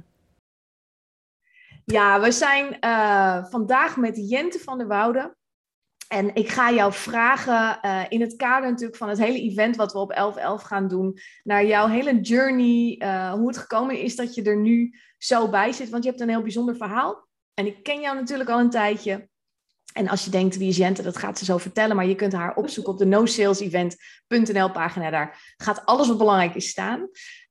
Ja, 1.90 2.20
we 2.20 2.32
zijn 2.32 2.76
uh, 2.80 3.44
vandaag 3.44 3.96
met 3.96 4.30
Jente 4.30 4.58
van 4.58 4.78
der 4.78 4.86
Woude. 4.86 5.36
En 6.08 6.34
ik 6.34 6.48
ga 6.48 6.72
jou 6.72 6.92
vragen, 6.92 7.78
uh, 7.82 8.04
in 8.08 8.20
het 8.20 8.36
kader 8.36 8.70
natuurlijk 8.70 8.98
van 8.98 9.08
het 9.08 9.18
hele 9.18 9.40
event 9.40 9.76
wat 9.76 9.92
we 9.92 9.98
op 9.98 10.34
11.11 10.62 10.66
gaan 10.66 10.88
doen, 10.88 11.18
naar 11.42 11.66
jouw 11.66 11.88
hele 11.88 12.20
journey, 12.20 12.96
uh, 12.98 13.32
hoe 13.32 13.46
het 13.46 13.56
gekomen 13.56 13.98
is 13.98 14.16
dat 14.16 14.34
je 14.34 14.42
er 14.42 14.56
nu 14.56 14.98
zo 15.18 15.48
bij 15.48 15.72
zit. 15.72 15.88
Want 15.88 16.04
je 16.04 16.10
hebt 16.10 16.22
een 16.22 16.28
heel 16.28 16.42
bijzonder 16.42 16.76
verhaal. 16.76 17.28
En 17.54 17.66
ik 17.66 17.82
ken 17.82 18.00
jou 18.00 18.16
natuurlijk 18.16 18.50
al 18.50 18.58
een 18.58 18.70
tijdje. 18.70 19.28
En 19.92 20.08
als 20.08 20.24
je 20.24 20.30
denkt, 20.30 20.56
wie 20.56 20.68
is 20.68 20.76
Jente, 20.76 21.02
dat 21.02 21.16
gaat 21.16 21.38
ze 21.38 21.44
zo 21.44 21.58
vertellen. 21.58 21.96
Maar 21.96 22.06
je 22.06 22.14
kunt 22.14 22.32
haar 22.32 22.54
opzoeken 22.54 22.92
op 22.92 22.98
de 22.98 23.06
nosalesevent.nl 23.06 24.70
pagina. 24.70 25.10
Daar 25.10 25.54
gaat 25.56 25.84
alles 25.86 26.08
wat 26.08 26.18
belangrijk 26.18 26.54
is 26.54 26.68
staan. 26.68 27.00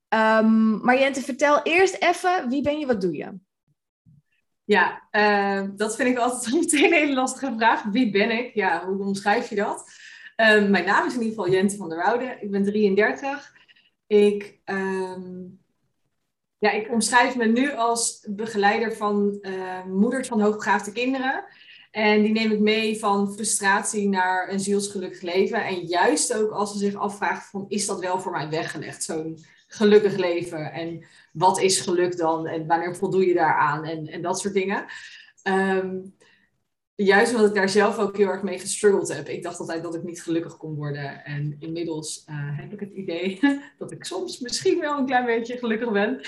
Um, 0.10 0.86
maar 0.86 1.00
Jente, 1.00 1.22
vertel 1.22 1.62
eerst 1.64 1.96
even, 2.00 2.50
wie 2.50 2.62
ben 2.62 2.80
je, 2.80 2.86
wat 2.86 3.02
doe 3.02 3.16
je? 3.16 3.40
Ja, 4.70 5.02
uh, 5.12 5.70
dat 5.76 5.96
vind 5.96 6.10
ik 6.10 6.18
altijd 6.18 6.54
meteen 6.60 6.84
een 6.84 6.94
hele 6.94 7.14
lastige 7.14 7.54
vraag. 7.58 7.84
Wie 7.84 8.12
ben 8.12 8.32
ik? 8.32 8.54
Ja, 8.54 8.86
hoe 8.86 9.06
omschrijf 9.06 9.50
je 9.50 9.56
dat? 9.56 9.92
Uh, 10.38 10.70
mijn 10.70 10.86
naam 10.86 11.06
is 11.06 11.14
in 11.14 11.22
ieder 11.22 11.36
geval 11.36 11.52
Jente 11.52 11.76
van 11.76 11.90
der 11.90 11.98
Woude. 11.98 12.38
Ik 12.42 12.52
ben 12.52 12.64
33. 12.64 13.54
Ik, 14.08 14.60
um, 14.66 15.60
ja, 16.58 16.72
ik 16.72 16.92
omschrijf 16.92 17.36
me 17.36 17.46
nu 17.46 17.72
als 17.72 18.28
begeleider 18.30 18.96
van 18.96 19.38
uh, 19.42 19.86
moeders 19.86 20.28
van 20.28 20.42
hoogbegaafde 20.42 20.92
kinderen. 20.92 21.46
En 21.92 22.22
die 22.22 22.32
neem 22.32 22.52
ik 22.52 22.60
mee 22.60 23.00
van 23.00 23.34
frustratie 23.34 24.10
naar 24.10 24.50
een 24.50 24.60
zielsgelukkig 24.60 25.22
leven. 25.22 25.66
En 25.66 25.80
juist 25.80 26.34
ook 26.34 26.52
als 26.52 26.72
ze 26.72 26.78
zich 26.78 26.96
afvragen 26.96 27.50
van, 27.50 27.66
is 27.68 27.86
dat 27.86 28.00
wel 28.00 28.20
voor 28.20 28.32
mij 28.32 28.50
weggelegd, 28.50 29.04
zo'n 29.04 29.40
gelukkig 29.70 30.16
leven? 30.16 30.72
En 30.72 31.06
wat 31.34 31.60
is 31.60 31.80
geluk 31.80 32.18
dan? 32.18 32.48
En 32.48 32.68
wanneer 32.68 32.96
voldoe 32.96 33.28
je 33.28 33.34
daaraan? 33.34 33.86
En, 33.86 34.08
en 34.08 34.22
dat 34.22 34.40
soort 34.40 34.54
dingen. 34.54 34.86
Um, 35.44 36.14
juist 36.96 37.32
omdat 37.32 37.50
ik 37.50 37.56
daar 37.56 37.70
zelf 37.70 37.98
ook 37.98 38.18
heel 38.18 38.28
erg 38.28 38.44
mee 38.44 38.60
gestruggeld 38.60 39.14
heb. 39.14 39.28
Ik 39.28 39.44
dacht 39.44 39.60
altijd 39.60 39.84
dat 39.84 39.96
ik 39.96 40.04
niet 40.04 40.24
gelukkig 40.24 40.58
kon 40.58 40.76
worden. 40.76 41.26
En 41.26 41.56
inmiddels 41.60 42.24
uh, 42.30 42.36
heb 42.60 42.74
ik 42.74 42.80
het 42.80 42.92
idee 42.92 43.40
dat 43.78 43.92
ik 43.92 44.04
soms 44.04 44.40
misschien 44.40 44.80
wel 44.80 44.98
een 44.98 45.06
klein 45.06 45.26
beetje 45.26 45.58
gelukkig 45.58 45.92
ben. 45.92 46.20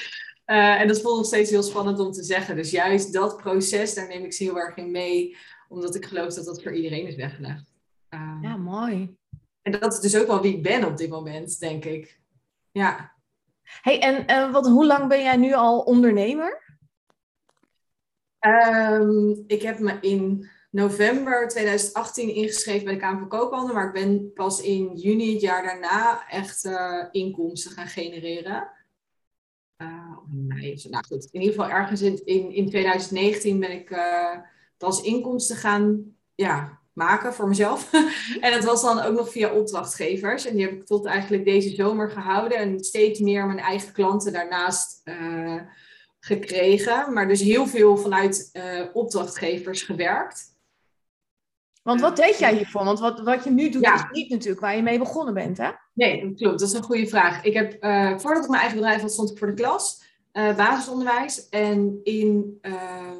Uh, 0.45 0.81
en 0.81 0.87
dat 0.87 1.01
voelt 1.01 1.17
nog 1.17 1.25
steeds 1.25 1.49
heel 1.49 1.63
spannend 1.63 1.99
om 1.99 2.11
te 2.11 2.23
zeggen. 2.23 2.55
Dus 2.55 2.71
juist 2.71 3.13
dat 3.13 3.37
proces, 3.37 3.93
daar 3.93 4.07
neem 4.07 4.23
ik 4.23 4.33
ze 4.33 4.43
heel 4.43 4.59
erg 4.59 4.75
in 4.75 4.91
mee. 4.91 5.37
Omdat 5.69 5.95
ik 5.95 6.05
geloof 6.05 6.33
dat 6.33 6.45
dat 6.45 6.63
voor 6.63 6.73
iedereen 6.73 7.07
is 7.07 7.15
weggelegd. 7.15 7.73
Uh, 8.09 8.37
ja, 8.41 8.57
mooi. 8.57 9.15
En 9.61 9.71
dat 9.71 9.93
is 9.93 9.99
dus 9.99 10.17
ook 10.17 10.27
wel 10.27 10.41
wie 10.41 10.55
ik 10.55 10.63
ben 10.63 10.85
op 10.85 10.97
dit 10.97 11.09
moment, 11.09 11.59
denk 11.59 11.85
ik. 11.85 12.19
Ja. 12.71 13.19
Hey, 13.81 13.99
en 13.99 14.31
uh, 14.31 14.51
wat, 14.51 14.67
hoe 14.67 14.85
lang 14.85 15.07
ben 15.07 15.21
jij 15.21 15.37
nu 15.37 15.53
al 15.53 15.79
ondernemer? 15.79 16.69
Um, 18.39 19.43
ik 19.47 19.61
heb 19.61 19.79
me 19.79 19.97
in 20.01 20.49
november 20.69 21.47
2018 21.47 22.35
ingeschreven 22.35 22.85
bij 22.85 22.93
de 22.93 22.99
Kamer 22.99 23.19
van 23.19 23.27
Koophandel, 23.27 23.75
maar 23.75 23.87
ik 23.87 23.93
ben 23.93 24.33
pas 24.33 24.61
in 24.61 24.95
juni 24.95 25.31
het 25.33 25.41
jaar 25.41 25.63
daarna 25.63 26.29
echt 26.29 26.65
uh, 26.65 27.05
inkomsten 27.11 27.71
gaan 27.71 27.87
genereren. 27.87 28.71
Uh, 29.77 30.17
nee, 30.29 30.81
nou 30.89 31.05
goed, 31.05 31.27
in 31.31 31.41
ieder 31.41 31.55
geval 31.55 31.77
ergens 31.77 32.01
in, 32.01 32.25
in, 32.25 32.51
in 32.51 32.69
2019 32.69 33.59
ben 33.59 33.71
ik 33.71 33.95
pas 34.77 35.01
inkomsten 35.01 35.55
gaan 35.55 36.15
ja, 36.35 36.80
maken 36.93 37.33
voor 37.33 37.47
mezelf. 37.47 37.93
en 38.41 38.51
dat 38.51 38.63
was 38.63 38.81
dan 38.81 39.01
ook 39.01 39.15
nog 39.15 39.31
via 39.31 39.53
opdrachtgevers. 39.53 40.45
En 40.45 40.55
die 40.55 40.65
heb 40.65 40.73
ik 40.73 40.85
tot 40.85 41.05
eigenlijk 41.05 41.45
deze 41.45 41.75
zomer 41.75 42.09
gehouden. 42.09 42.57
En 42.57 42.83
steeds 42.83 43.19
meer 43.19 43.45
mijn 43.45 43.59
eigen 43.59 43.93
klanten 43.93 44.33
daarnaast 44.33 45.01
uh, 45.03 45.61
gekregen. 46.19 47.13
Maar 47.13 47.27
dus 47.27 47.41
heel 47.41 47.67
veel 47.67 47.97
vanuit 47.97 48.49
uh, 48.53 48.81
opdrachtgevers 48.93 49.81
gewerkt. 49.81 50.49
Want 51.83 52.01
wat 52.01 52.15
deed 52.15 52.39
jij 52.39 52.55
hiervoor? 52.55 52.83
Want 52.83 52.99
wat, 52.99 53.19
wat 53.19 53.43
je 53.43 53.49
nu 53.49 53.69
doet 53.69 53.81
ja. 53.81 53.95
is 53.95 54.05
niet 54.11 54.29
natuurlijk 54.29 54.61
waar 54.61 54.75
je 54.75 54.81
mee 54.81 54.99
begonnen 54.99 55.33
bent, 55.33 55.57
hè? 55.57 55.69
Nee, 55.93 56.21
dat 56.21 56.37
klopt. 56.37 56.59
Dat 56.59 56.67
is 56.67 56.73
een 56.73 56.83
goede 56.83 57.07
vraag. 57.07 57.43
Ik 57.43 57.53
heb, 57.53 57.83
uh, 57.83 58.17
voordat 58.17 58.43
ik 58.43 58.49
mijn 58.49 58.61
eigen 58.61 58.79
bedrijf 58.79 59.01
had, 59.01 59.11
stond 59.11 59.31
ik 59.31 59.37
voor 59.37 59.47
de 59.47 59.53
klas. 59.53 60.09
Uh, 60.33 60.55
basisonderwijs. 60.55 61.49
En 61.49 61.99
in 62.03 62.59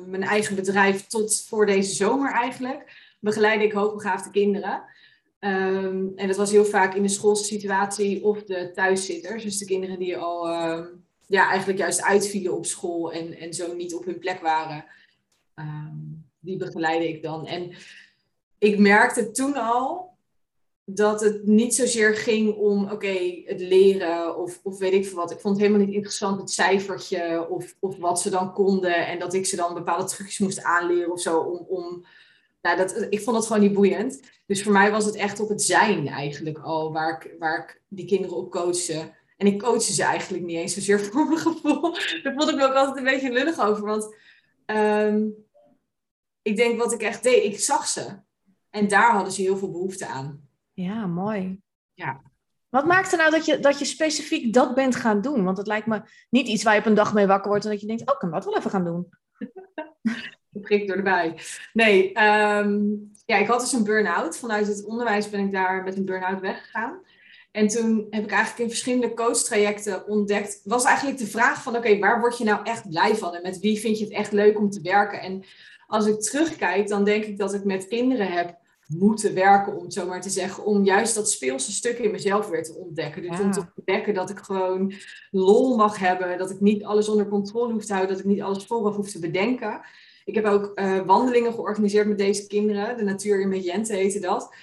mijn 0.06 0.24
eigen 0.24 0.56
bedrijf 0.56 1.08
tot 1.08 1.46
voor 1.48 1.66
deze 1.66 1.96
zomer 1.96 2.32
eigenlijk 2.32 3.01
begeleidde 3.22 3.66
ik 3.66 3.72
hoogbegaafde 3.72 4.32
kinderen. 4.32 4.84
Um, 5.40 6.12
en 6.16 6.28
dat 6.28 6.38
was 6.38 6.52
heel 6.52 6.66
vaak 6.66 6.96
in 6.96 7.02
de 7.02 7.10
schoolsituatie 7.10 8.24
of 8.24 8.44
de 8.44 8.72
thuiszitters. 8.74 9.44
Dus 9.44 9.58
de 9.58 9.66
kinderen 9.66 10.00
die 10.00 10.18
al 10.18 10.50
uh, 10.50 10.86
ja, 11.28 11.50
eigenlijk 11.50 11.80
juist 11.80 12.02
uitvielen 12.02 12.54
op 12.54 12.66
school 12.66 13.12
en, 13.12 13.38
en 13.38 13.54
zo 13.54 13.74
niet 13.74 13.94
op 13.94 14.06
hun 14.06 14.20
plek 14.20 14.42
waren. 14.42 14.86
Um, 15.56 16.26
die 16.40 16.58
begeleidde 16.58 17.08
ik 17.08 17.24
dan. 17.24 17.46
En 17.46 17.72
ik 18.58 18.80
merkte 18.80 19.32
toen 19.32 19.54
al 19.54 20.10
dat 20.86 21.22
het 21.22 21.46
niet 21.46 21.76
zozeer 21.76 22.16
ging 22.16 22.56
om, 22.56 22.92
oké, 22.92 23.42
het 23.46 23.60
leren 23.60 24.38
of, 24.38 24.60
of 24.64 24.78
weet 24.78 24.94
ik 24.94 25.06
veel 25.06 25.18
wat. 25.18 25.32
Ik 25.32 25.40
vond 25.40 25.56
het 25.56 25.66
helemaal 25.66 25.86
niet 25.86 25.96
interessant 25.96 26.40
het 26.40 26.52
cijfertje 26.52 27.50
of, 27.50 27.76
of 27.80 27.98
wat 27.98 28.22
ze 28.22 28.30
dan 28.30 28.54
konden. 28.54 29.08
En 29.08 29.20
dat 29.20 29.34
ik 29.34 29.46
ze 29.46 29.56
dan 29.56 29.74
bepaalde 29.74 30.06
trucjes 30.06 30.40
moest 30.40 30.64
aanleren 30.64 31.12
of 31.12 31.22
zo 31.22 31.40
om... 31.40 31.66
om 31.68 32.06
nou, 32.62 32.78
dat, 32.78 33.08
ik 33.10 33.22
vond 33.22 33.36
dat 33.36 33.46
gewoon 33.48 33.62
niet 33.62 33.74
boeiend. 33.74 34.20
Dus 34.46 34.64
voor 34.64 34.72
mij 34.72 34.92
was 34.92 35.06
het 35.06 35.16
echt 35.16 35.40
op 35.40 35.50
het 35.50 35.62
zijn 35.62 36.08
eigenlijk 36.08 36.58
al, 36.60 36.92
waar 36.94 37.24
ik, 37.24 37.36
waar 37.40 37.60
ik 37.60 37.82
die 37.88 38.06
kinderen 38.06 38.38
op 38.38 38.52
coachte. 38.52 39.14
En 39.38 39.48
ik 39.48 39.60
coachte 39.60 39.94
ze 39.94 40.04
eigenlijk 40.04 40.44
niet 40.44 40.58
eens 40.58 40.74
zozeer 40.74 41.00
voor 41.06 41.26
mijn 41.26 41.40
gevoel. 41.40 41.82
Daar 42.24 42.34
vond 42.36 42.50
ik 42.50 42.56
me 42.56 42.68
ook 42.68 42.74
altijd 42.74 42.98
een 42.98 43.04
beetje 43.04 43.32
lullig 43.32 43.60
over. 43.60 43.86
Want 43.86 44.16
um, 44.66 45.36
ik 46.42 46.56
denk 46.56 46.80
wat 46.80 46.94
ik 46.94 47.02
echt 47.02 47.24
deed, 47.24 47.44
ik 47.44 47.60
zag 47.60 47.88
ze. 47.88 48.20
En 48.70 48.88
daar 48.88 49.12
hadden 49.12 49.34
ze 49.34 49.42
heel 49.42 49.58
veel 49.58 49.72
behoefte 49.72 50.08
aan. 50.08 50.50
Ja, 50.74 51.06
mooi. 51.06 51.60
Ja. 51.94 52.22
Wat 52.70 52.86
maakte 52.86 53.16
nou 53.16 53.32
dat 53.32 53.46
je, 53.46 53.60
dat 53.60 53.80
je 53.80 53.86
specifiek 53.86 54.54
dat 54.54 54.76
bent 54.76 54.96
gaan 54.96 55.22
doen? 55.22 55.44
Want 55.44 55.58
het 55.58 55.68
lijkt 55.68 55.88
me 55.88 56.02
niet 56.30 56.48
iets 56.48 56.64
waar 56.64 56.74
je 56.74 56.80
op 56.80 56.86
een 56.86 56.94
dag 56.94 57.14
mee 57.14 57.28
wakker 57.28 57.50
wordt 57.50 57.66
en 57.66 57.72
dat 57.72 57.82
je 57.82 57.88
denkt, 57.88 58.02
oh, 58.02 58.14
ik 58.14 58.20
kan 58.20 58.32
dat 58.32 58.46
wel 58.46 58.58
even 58.58 58.72
gaan 58.72 58.84
doen. 58.84 59.10
prik 60.52 60.88
door 60.88 60.96
de 60.96 61.02
bij. 61.02 61.38
Nee, 61.74 62.08
um, 62.08 63.12
ja, 63.26 63.38
ik 63.38 63.48
had 63.48 63.60
dus 63.60 63.74
een 63.74 63.84
burn-out. 63.84 64.38
Vanuit 64.38 64.68
het 64.68 64.86
onderwijs 64.86 65.30
ben 65.30 65.40
ik 65.40 65.52
daar 65.52 65.84
met 65.84 65.98
een 65.98 66.06
burn-out 66.06 66.42
weggegaan. 66.42 67.00
En 67.52 67.68
toen 67.68 68.08
heb 68.10 68.24
ik 68.24 68.32
eigenlijk 68.32 68.60
in 68.60 68.70
verschillende 68.70 69.14
coachtrajecten 69.14 70.08
ontdekt, 70.08 70.62
was 70.64 70.84
eigenlijk 70.84 71.18
de 71.18 71.28
vraag 71.28 71.64
van, 71.64 71.76
oké, 71.76 71.88
okay, 71.88 72.00
waar 72.00 72.20
word 72.20 72.38
je 72.38 72.44
nou 72.44 72.64
echt 72.64 72.90
blij 72.90 73.16
van? 73.16 73.36
En 73.36 73.42
met 73.42 73.60
wie 73.60 73.80
vind 73.80 73.98
je 73.98 74.04
het 74.04 74.14
echt 74.14 74.32
leuk 74.32 74.58
om 74.58 74.70
te 74.70 74.82
werken? 74.82 75.22
En 75.22 75.44
als 75.88 76.06
ik 76.06 76.22
terugkijk, 76.22 76.88
dan 76.88 77.04
denk 77.04 77.24
ik 77.24 77.38
dat 77.38 77.54
ik 77.54 77.64
met 77.64 77.88
kinderen 77.88 78.32
heb 78.32 78.60
moeten 78.88 79.34
werken, 79.34 79.78
om 79.78 79.84
het 79.84 79.94
zo 79.94 80.08
maar 80.08 80.22
te 80.22 80.30
zeggen, 80.30 80.66
om 80.66 80.84
juist 80.84 81.16
dat 81.16 81.32
speelse 81.32 81.72
stuk 81.72 81.98
in 81.98 82.12
mezelf 82.12 82.50
weer 82.50 82.64
te 82.64 82.76
ontdekken. 82.76 83.22
Dus 83.22 83.38
ja. 83.38 83.44
om 83.44 83.52
te 83.52 83.66
ontdekken 83.76 84.14
dat 84.14 84.30
ik 84.30 84.38
gewoon 84.38 84.94
lol 85.32 85.76
mag 85.76 86.00
hebben, 86.00 86.38
dat 86.38 86.52
ik 86.52 86.60
niet 86.60 86.84
alles 86.84 87.10
onder 87.10 87.28
controle 87.28 87.74
hoef 87.74 87.86
te 87.86 87.94
houden, 87.94 88.16
dat 88.16 88.26
ik 88.26 88.32
niet 88.32 88.42
alles 88.42 88.66
vooraf 88.66 88.96
hoef 88.96 89.12
te 89.12 89.20
bedenken. 89.20 89.82
Ik 90.26 90.36
heb 90.36 90.46
ook 90.46 90.72
uh, 90.76 91.02
wandelingen 91.06 91.54
georganiseerd 91.54 92.08
met 92.08 92.18
deze 92.18 92.48
kinderen. 92.48 92.98
De 92.98 93.04
natuur 93.04 93.42
in 93.42 93.50
met 93.50 93.66
Jente 93.66 93.94
heette 93.94 94.20
dat. 94.20 94.56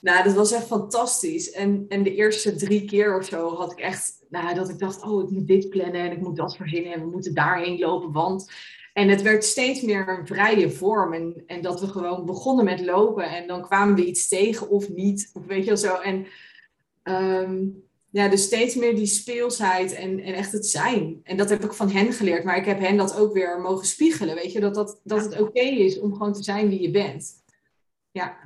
Nou, 0.00 0.24
dat 0.24 0.34
was 0.34 0.52
echt 0.52 0.66
fantastisch. 0.66 1.50
En, 1.50 1.84
en 1.88 2.02
de 2.02 2.14
eerste 2.14 2.54
drie 2.54 2.84
keer 2.84 3.18
of 3.18 3.24
zo 3.24 3.54
had 3.54 3.72
ik 3.72 3.78
echt, 3.78 4.24
nou, 4.28 4.54
dat 4.54 4.68
ik 4.68 4.78
dacht, 4.78 5.02
oh, 5.02 5.22
ik 5.22 5.30
moet 5.30 5.46
dit 5.46 5.68
plannen 5.68 6.00
en 6.00 6.12
ik 6.12 6.20
moet 6.20 6.36
dat 6.36 6.56
verzinnen 6.56 6.92
en 6.92 7.00
we 7.00 7.10
moeten 7.10 7.34
daarheen 7.34 7.78
lopen, 7.78 8.12
want... 8.12 8.50
En 8.92 9.08
het 9.08 9.22
werd 9.22 9.44
steeds 9.44 9.80
meer 9.80 10.08
een 10.08 10.26
vrije 10.26 10.70
vorm. 10.70 11.12
En, 11.12 11.42
en 11.46 11.62
dat 11.62 11.80
we 11.80 11.86
gewoon 11.86 12.26
begonnen 12.26 12.64
met 12.64 12.80
lopen. 12.80 13.24
En 13.24 13.46
dan 13.46 13.62
kwamen 13.62 13.94
we 13.94 14.04
iets 14.04 14.28
tegen 14.28 14.68
of 14.68 14.88
niet. 14.88 15.30
Of 15.34 15.46
weet 15.46 15.62
je 15.62 15.66
wel 15.66 15.76
zo. 15.76 15.94
En 15.94 16.26
um, 17.42 17.82
ja, 18.10 18.28
dus 18.28 18.42
steeds 18.42 18.74
meer 18.74 18.94
die 18.94 19.06
speelsheid 19.06 19.92
en, 19.92 20.20
en 20.20 20.34
echt 20.34 20.52
het 20.52 20.66
zijn. 20.66 21.20
En 21.22 21.36
dat 21.36 21.48
heb 21.48 21.64
ik 21.64 21.72
van 21.72 21.90
hen 21.90 22.12
geleerd. 22.12 22.44
Maar 22.44 22.56
ik 22.56 22.64
heb 22.64 22.78
hen 22.78 22.96
dat 22.96 23.16
ook 23.16 23.32
weer 23.32 23.60
mogen 23.60 23.86
spiegelen. 23.86 24.34
Weet 24.34 24.52
je, 24.52 24.60
dat, 24.60 24.74
dat, 24.74 25.00
dat 25.04 25.22
het 25.22 25.32
oké 25.32 25.42
okay 25.42 25.68
is 25.68 25.98
om 25.98 26.12
gewoon 26.12 26.32
te 26.32 26.42
zijn 26.42 26.68
wie 26.68 26.80
je 26.80 26.90
bent. 26.90 27.32
Ja. 28.10 28.36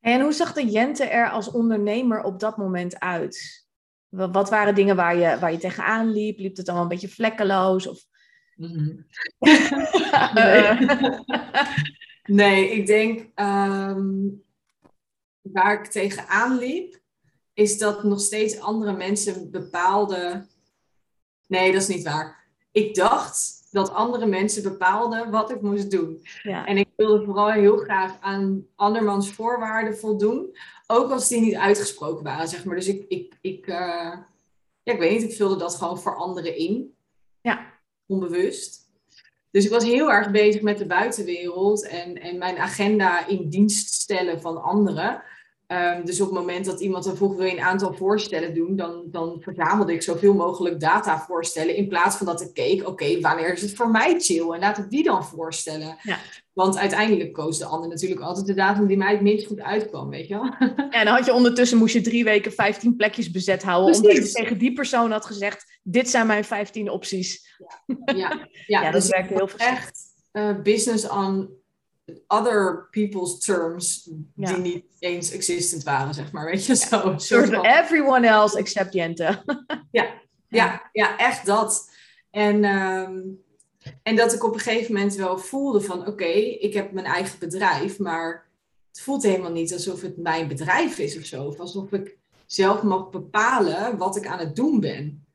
En 0.00 0.20
hoe 0.20 0.32
zag 0.32 0.52
de 0.52 0.66
Jente 0.66 1.04
er 1.04 1.30
als 1.30 1.50
ondernemer 1.50 2.22
op 2.22 2.40
dat 2.40 2.56
moment 2.56 3.00
uit? 3.00 3.66
Wat 4.08 4.50
waren 4.50 4.74
dingen 4.74 4.96
waar 4.96 5.16
je, 5.16 5.38
waar 5.38 5.52
je 5.52 5.58
tegenaan 5.58 6.10
liep? 6.12 6.38
Liep 6.38 6.56
het 6.56 6.66
dan 6.66 6.76
een 6.76 6.88
beetje 6.88 7.08
vlekkeloos? 7.08 7.86
Of... 7.86 8.04
Mm 8.58 8.68
-hmm. 8.68 9.06
Nee, 12.28 12.70
ik 12.70 12.86
denk 12.86 13.30
ehm, 13.34 14.28
waar 15.40 15.80
ik 15.80 15.86
tegenaan 15.86 16.58
liep, 16.58 16.97
is 17.58 17.78
dat 17.78 18.02
nog 18.02 18.20
steeds 18.20 18.60
andere 18.60 18.92
mensen 18.92 19.50
bepaalden. 19.50 20.48
Nee, 21.46 21.72
dat 21.72 21.82
is 21.82 21.88
niet 21.88 22.04
waar. 22.04 22.46
Ik 22.72 22.94
dacht 22.94 23.68
dat 23.70 23.90
andere 23.90 24.26
mensen 24.26 24.62
bepaalden 24.62 25.30
wat 25.30 25.50
ik 25.50 25.60
moest 25.60 25.90
doen. 25.90 26.22
Ja. 26.42 26.66
En 26.66 26.76
ik 26.76 26.88
wilde 26.96 27.24
vooral 27.24 27.50
heel 27.50 27.76
graag 27.76 28.16
aan 28.20 28.66
andermans 28.74 29.30
voorwaarden 29.30 29.96
voldoen. 29.96 30.56
Ook 30.86 31.10
als 31.10 31.28
die 31.28 31.40
niet 31.40 31.54
uitgesproken 31.54 32.24
waren, 32.24 32.48
zeg 32.48 32.64
maar. 32.64 32.76
Dus 32.76 32.88
ik, 32.88 33.04
ik, 33.08 33.34
ik, 33.40 33.66
eh, 33.66 34.16
ja, 34.82 34.92
ik 34.92 34.98
weet 34.98 35.10
niet, 35.10 35.30
ik 35.30 35.36
vulde 35.36 35.56
dat 35.56 35.74
gewoon 35.74 35.98
voor 35.98 36.16
anderen 36.16 36.56
in. 36.56 36.94
Ja. 37.40 37.72
Onbewust. 38.06 38.80
Dus 39.50 39.64
ik 39.64 39.70
was 39.70 39.84
heel 39.84 40.12
erg 40.12 40.30
bezig 40.30 40.62
met 40.62 40.78
de 40.78 40.86
buitenwereld 40.86 41.86
en, 41.86 42.20
en 42.20 42.38
mijn 42.38 42.58
agenda 42.58 43.26
in 43.26 43.48
dienst 43.48 43.92
stellen 43.92 44.40
van 44.40 44.62
anderen. 44.62 45.22
Ehm, 45.68 46.04
dus 46.04 46.20
op 46.20 46.26
het 46.26 46.38
moment 46.38 46.64
dat 46.64 46.80
iemand 46.80 47.04
dan 47.04 47.16
vroeg, 47.16 47.36
wil 47.36 47.46
je 47.46 47.52
een 47.52 47.60
aantal 47.60 47.92
voorstellen 47.92 48.54
doen, 48.54 48.76
dan, 48.76 49.02
dan 49.06 49.36
verzamelde 49.40 49.92
ik 49.92 50.02
zoveel 50.02 50.34
mogelijk 50.34 50.80
data 50.80 51.20
voorstellen. 51.20 51.76
In 51.76 51.88
plaats 51.88 52.16
van 52.16 52.26
dat 52.26 52.40
ik 52.40 52.54
keek, 52.54 52.88
oké, 52.88 53.20
wanneer 53.20 53.52
is 53.52 53.62
het 53.62 53.74
voor 53.74 53.90
mij 53.90 54.20
chill? 54.20 54.50
En 54.50 54.60
laat 54.60 54.78
ik 54.78 54.90
die 54.90 55.02
dan 55.02 55.24
voorstellen. 55.24 55.96
Ja. 56.02 56.18
Want 56.52 56.78
uiteindelijk 56.78 57.32
koos 57.32 57.58
de 57.58 57.64
ander 57.64 57.88
natuurlijk 57.88 58.20
altijd 58.20 58.46
de 58.46 58.54
datum 58.54 58.86
die 58.86 58.96
mij 58.96 59.12
het 59.12 59.20
minst 59.20 59.46
goed 59.46 59.60
uitkwam, 59.60 60.08
weet 60.08 60.28
je 60.28 60.34
wel. 60.34 60.44
Ja, 60.76 60.90
en 60.90 61.04
dan 61.04 61.14
had 61.14 61.24
je 61.24 61.32
ondertussen, 61.32 61.78
moest 61.78 61.94
je 61.94 62.00
drie 62.00 62.24
weken 62.24 62.52
15 62.52 62.96
plekjes 62.96 63.30
bezet 63.30 63.62
houden. 63.62 63.94
Omdat 63.94 64.12
je 64.12 64.32
tegen 64.32 64.58
die 64.58 64.72
persoon 64.72 65.10
had 65.10 65.26
gezegd, 65.26 65.78
dit 65.82 66.10
zijn 66.10 66.26
mijn 66.26 66.44
15 66.44 66.90
opties. 66.90 67.56
Ja, 67.86 68.14
ja, 68.14 68.48
Ja, 68.66 68.82
dat 68.82 68.92
dus 68.92 69.06
ik 69.06 69.14
werkte 69.14 69.34
heel 69.34 69.48
veel. 69.48 69.66
echt 69.66 70.00
eh, 70.30 70.62
business 70.62 71.08
on 71.08 71.48
other 72.26 72.88
people's 72.90 73.38
terms 73.38 74.10
Ja. 74.34 74.52
die 74.52 74.62
niet 74.62 74.84
eens 74.98 75.30
existent 75.30 75.82
waren, 75.82 76.14
zeg 76.14 76.32
maar. 76.32 76.44
Weet 76.44 76.66
je, 76.66 76.76
zo. 76.76 77.14
Soort 77.16 77.48
van- 77.48 77.64
everyone 77.64 78.26
else 78.26 78.58
except 78.58 78.92
Jente. 78.92 79.42
Ja, 80.50 80.90
ja, 80.92 81.16
echt 81.18 81.46
dat. 81.46 81.90
En, 82.30 82.64
ehm, 82.64 83.18
en 84.02 84.16
dat 84.16 84.32
ik 84.32 84.44
op 84.44 84.54
een 84.54 84.60
gegeven 84.60 84.92
moment 84.94 85.14
wel 85.14 85.38
voelde 85.38 85.80
van 85.80 86.06
oké, 86.06 86.24
ik 86.58 86.74
heb 86.74 86.92
mijn 86.92 87.06
eigen 87.06 87.38
bedrijf, 87.38 87.98
maar 87.98 88.48
het 88.88 89.00
voelt 89.00 89.22
helemaal 89.22 89.52
niet 89.52 89.72
alsof 89.72 90.00
het 90.00 90.16
mijn 90.16 90.48
bedrijf 90.48 90.98
is 90.98 91.16
of 91.18 91.24
zo. 91.24 91.44
Of 91.44 91.58
alsof 91.58 91.92
ik 91.92 92.16
zelf 92.46 92.82
mag 92.82 93.10
bepalen 93.10 93.96
wat 93.96 94.16
ik 94.16 94.26
aan 94.26 94.38
het 94.38 94.56
doen 94.56 94.80
ben. 94.80 95.26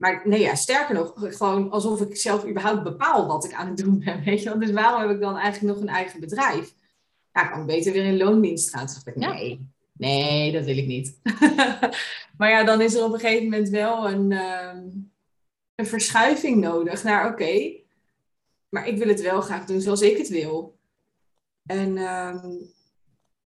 Maar 0.00 0.20
nee, 0.24 0.40
ja, 0.40 0.54
sterker 0.54 0.94
nog, 0.94 1.12
gewoon 1.16 1.70
alsof 1.70 2.00
ik 2.00 2.16
zelf 2.16 2.46
überhaupt 2.46 2.82
bepaal 2.82 3.26
wat 3.26 3.44
ik 3.44 3.52
aan 3.52 3.66
het 3.66 3.76
doen 3.76 3.98
ben. 3.98 4.22
Weet 4.24 4.42
je 4.42 4.48
wel? 4.48 4.58
Dus 4.58 4.70
waarom 4.70 5.00
heb 5.00 5.10
ik 5.10 5.20
dan 5.20 5.36
eigenlijk 5.36 5.74
nog 5.74 5.82
een 5.82 5.94
eigen 5.94 6.20
bedrijf? 6.20 6.74
Ja, 7.32 7.46
kan 7.46 7.60
ik 7.60 7.66
beter 7.66 7.92
weer 7.92 8.04
in 8.04 8.16
loondienst 8.16 8.70
gaan. 8.70 8.88
Ja. 9.14 9.32
nee, 9.32 9.66
nee, 9.92 10.52
dat 10.52 10.64
wil 10.64 10.76
ik 10.76 10.86
niet. 10.86 11.18
maar 12.38 12.50
ja, 12.50 12.64
dan 12.64 12.80
is 12.80 12.94
er 12.94 13.04
op 13.04 13.12
een 13.12 13.20
gegeven 13.20 13.44
moment 13.44 13.68
wel 13.68 14.10
een, 14.10 14.32
ehm, 14.32 14.88
een 15.74 15.86
verschuiving 15.86 16.60
nodig 16.60 17.02
naar, 17.02 17.30
oké, 17.32 17.72
maar 18.68 18.88
ik 18.88 18.98
wil 18.98 19.08
het 19.08 19.20
wel 19.20 19.40
graag 19.40 19.64
doen 19.64 19.80
zoals 19.80 20.02
ik 20.02 20.16
het 20.16 20.28
wil. 20.28 20.78
En 21.66 21.96
ehm, 21.96 22.50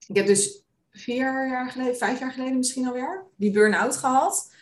ik 0.08 0.16
heb 0.16 0.26
dus 0.26 0.64
vier 0.92 1.48
jaar 1.48 1.70
geleden, 1.70 1.98
vijf 1.98 2.20
jaar 2.20 2.32
geleden 2.32 2.58
misschien 2.58 2.88
alweer, 2.88 3.26
die 3.36 3.52
burn-out 3.52 3.98
gehad. 3.98 4.53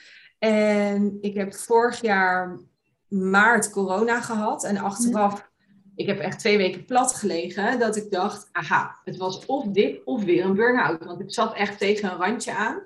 En 0.44 1.18
ik 1.22 1.34
heb 1.34 1.54
vorig 1.54 2.02
jaar 2.02 2.60
maart 3.08 3.70
corona 3.70 4.22
gehad. 4.22 4.64
En 4.64 4.78
achteraf, 4.78 5.50
ik 5.96 6.08
heb 6.08 6.20
echt 6.20 6.40
twee 6.40 6.58
weken 6.58 6.86
plat 6.86 7.14
gelegen. 7.14 7.80
Dat 7.80 7.96
ik 7.96 8.12
dacht, 8.12 8.50
aha, 8.52 9.00
het 9.04 9.18
was 9.18 9.46
of 9.46 9.66
dit 9.66 10.04
of 10.04 10.24
weer 10.24 10.46
een 10.46 10.56
burn-out. 10.56 11.04
Want 11.04 11.22
ik 11.22 11.34
zat 11.34 11.56
echt 11.56 11.78
tegen 11.78 12.12
een 12.12 12.18
randje 12.18 12.56
aan. 12.56 12.84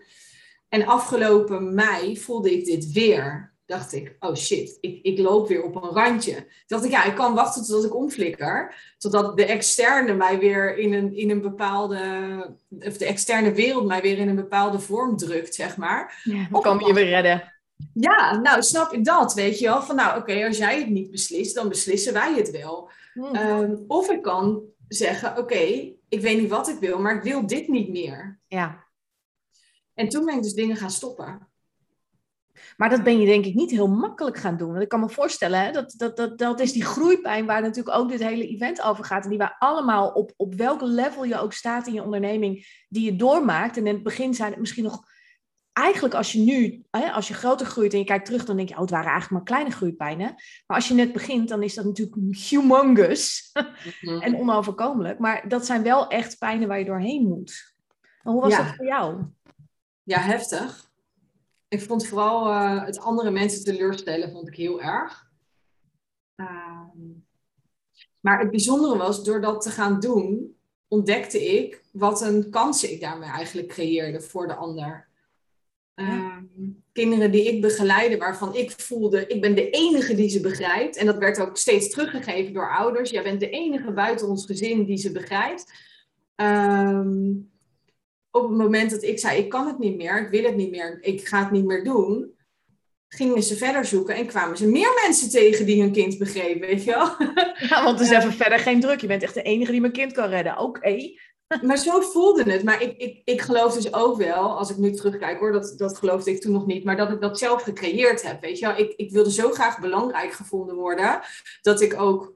En 0.69 0.86
afgelopen 0.86 1.74
mei 1.74 2.18
voelde 2.18 2.54
ik 2.54 2.66
dit 2.66 2.92
weer. 2.92 3.55
Dacht 3.65 3.94
ik, 3.94 4.15
oh 4.19 4.35
shit, 4.35 4.77
ik, 4.81 5.00
ik 5.03 5.19
loop 5.19 5.47
weer 5.47 5.63
op 5.63 5.75
een 5.75 5.89
randje. 5.89 6.33
Toen 6.33 6.45
dacht 6.67 6.85
ik, 6.85 6.91
ja, 6.91 7.03
ik 7.03 7.15
kan 7.15 7.33
wachten 7.33 7.65
totdat 7.65 7.85
ik 7.85 7.95
omflikker. 7.95 8.75
Totdat 8.97 9.38
de 9.38 9.45
externe 9.45 10.13
mij 10.13 10.39
weer 10.39 10.77
in 10.77 10.94
een, 10.94 11.15
in 11.15 11.29
een 11.29 11.41
bepaalde... 11.41 12.00
Of 12.79 12.97
de 12.97 13.06
externe 13.06 13.51
wereld 13.51 13.85
mij 13.85 14.01
weer 14.01 14.17
in 14.17 14.29
een 14.29 14.35
bepaalde 14.35 14.79
vorm 14.79 15.17
drukt, 15.17 15.56
zeg 15.56 15.77
maar. 15.77 16.21
Ja, 16.23 16.47
dan 16.51 16.62
kan 16.62 16.79
je 16.85 16.94
weer 16.94 17.09
redden. 17.09 17.53
Ja, 17.94 18.39
nou 18.39 18.62
snap 18.63 18.91
je 18.91 19.01
dat, 19.01 19.33
weet 19.33 19.59
je 19.59 19.65
wel? 19.65 19.81
Van 19.81 19.95
nou, 19.95 20.19
oké, 20.19 20.45
als 20.45 20.57
jij 20.57 20.79
het 20.79 20.89
niet 20.89 21.12
beslist, 21.12 21.56
dan 21.56 21.69
beslissen 21.69 22.13
wij 22.13 22.33
het 22.35 22.51
wel. 22.51 22.89
Hm. 23.13 23.35
Ehm, 23.35 23.75
of 23.88 24.09
ik 24.09 24.21
kan 24.21 24.63
zeggen, 24.88 25.38
oké, 25.38 25.94
ik 26.09 26.21
weet 26.21 26.39
niet 26.39 26.50
wat 26.50 26.67
ik 26.67 26.79
wil, 26.79 27.00
maar 27.00 27.15
ik 27.15 27.23
wil 27.23 27.47
dit 27.47 27.67
niet 27.67 27.89
meer. 27.89 28.39
Ja, 28.47 28.83
En 29.94 30.09
toen 30.09 30.25
ben 30.25 30.35
ik 30.35 30.44
dus 30.44 30.53
dingen 30.53 30.75
gaan 30.75 30.91
stoppen. 30.91 31.47
Maar 32.75 32.89
dat 32.89 33.04
ben 33.04 33.19
je 33.19 33.25
denk 33.25 33.45
ik 33.45 33.54
niet 33.54 33.72
heel 33.72 33.88
makkelijk 33.88 34.38
gaan 34.38 34.57
doen. 34.57 34.69
Want 34.72 34.81
ik 34.81 34.89
kan 34.89 35.00
me 35.00 35.10
voorstellen, 35.10 35.60
hè, 35.60 35.72
dat, 35.72 35.94
dat, 35.98 36.18
dat, 36.18 36.38
dat 36.38 36.60
is 36.60 36.72
die 36.72 36.86
groeipijn 36.86 37.45
waar 37.45 37.62
natuurlijk 37.62 37.98
ook 37.98 38.10
dit 38.10 38.24
hele 38.24 38.48
event 38.48 38.81
over 38.81 39.04
gaat. 39.06 39.24
En 39.24 39.30
die 39.30 39.38
wij 39.38 39.56
allemaal 39.60 40.10
op, 40.10 40.33
op 40.38 40.56
welk 40.56 40.81
level 40.81 41.24
je 41.24 41.39
ook 41.39 41.54
staat 41.54 41.88
in 41.88 41.94
je 41.94 42.04
onderneming, 42.04 42.83
die 42.89 43.06
je 43.06 43.16
doormaakt. 43.16 43.77
En 43.77 43.88
in 43.88 43.94
het 43.94 44.04
begin 44.04 44.33
zijn 44.33 44.51
het 44.51 44.60
misschien 44.60 44.83
nog, 44.83 45.04
eigenlijk 45.74 46.13
als 46.13 46.31
je 46.31 46.39
nu, 46.39 46.83
hè, 46.92 47.12
als 47.12 47.27
je 47.27 47.33
groter 47.33 47.66
groeit 47.66 47.94
en 47.94 48.00
je 48.00 48.06
kijkt 48.06 48.25
terug, 48.25 48.45
dan 48.45 48.56
denk 48.56 48.69
je, 48.69 48.75
oh, 48.75 48.81
het 48.81 48.89
waren 48.89 49.10
eigenlijk 49.12 49.33
maar 49.33 49.56
kleine 49.57 49.75
groeipijnen. 49.75 50.36
Maar 50.68 50.77
als 50.77 50.88
je 50.88 50.94
net 50.94 51.13
begint, 51.13 51.50
dan 51.50 51.63
is 51.63 51.74
dat 51.74 51.86
natuurlijk 51.86 52.18
humongous 52.50 53.51
en 54.19 54.36
onoverkomelijk. 54.36 55.19
Maar 55.19 55.48
dat 55.48 55.66
zijn 55.66 55.83
wel 55.83 56.07
echt 56.07 56.38
pijnen 56.38 56.68
waar 56.68 56.80
je 56.80 56.86
doorheen 56.86 57.27
moet. 57.27 57.74
En 58.24 58.31
hoe 58.31 58.42
was 58.42 58.51
Ja. 58.51 58.63
dat 58.63 58.75
voor 58.75 58.86
jou? 58.86 59.24
Ja, 60.04 60.19
heftig. 60.19 60.85
Ik 61.67 61.81
vond 61.81 62.07
vooral 62.07 62.50
eh, 62.50 62.85
het 62.85 63.00
andere 63.00 63.31
mensen 63.31 63.63
teleurstellen, 63.63 64.31
vond 64.31 64.47
ik 64.47 64.56
heel 64.56 64.81
erg. 64.81 65.29
Ehm, 66.35 67.00
maar 68.19 68.39
het 68.39 68.51
bijzondere 68.51 68.97
was, 68.97 69.23
door 69.23 69.41
dat 69.41 69.62
te 69.62 69.69
gaan 69.69 70.00
doen, 70.00 70.57
ontdekte 70.88 71.45
ik 71.45 71.83
wat 71.91 72.21
een 72.21 72.50
kansen 72.50 72.91
ik 72.91 73.01
daarmee 73.01 73.29
eigenlijk 73.29 73.67
creëerde 73.67 74.21
voor 74.21 74.47
de 74.47 74.56
ander. 74.56 75.07
Ehm, 75.94 76.44
kinderen 76.91 77.31
die 77.31 77.53
ik 77.53 77.62
begeleide, 77.62 78.17
waarvan 78.17 78.56
ik 78.56 78.71
voelde, 78.71 79.27
ik 79.27 79.41
ben 79.41 79.56
de 79.56 79.69
enige 79.69 80.15
die 80.15 80.29
ze 80.29 80.39
begrijpt. 80.39 80.97
En 80.97 81.06
dat 81.06 81.17
werd 81.17 81.39
ook 81.39 81.57
steeds 81.57 81.89
teruggegeven 81.89 82.53
door 82.53 82.75
ouders. 82.75 83.09
Jij 83.09 83.23
bent 83.23 83.39
de 83.39 83.50
enige 83.50 83.91
buiten 83.91 84.27
ons 84.27 84.45
gezin 84.45 84.85
die 84.85 84.97
ze 84.97 85.12
begrijpt. 85.12 85.73
Ehm, 86.35 87.31
op 88.36 88.50
het 88.50 88.58
moment 88.58 88.92
dat 88.92 89.04
ik 89.04 89.20
zei, 89.20 89.38
ik 89.38 89.50
kan 89.50 89.68
het 89.68 89.80
niet 89.80 89.96
meer, 89.96 90.22
ik 90.22 90.30
wil 90.30 90.44
het 90.44 90.56
niet 90.56 90.72
meer, 90.72 90.98
ik 91.01 91.27
ga 91.27 91.39
het 91.39 91.51
niet 91.51 91.65
meer 91.65 91.84
doen, 91.84 92.36
gingen 93.08 93.44
ze 93.44 93.56
verder 93.56 93.86
zoeken 93.86 94.15
en 94.15 94.27
kwamen 94.27 94.58
ze 94.58 94.68
meer 94.68 95.01
mensen 95.04 95.30
tegen 95.30 95.65
die 95.65 95.82
hun 95.82 95.92
kind 95.92 96.18
begrepen, 96.18 96.68
weet 96.68 96.84
je 96.84 96.92
wel. 96.92 97.08
Ja, 97.70 97.84
want 97.84 98.00
er 98.00 98.06
is 98.06 98.12
even 98.12 98.34
verder 98.34 98.60
geen 98.60 98.80
druk. 98.80 99.01
Je 99.01 99.08
bent 99.08 99.24
echt 99.24 99.34
de 99.34 99.42
enige 99.42 99.72
die 99.72 99.82
mijn 99.82 99.94
kind 99.94 100.12
kan 100.12 100.30
redden. 100.30 100.58
Oké. 100.58 100.98
Maar 101.62 101.77
zo 101.77 102.01
voelde 102.01 102.51
het. 102.51 102.63
Maar 102.63 102.82
ik, 102.82 102.98
ik, 102.98 103.22
ik 103.24 103.42
geloof 103.42 103.74
dus 103.74 103.94
ook 103.94 104.18
wel, 104.18 104.58
als 104.58 104.70
ik 104.70 104.77
nu 104.77 104.92
terugkijk 104.92 105.39
hoor, 105.39 105.51
dat, 105.51 105.74
dat 105.77 105.98
geloofde 105.98 106.32
ik 106.32 106.42
toen 106.42 106.51
nog 106.51 106.65
niet, 106.65 106.84
maar 106.84 106.98
dat 106.98 107.12
ik 107.12 107.22
dat 107.22 107.39
zelf 107.39 107.62
gecreëerd 107.62 108.22
heb, 108.22 108.42
weet 108.42 108.60
je 108.60 108.65
wel. 108.65 108.77
Ik, 108.77 108.94
ik 108.96 109.12
wilde 109.12 109.32
zo 109.32 109.51
graag 109.51 109.80
belangrijk 109.80 110.32
gevonden 110.32 110.75
worden, 110.75 111.22
dat 111.62 111.82
ik 111.82 112.00
ook, 112.00 112.34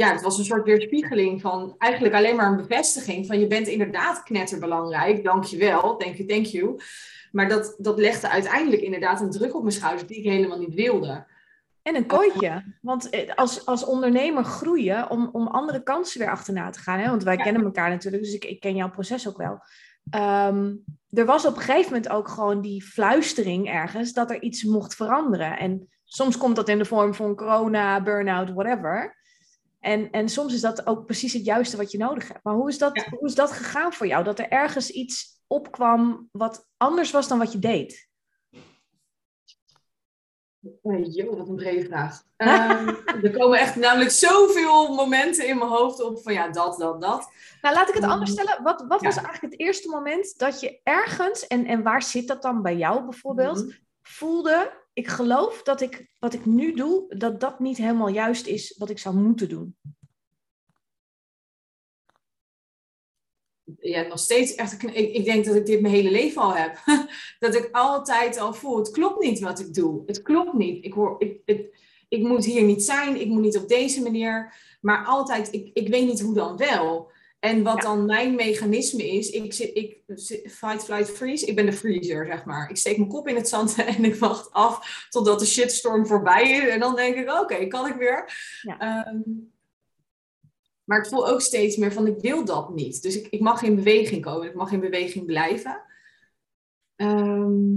ja, 0.00 0.12
het 0.12 0.22
was 0.22 0.38
een 0.38 0.44
soort 0.44 0.64
weerspiegeling 0.64 1.40
van, 1.40 1.74
eigenlijk 1.78 2.14
alleen 2.14 2.36
maar 2.36 2.46
een 2.50 2.56
bevestiging 2.56 3.26
van, 3.26 3.40
je 3.40 3.46
bent 3.46 3.66
inderdaad 3.66 4.22
knetterbelangrijk, 4.22 5.24
dank 5.24 5.44
je 5.44 5.56
wel, 5.56 5.96
thank 5.96 6.14
you, 6.14 6.28
thank 6.28 6.46
you. 6.46 6.80
Maar 7.32 7.48
dat, 7.48 7.74
dat 7.78 7.98
legde 7.98 8.28
uiteindelijk 8.28 8.82
inderdaad 8.82 9.20
een 9.20 9.30
druk 9.30 9.54
op 9.54 9.62
mijn 9.62 9.74
schouders 9.74 10.06
die 10.06 10.16
ik 10.18 10.24
helemaal 10.24 10.58
niet 10.58 10.74
wilde. 10.74 11.26
En 11.82 11.94
een 11.96 12.06
kooitje. 12.06 12.64
Want 12.82 13.10
eh, 13.10 13.34
als, 13.34 13.66
als 13.66 13.84
ondernemer 13.84 14.44
groeien 14.44 15.10
om, 15.10 15.28
om 15.32 15.46
andere 15.46 15.82
kansen 15.82 16.20
weer 16.20 16.30
achterna 16.30 16.70
te 16.70 16.78
gaan. 16.80 16.98
Hè? 16.98 17.10
Want 17.10 17.22
wij 17.22 17.36
Ja. 17.36 17.42
kennen 17.42 17.64
elkaar 17.64 17.90
natuurlijk, 17.90 18.22
dus 18.22 18.34
ik, 18.34 18.44
ik 18.44 18.60
ken 18.60 18.76
jouw 18.76 18.90
proces 18.90 19.28
ook 19.28 19.36
wel. 19.36 19.62
Ehm, 20.10 20.74
er 21.10 21.24
was 21.24 21.46
op 21.46 21.56
een 21.56 21.62
gegeven 21.62 21.92
moment 21.92 22.08
ook 22.10 22.28
gewoon 22.28 22.60
die 22.60 22.82
fluistering 22.84 23.68
ergens 23.68 24.12
dat 24.12 24.30
er 24.30 24.42
iets 24.42 24.64
mocht 24.64 24.94
veranderen. 24.94 25.58
En 25.58 25.88
soms 26.04 26.36
komt 26.36 26.56
dat 26.56 26.68
in 26.68 26.78
de 26.78 26.84
vorm 26.84 27.14
van 27.14 27.36
corona, 27.36 28.02
burn-out, 28.02 28.50
whatever. 28.52 29.18
En, 29.80 30.10
en 30.10 30.28
soms 30.28 30.54
is 30.54 30.60
dat 30.60 30.86
ook 30.86 31.06
precies 31.06 31.32
het 31.32 31.44
juiste 31.44 31.76
wat 31.76 31.90
je 31.90 31.98
nodig 31.98 32.28
hebt. 32.28 32.44
Maar 32.44 32.54
hoe 32.54 32.68
is 32.68 32.78
dat, 32.78 32.96
Ja. 32.96 33.06
hoe 33.18 33.28
is 33.28 33.34
dat 33.34 33.52
gegaan 33.52 33.92
voor 33.92 34.06
jou? 34.06 34.24
Dat 34.24 34.38
er 34.38 34.48
ergens 34.48 34.90
iets 34.90 35.42
opkwam 35.46 36.28
wat 36.32 36.66
anders 36.76 37.10
was 37.10 37.28
dan 37.28 37.38
wat 37.38 37.52
je 37.52 37.58
deed? 37.58 38.08
Oh, 40.82 41.12
joh, 41.14 41.36
wat 41.38 41.48
een 41.48 41.56
brede 41.56 41.84
vraag. 41.86 42.22
Ehm, 42.36 42.88
er 43.22 43.30
komen 43.38 43.58
echt 43.58 43.76
namelijk 43.76 44.10
zoveel 44.10 44.94
momenten 44.94 45.46
in 45.46 45.58
mijn 45.58 45.70
hoofd 45.70 46.02
op 46.02 46.22
van 46.22 46.32
ja, 46.32 46.48
dat, 46.48 46.78
dat, 46.78 47.00
dat. 47.00 47.30
Nou, 47.62 47.74
laat 47.74 47.88
ik 47.88 47.94
het 47.94 48.04
Mm. 48.04 48.10
anders 48.10 48.30
stellen. 48.30 48.62
Wat, 48.62 48.84
wat 48.88 49.00
Ja. 49.00 49.06
was 49.06 49.16
eigenlijk 49.16 49.52
het 49.52 49.60
eerste 49.60 49.88
moment 49.88 50.38
dat 50.38 50.60
je 50.60 50.80
ergens, 50.82 51.46
en, 51.46 51.66
en 51.66 51.82
waar 51.82 52.02
zit 52.02 52.28
dat 52.28 52.42
dan 52.42 52.62
bij 52.62 52.76
jou 52.76 53.02
bijvoorbeeld, 53.04 53.64
Mhm. 53.64 53.76
voelde, 54.02 54.72
ik 54.92 55.08
geloof 55.08 55.62
dat 55.62 55.80
ik 55.80 56.10
wat 56.18 56.34
ik 56.34 56.46
nu 56.46 56.74
doe, 56.74 57.14
dat 57.16 57.40
dat 57.40 57.60
niet 57.60 57.76
helemaal 57.76 58.08
juist 58.08 58.46
is 58.46 58.74
wat 58.78 58.90
ik 58.90 58.98
zou 58.98 59.16
moeten 59.16 59.48
doen. 59.48 59.76
ja, 63.78 64.02
nog 64.02 64.18
steeds 64.18 64.54
echt, 64.54 64.82
ik, 64.82 64.92
ik, 64.92 65.24
denk 65.24 65.44
dat 65.44 65.54
ik 65.54 65.66
dit 65.66 65.80
mijn 65.80 65.94
hele 65.94 66.10
leven 66.10 66.42
al 66.42 66.54
heb. 66.54 66.78
dat 67.38 67.54
ik 67.54 67.68
altijd 67.72 68.38
al 68.38 68.54
voel, 68.54 68.76
het 68.76 68.90
klopt 68.90 69.22
niet 69.22 69.40
wat 69.40 69.60
ik 69.60 69.74
doe. 69.74 70.02
Het 70.06 70.22
klopt 70.22 70.52
niet. 70.52 70.84
Ik, 70.84 70.92
hoor, 70.92 71.16
ik, 71.18 71.68
ik 72.08 72.22
moet 72.22 72.44
hier 72.44 72.62
niet 72.62 72.82
zijn, 72.82 73.20
ik 73.20 73.26
moet 73.26 73.42
niet 73.42 73.58
op 73.58 73.68
deze 73.68 74.02
manier. 74.02 74.54
Maar 74.80 75.04
altijd, 75.04 75.52
ik, 75.52 75.70
ik 75.72 75.88
weet 75.88 76.06
niet 76.06 76.20
hoe 76.20 76.34
dan 76.34 76.56
wel. 76.56 77.09
En 77.40 77.62
wat 77.62 77.80
dan 77.80 78.06
mijn 78.06 78.34
mechanisme 78.34 79.08
is, 79.08 79.30
ik 79.30 79.52
zit, 79.52 79.76
ik 79.76 80.02
fight, 80.50 80.84
flight, 80.84 81.10
freeze. 81.10 81.46
Ik 81.46 81.56
ben 81.56 81.66
de 81.66 81.72
freezer, 81.72 82.26
zeg 82.26 82.44
maar. 82.44 82.70
Ik 82.70 82.76
steek 82.76 82.96
mijn 82.96 83.08
kop 83.08 83.28
in 83.28 83.36
het 83.36 83.48
zand 83.48 83.74
en 83.96 84.04
ik 84.04 84.14
wacht 84.14 84.52
af 84.52 85.06
totdat 85.10 85.38
de 85.38 85.46
shitstorm 85.46 86.06
voorbij 86.06 86.50
is. 86.50 86.68
En 86.68 86.80
dan 86.80 86.96
denk 86.96 87.16
ik, 87.16 87.30
oké, 87.30 87.66
kan 87.66 87.86
ik 87.86 87.94
weer. 87.94 88.32
Ja. 88.62 88.78
Ehm, 88.78 89.20
maar 90.84 90.98
ik 90.98 91.06
voel 91.06 91.28
ook 91.28 91.40
steeds 91.40 91.76
meer 91.76 91.92
van, 91.92 92.06
ik 92.06 92.20
wil 92.20 92.44
dat 92.44 92.74
niet. 92.74 93.02
Dus 93.02 93.16
ik, 93.16 93.26
ik 93.30 93.40
mag 93.40 93.62
in 93.62 93.74
beweging 93.74 94.22
komen, 94.22 94.48
ik 94.48 94.54
mag 94.54 94.72
in 94.72 94.80
beweging 94.80 95.26
blijven. 95.26 95.82
Ehm, 96.96 97.68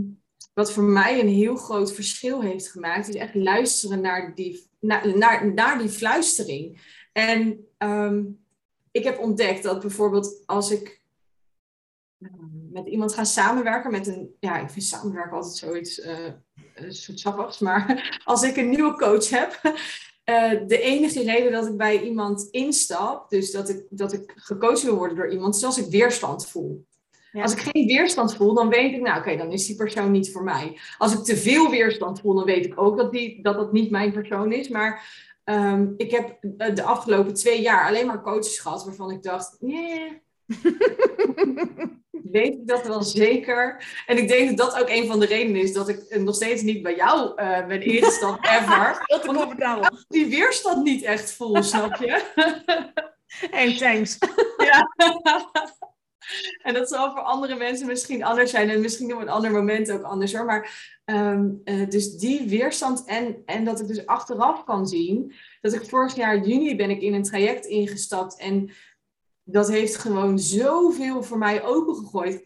wat 0.54 0.72
voor 0.72 0.84
mij 0.84 1.20
een 1.20 1.28
heel 1.28 1.56
groot 1.56 1.94
verschil 1.94 2.42
heeft 2.42 2.72
gemaakt, 2.72 3.08
is 3.08 3.16
echt 3.16 3.36
luisteren 3.36 4.02
naar 4.02 4.36
die, 4.36 4.68
naar, 4.80 5.18
naar, 5.18 5.54
naar 5.54 5.78
die 5.78 5.90
fluistering. 5.90 6.82
En 7.12 7.68
ehm, 7.78 8.24
ik 8.94 9.04
heb 9.04 9.20
ontdekt 9.20 9.64
dat 9.64 9.80
bijvoorbeeld 9.80 10.44
als 10.46 10.72
ik 10.72 11.02
ehm, 12.20 12.72
met 12.72 12.88
iemand 12.88 13.14
ga 13.14 13.24
samenwerken, 13.24 13.92
met 13.92 14.08
een, 14.08 14.36
ja, 14.40 14.60
ik 14.60 14.70
vind 14.70 14.86
samenwerken 14.86 15.36
altijd 15.36 15.56
zoiets, 15.56 16.00
uh, 16.00 16.28
een 16.76 16.94
soort 16.94 17.20
sappigs, 17.20 17.60
maar 17.60 18.20
als 18.24 18.44
ik 18.44 18.58
een 18.58 18.70
nieuwe 18.70 18.96
coach 18.96 19.30
heb, 19.30 19.60
uh, 19.64 20.68
de 20.72 20.80
enige 20.82 21.24
reden 21.24 21.52
dat 21.52 21.68
ik 21.68 21.78
bij 21.78 22.02
iemand 22.02 22.48
instap, 22.52 23.30
dus 23.30 23.52
dat 23.52 23.70
ik, 23.70 23.86
dat 23.90 24.14
ik 24.14 24.34
gecoacht 24.36 24.84
wil 24.84 24.96
worden 24.96 25.18
door 25.18 25.32
iemand, 25.32 25.56
is 25.56 25.64
als 25.64 25.78
ik 25.78 25.92
weerstand 25.92 26.48
voel. 26.48 26.86
Als 27.42 27.54
ik 27.54 27.60
geen 27.60 27.88
weerstand 27.88 28.36
voel, 28.36 28.54
dan 28.54 28.70
weet 28.70 28.94
ik, 28.94 29.02
nou 29.02 29.20
oké, 29.20 29.38
dan 29.38 29.52
is 29.52 29.66
die 29.66 29.76
persoon 29.76 30.12
niet 30.12 30.32
voor 30.32 30.44
mij. 30.44 30.80
Als 30.98 31.14
ik 31.14 31.24
te 31.24 31.38
veel 31.38 31.70
weerstand 31.70 32.20
voel, 32.20 32.34
dan 32.34 32.46
weet 32.46 32.66
ik 32.66 32.82
ook 32.82 32.98
dat 32.98 33.12
die, 33.12 33.42
dat, 33.42 33.56
dat 33.56 33.72
niet 33.72 33.92
mijn 33.92 34.12
persoon 34.12 34.52
is. 34.52 34.68
Maar 34.68 35.04
Ehm, 35.44 35.88
ik 35.98 36.12
heb 36.12 36.38
eh, 36.58 36.76
de 36.76 36.84
afgelopen 36.84 37.34
twee 37.34 37.62
jaar 37.62 37.88
alleen 37.88 38.08
maar 38.08 38.22
coaches 38.22 38.60
gehad 38.60 38.86
waarvan 38.86 39.12
ik 39.12 39.24
dacht, 39.24 39.56
nee, 39.60 40.22
weet 42.32 42.54
ik 42.54 42.68
dat 42.68 42.88
wel 42.88 43.04
zeker. 43.04 43.86
En 44.06 44.18
ik 44.18 44.28
denk 44.28 44.58
dat 44.58 44.58
dat 44.58 44.82
ook 44.82 44.90
een 44.90 45.08
van 45.08 45.20
de 45.20 45.26
redenen 45.26 45.62
is 45.62 45.74
dat 45.74 45.90
ik 45.90 46.20
nog 46.20 46.36
steeds 46.36 46.62
niet 46.62 46.82
bij 46.82 46.96
jou 46.96 47.42
uh, 47.42 47.68
ben 47.68 47.82
ingestapt, 47.82 48.48
ever. 48.58 49.02
Ik 49.06 50.06
die 50.08 50.26
weerstand 50.26 50.84
niet 50.84 51.04
echt 51.04 51.32
voel, 51.34 51.64
snap 51.64 51.96
je? 51.96 52.22
hey, 53.52 53.78
thanks. 53.78 54.18
ja. 54.58 54.90
En 56.64 56.74
dat 56.74 56.90
zal 56.90 57.12
voor 57.12 57.22
andere 57.22 57.56
mensen 57.56 57.88
misschien 57.88 58.24
anders 58.24 58.52
zijn. 58.52 58.70
En 58.70 58.82
misschien 58.82 59.14
op 59.14 59.22
een 59.22 59.30
ander 59.30 59.52
moment 59.52 59.92
ook 59.92 60.04
anders 60.04 60.36
hoor. 60.36 60.46
Maar 60.46 60.92
ehm, 61.06 61.50
eh, 61.64 61.90
dus 61.90 62.18
die 62.18 62.48
weerstand 62.50 63.04
en, 63.06 63.42
en 63.46 63.66
dat 63.66 63.80
ik 63.80 63.88
dus 63.88 64.06
achteraf 64.06 64.64
kan 64.64 64.88
zien. 64.88 65.34
Dat 65.62 65.74
ik 65.74 65.90
vorig 65.90 66.16
jaar 66.16 66.48
juni 66.48 66.76
ben 66.76 66.90
ik 66.90 67.02
in 67.02 67.14
een 67.14 67.24
traject 67.24 67.66
ingestapt. 67.66 68.38
En 68.38 68.72
dat 69.44 69.70
heeft 69.70 69.96
gewoon 69.96 70.40
zoveel 70.40 71.24
voor 71.24 71.38
mij 71.38 71.64
opengegooid. 71.64 72.46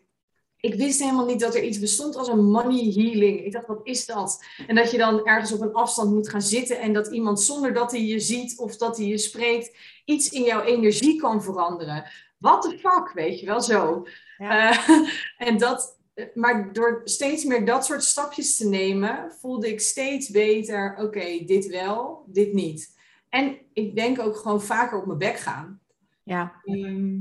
Ik 0.59 0.75
wist 0.75 0.99
helemaal 0.99 1.25
niet 1.25 1.39
dat 1.39 1.55
er 1.55 1.63
iets 1.63 1.79
bestond 1.79 2.15
als 2.15 2.27
een 2.27 2.51
money 2.51 2.91
healing. 2.93 3.45
Ik 3.45 3.51
dacht, 3.51 3.67
wat 3.67 3.79
is 3.83 4.05
dat? 4.05 4.43
En 4.67 4.75
dat 4.75 4.91
je 4.91 4.97
dan 4.97 5.25
ergens 5.25 5.51
op 5.51 5.61
een 5.61 5.73
afstand 5.73 6.13
moet 6.13 6.29
gaan 6.29 6.41
zitten 6.41 6.79
en 6.79 6.93
dat 6.93 7.07
iemand 7.07 7.41
zonder 7.41 7.73
dat 7.73 7.91
hij 7.91 8.05
je 8.05 8.19
ziet 8.19 8.57
of 8.57 8.77
dat 8.77 8.97
hij 8.97 9.05
je 9.05 9.17
spreekt, 9.17 9.77
iets 10.05 10.29
in 10.29 10.43
jouw 10.43 10.63
energie 10.63 11.19
kan 11.19 11.43
veranderen 11.43 12.09
what 12.37 12.61
the 12.61 12.77
fuck, 12.77 13.11
weet 13.13 13.39
je 13.39 13.45
wel, 13.45 13.61
zo. 13.61 14.07
Eh, 14.37 14.89
en 15.47 15.57
dat, 15.57 15.99
maar 16.33 16.73
door 16.73 17.01
steeds 17.03 17.43
meer 17.43 17.65
dat 17.65 17.85
soort 17.85 18.03
stapjes 18.03 18.57
te 18.57 18.67
nemen, 18.67 19.31
voelde 19.39 19.69
ik 19.69 19.81
steeds 19.81 20.29
beter, 20.29 20.95
oké, 20.99 21.45
dit 21.45 21.67
wel, 21.67 22.23
dit 22.27 22.53
niet. 22.53 22.95
En 23.29 23.57
ik 23.73 23.95
denk 23.95 24.19
ook 24.19 24.35
gewoon 24.35 24.61
vaker 24.61 24.99
op 24.99 25.05
mijn 25.05 25.17
bek 25.17 25.37
gaan. 25.37 25.81
Ja. 26.23 26.61
Ehm, 26.63 27.17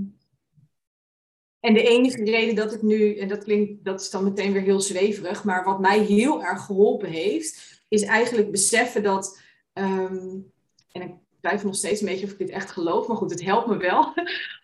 en 1.60 1.74
de 1.74 1.82
enige 1.82 2.24
reden 2.24 2.54
dat 2.54 2.72
ik 2.72 2.82
nu, 2.82 3.16
en 3.18 3.28
dat 3.28 3.44
klinkt, 3.44 3.84
dat 3.84 4.00
is 4.00 4.10
dan 4.10 4.24
meteen 4.24 4.52
weer 4.52 4.62
heel 4.62 4.80
zweverig, 4.80 5.44
maar 5.44 5.64
wat 5.64 5.80
mij 5.80 5.98
heel 5.98 6.44
erg 6.44 6.64
geholpen 6.64 7.08
heeft, 7.08 7.82
is 7.88 8.02
eigenlijk 8.02 8.50
beseffen 8.50 9.02
dat, 9.02 9.40
um, 9.72 10.52
en 10.92 11.02
ik 11.02 11.10
twijfel 11.40 11.66
nog 11.66 11.76
steeds 11.76 12.00
een 12.00 12.06
beetje 12.06 12.26
of 12.26 12.32
ik 12.32 12.38
dit 12.38 12.50
echt 12.50 12.70
geloof. 12.70 13.06
Maar 13.06 13.16
goed, 13.16 13.30
het 13.30 13.42
helpt 13.42 13.66
me 13.66 13.76
wel. 13.76 14.14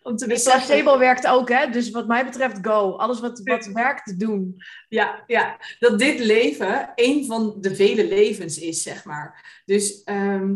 Om 0.02 0.16
te. 0.16 0.26
Placebo 0.26 0.98
werkt 0.98 1.26
ook, 1.26 1.48
hè? 1.48 1.70
Dus 1.70 1.90
wat 1.90 2.06
mij 2.06 2.24
betreft, 2.24 2.58
go. 2.62 2.90
Alles 2.90 3.20
wat, 3.20 3.40
wat 3.44 3.66
werkt, 3.66 4.18
doen. 4.18 4.62
Ja, 4.88 5.24
ja, 5.26 5.58
dat 5.78 5.98
dit 5.98 6.18
leven 6.18 6.92
een 6.94 7.26
van 7.26 7.54
de 7.60 7.74
vele 7.74 8.06
levens 8.06 8.58
is, 8.58 8.82
zeg 8.82 9.04
maar. 9.04 9.62
Dus 9.64 10.02
ehm, 10.02 10.54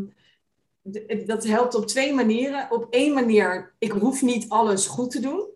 dat 1.27 1.45
helpt 1.45 1.75
op 1.75 1.87
twee 1.87 2.15
manieren. 2.15 2.71
Op 2.71 2.87
één 2.91 3.15
manier, 3.15 3.75
ik 3.79 3.93
hoef 3.93 4.23
niet 4.23 4.49
alles 4.49 4.87
goed 4.87 5.11
te 5.11 5.21
doen. 5.21 5.55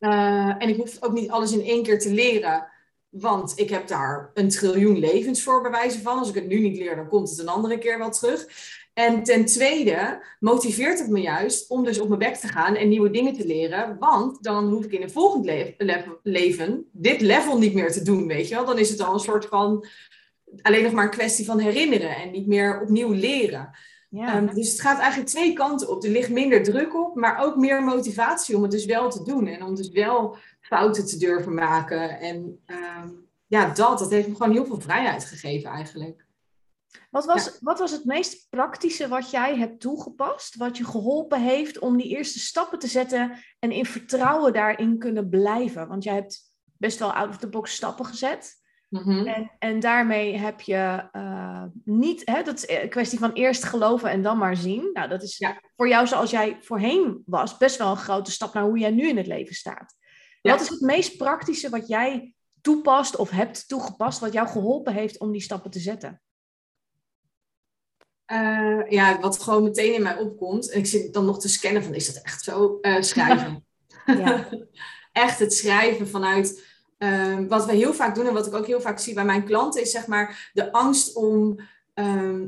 Uh, 0.00 0.54
en 0.58 0.68
ik 0.68 0.76
hoef 0.76 0.96
ook 1.00 1.12
niet 1.12 1.30
alles 1.30 1.52
in 1.52 1.64
één 1.64 1.82
keer 1.82 1.98
te 1.98 2.12
leren. 2.12 2.68
Want 3.08 3.58
ik 3.58 3.70
heb 3.70 3.86
daar 3.86 4.30
een 4.34 4.48
triljoen 4.48 4.98
levens 4.98 5.42
voor 5.42 5.62
bewijzen 5.62 6.02
van. 6.02 6.18
Als 6.18 6.28
ik 6.28 6.34
het 6.34 6.46
nu 6.46 6.58
niet 6.58 6.76
leer, 6.76 6.96
dan 6.96 7.08
komt 7.08 7.30
het 7.30 7.38
een 7.38 7.48
andere 7.48 7.78
keer 7.78 7.98
wel 7.98 8.10
terug. 8.10 8.46
En 8.92 9.22
ten 9.22 9.44
tweede 9.44 10.22
motiveert 10.40 10.98
het 10.98 11.08
me 11.08 11.20
juist 11.20 11.70
om 11.70 11.84
dus 11.84 12.00
op 12.00 12.08
mijn 12.08 12.20
bek 12.20 12.34
te 12.34 12.48
gaan 12.48 12.74
en 12.74 12.88
nieuwe 12.88 13.10
dingen 13.10 13.32
te 13.32 13.46
leren. 13.46 13.98
Want 13.98 14.42
dan 14.42 14.68
hoef 14.68 14.84
ik 14.84 14.92
in 14.92 15.02
een 15.02 15.10
volgend 15.10 15.44
leven 16.22 16.84
dit 16.92 17.20
level 17.20 17.58
niet 17.58 17.74
meer 17.74 17.92
te 17.92 18.02
doen, 18.02 18.26
weet 18.26 18.48
je 18.48 18.54
wel. 18.54 18.64
Dan 18.64 18.78
is 18.78 18.90
het 18.90 19.00
al 19.00 19.14
een 19.14 19.20
soort 19.20 19.46
van 19.46 19.86
alleen 20.62 20.82
nog 20.82 20.92
maar 20.92 21.04
een 21.04 21.10
kwestie 21.10 21.44
van 21.44 21.58
herinneren 21.58 22.16
en 22.16 22.30
niet 22.30 22.46
meer 22.46 22.80
opnieuw 22.80 23.12
leren. 23.12 23.70
Ja. 24.08 24.34
Ehm, 24.34 24.54
dus 24.54 24.70
het 24.70 24.80
gaat 24.80 24.98
eigenlijk 24.98 25.30
twee 25.30 25.52
kanten 25.52 25.88
op. 25.88 26.04
Er 26.04 26.10
ligt 26.10 26.30
minder 26.30 26.62
druk 26.62 26.94
op, 26.94 27.14
maar 27.14 27.44
ook 27.44 27.56
meer 27.56 27.82
motivatie 27.82 28.56
om 28.56 28.62
het 28.62 28.70
dus 28.70 28.84
wel 28.84 29.10
te 29.10 29.22
doen. 29.22 29.46
En 29.46 29.62
om 29.62 29.74
dus 29.74 29.90
wel 29.90 30.36
fouten 30.60 31.06
te 31.06 31.16
durven 31.16 31.54
maken. 31.54 32.18
En 32.20 32.62
ehm, 32.66 33.08
ja, 33.46 33.72
dat, 33.74 33.98
dat 33.98 34.10
heeft 34.10 34.28
me 34.28 34.36
gewoon 34.36 34.52
heel 34.52 34.66
veel 34.66 34.80
vrijheid 34.80 35.24
gegeven 35.24 35.70
eigenlijk. 35.70 36.26
Wat 37.10 37.24
was, 37.24 37.58
wat 37.60 37.78
was 37.78 37.90
het 37.90 38.04
meest 38.04 38.46
praktische 38.50 39.08
wat 39.08 39.30
jij 39.30 39.56
hebt 39.56 39.80
toegepast, 39.80 40.56
wat 40.56 40.76
je 40.76 40.84
geholpen 40.84 41.42
heeft 41.42 41.78
om 41.78 41.96
die 41.96 42.08
eerste 42.08 42.38
stappen 42.38 42.78
te 42.78 42.86
zetten 42.86 43.38
en 43.58 43.70
in 43.70 43.86
vertrouwen 43.86 44.52
daarin 44.52 44.98
kunnen 44.98 45.28
blijven? 45.28 45.88
Want 45.88 46.04
jij 46.04 46.14
hebt 46.14 46.40
best 46.78 46.98
wel 46.98 47.12
out 47.12 47.28
of 47.28 47.36
the 47.36 47.48
box 47.48 47.74
stappen 47.74 48.06
gezet. 48.06 48.60
Mhm. 48.88 49.26
en, 49.26 49.50
en 49.58 49.80
daarmee 49.80 50.36
heb 50.36 50.60
je 50.60 51.08
uh, 51.12 51.64
niet, 51.84 52.22
hè, 52.24 52.42
dat 52.42 52.56
is 52.56 52.68
een 52.68 52.88
kwestie 52.88 53.18
van 53.18 53.32
eerst 53.32 53.64
geloven 53.64 54.10
en 54.10 54.22
dan 54.22 54.38
maar 54.38 54.56
zien. 54.56 54.90
Nou, 54.92 55.08
dat 55.08 55.22
is 55.22 55.46
voor 55.76 55.88
jou 55.88 56.06
zoals 56.06 56.30
jij 56.30 56.56
voorheen 56.60 57.22
was, 57.26 57.56
best 57.56 57.78
wel 57.78 57.90
een 57.90 57.96
grote 57.96 58.30
stap 58.30 58.54
naar 58.54 58.64
hoe 58.64 58.78
jij 58.78 58.90
nu 58.90 59.08
in 59.08 59.16
het 59.16 59.26
leven 59.26 59.54
staat. 59.54 59.94
Wat 60.42 60.60
is 60.60 60.68
het 60.68 60.80
meest 60.80 61.16
praktische 61.16 61.70
wat 61.70 61.88
jij 61.88 62.34
toepast 62.60 63.16
of 63.16 63.30
hebt 63.30 63.68
toegepast, 63.68 64.18
wat 64.18 64.32
jou 64.32 64.48
geholpen 64.48 64.92
heeft 64.92 65.18
om 65.18 65.32
die 65.32 65.40
stappen 65.40 65.70
te 65.70 65.78
zetten? 65.78 66.20
Uh, 68.32 68.80
ja, 68.88 69.20
wat 69.20 69.42
gewoon 69.42 69.62
meteen 69.62 69.94
in 69.94 70.02
mij 70.02 70.18
opkomt. 70.18 70.70
En 70.70 70.78
ik 70.78 70.86
zit 70.86 71.12
dan 71.12 71.24
nog 71.24 71.40
te 71.40 71.48
scannen 71.48 71.84
van, 71.84 71.94
is 71.94 72.14
dat 72.14 72.22
echt 72.22 72.42
zo? 72.42 72.78
Uh, 72.82 73.00
schrijven. 73.00 73.64
Ja. 74.06 74.48
echt 75.12 75.38
het 75.38 75.54
schrijven 75.54 76.08
vanuit 76.08 76.64
uh, 76.98 77.38
wat 77.48 77.66
we 77.66 77.72
heel 77.72 77.94
vaak 77.94 78.14
doen 78.14 78.26
en 78.26 78.32
wat 78.32 78.46
ik 78.46 78.54
ook 78.54 78.66
heel 78.66 78.80
vaak 78.80 78.98
zie 78.98 79.14
bij 79.14 79.24
mijn 79.24 79.44
klanten, 79.44 79.82
is 79.82 79.90
zeg 79.90 80.06
maar 80.06 80.50
de 80.52 80.72
angst 80.72 81.14
om, 81.14 81.60
ehm, 81.94 82.46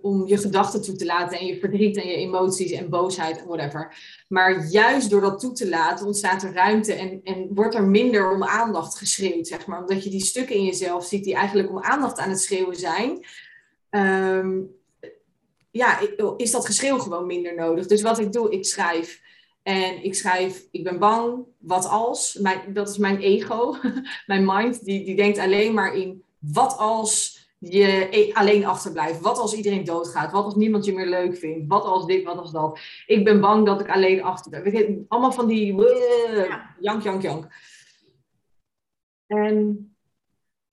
om 0.00 0.26
je 0.26 0.36
gedachten 0.36 0.82
toe 0.82 0.96
te 0.96 1.06
laten 1.06 1.38
en 1.38 1.46
je 1.46 1.58
verdriet 1.58 1.96
en 1.96 2.08
je 2.08 2.16
emoties 2.16 2.70
en 2.70 2.90
boosheid 2.90 3.38
en 3.38 3.46
whatever. 3.46 3.96
Maar 4.28 4.66
juist 4.66 5.10
door 5.10 5.20
dat 5.20 5.40
toe 5.40 5.52
te 5.52 5.68
laten 5.68 6.06
ontstaat 6.06 6.42
er 6.42 6.52
ruimte 6.52 6.94
en, 6.94 7.20
en 7.24 7.48
wordt 7.54 7.74
er 7.74 7.84
minder 7.84 8.32
om 8.32 8.44
aandacht 8.44 8.98
geschreeuwd, 8.98 9.46
zeg 9.46 9.66
maar. 9.66 9.80
Omdat 9.80 10.04
je 10.04 10.10
die 10.10 10.24
stukken 10.24 10.56
in 10.56 10.64
jezelf 10.64 11.04
ziet 11.04 11.24
die 11.24 11.34
eigenlijk 11.34 11.70
om 11.70 11.82
aandacht 11.82 12.18
aan 12.18 12.30
het 12.30 12.40
schreeuwen 12.40 12.76
zijn 12.76 13.24
Ehm, 13.94 14.60
ja, 15.70 16.00
is 16.36 16.50
dat 16.50 16.66
geschreeuw 16.66 16.98
gewoon 16.98 17.26
minder 17.26 17.54
nodig. 17.54 17.86
Dus 17.86 18.02
wat 18.02 18.18
ik 18.18 18.32
doe, 18.32 18.50
ik 18.50 18.64
schrijf. 18.64 19.22
En 19.62 20.04
ik 20.04 20.14
schrijf, 20.14 20.66
ik 20.70 20.84
ben 20.84 20.98
bang, 20.98 21.44
wat 21.58 21.88
als? 21.88 22.34
Mijn, 22.34 22.72
dat 22.72 22.88
is 22.88 22.98
mijn 22.98 23.18
ego, 23.18 23.76
mijn 24.26 24.44
mind, 24.44 24.84
die, 24.84 25.04
die 25.04 25.16
denkt 25.16 25.38
alleen 25.38 25.74
maar 25.74 25.94
in 25.94 26.22
wat 26.38 26.76
als 26.76 27.42
je 27.58 28.08
e-, 28.10 28.32
alleen 28.32 28.64
achterblijft? 28.64 29.20
Wat 29.20 29.38
als 29.38 29.54
iedereen 29.54 29.84
doodgaat? 29.84 30.32
Wat 30.32 30.44
als 30.44 30.54
niemand 30.54 30.84
je 30.84 30.92
meer 30.92 31.08
leuk 31.08 31.36
vindt? 31.36 31.68
Wat 31.68 31.84
als 31.84 32.06
dit, 32.06 32.24
wat 32.24 32.38
als 32.38 32.52
dat? 32.52 32.78
Ik 33.06 33.24
ben 33.24 33.40
bang 33.40 33.66
dat 33.66 33.80
ik 33.80 33.88
alleen 33.88 34.22
achterblijf. 34.22 34.86
Allemaal 35.08 35.32
van 35.32 35.46
die 35.46 35.74
jank, 36.80 37.02
jank, 37.02 37.22
jank. 37.22 37.46
En 39.26 39.93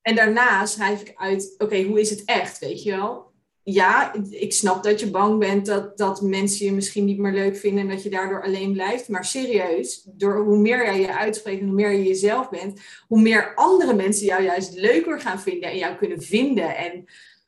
en 0.01 0.15
daarna 0.15 0.65
schrijf 0.65 1.01
ik 1.01 1.13
uit, 1.15 1.55
oké, 1.57 1.83
hoe 1.83 1.99
is 1.99 2.09
het 2.09 2.23
echt, 2.25 2.59
weet 2.59 2.83
je 2.83 2.91
wel? 2.91 3.31
ja, 3.63 4.13
ik 4.29 4.53
snap 4.53 4.83
dat 4.83 4.99
je 4.99 5.11
bang 5.11 5.39
bent 5.39 5.65
dat, 5.65 5.97
dat 5.97 6.21
mensen 6.21 6.65
je 6.65 6.71
misschien 6.71 7.05
niet 7.05 7.17
meer 7.17 7.31
leuk 7.31 7.57
vinden 7.57 7.83
en 7.83 7.89
dat 7.89 8.03
je 8.03 8.09
daardoor 8.09 8.43
alleen 8.43 8.73
blijft. 8.73 9.09
Maar 9.09 9.25
serieus, 9.25 10.03
door 10.03 10.43
hoe 10.43 10.57
meer 10.57 10.85
jij 10.85 10.99
je 10.99 11.15
uitspreekt 11.15 11.59
en 11.59 11.65
hoe 11.65 11.75
meer 11.75 11.91
je 11.91 12.03
jezelf 12.03 12.49
bent, 12.49 12.81
hoe 13.07 13.21
meer 13.21 13.55
andere 13.55 13.93
mensen 13.93 14.25
jou 14.25 14.43
juist 14.43 14.75
leuker 14.75 15.19
gaan 15.19 15.39
vinden 15.39 15.69
en 15.69 15.77
jou 15.77 15.95
kunnen 15.95 16.21
vinden. 16.21 16.77
En, 16.77 17.05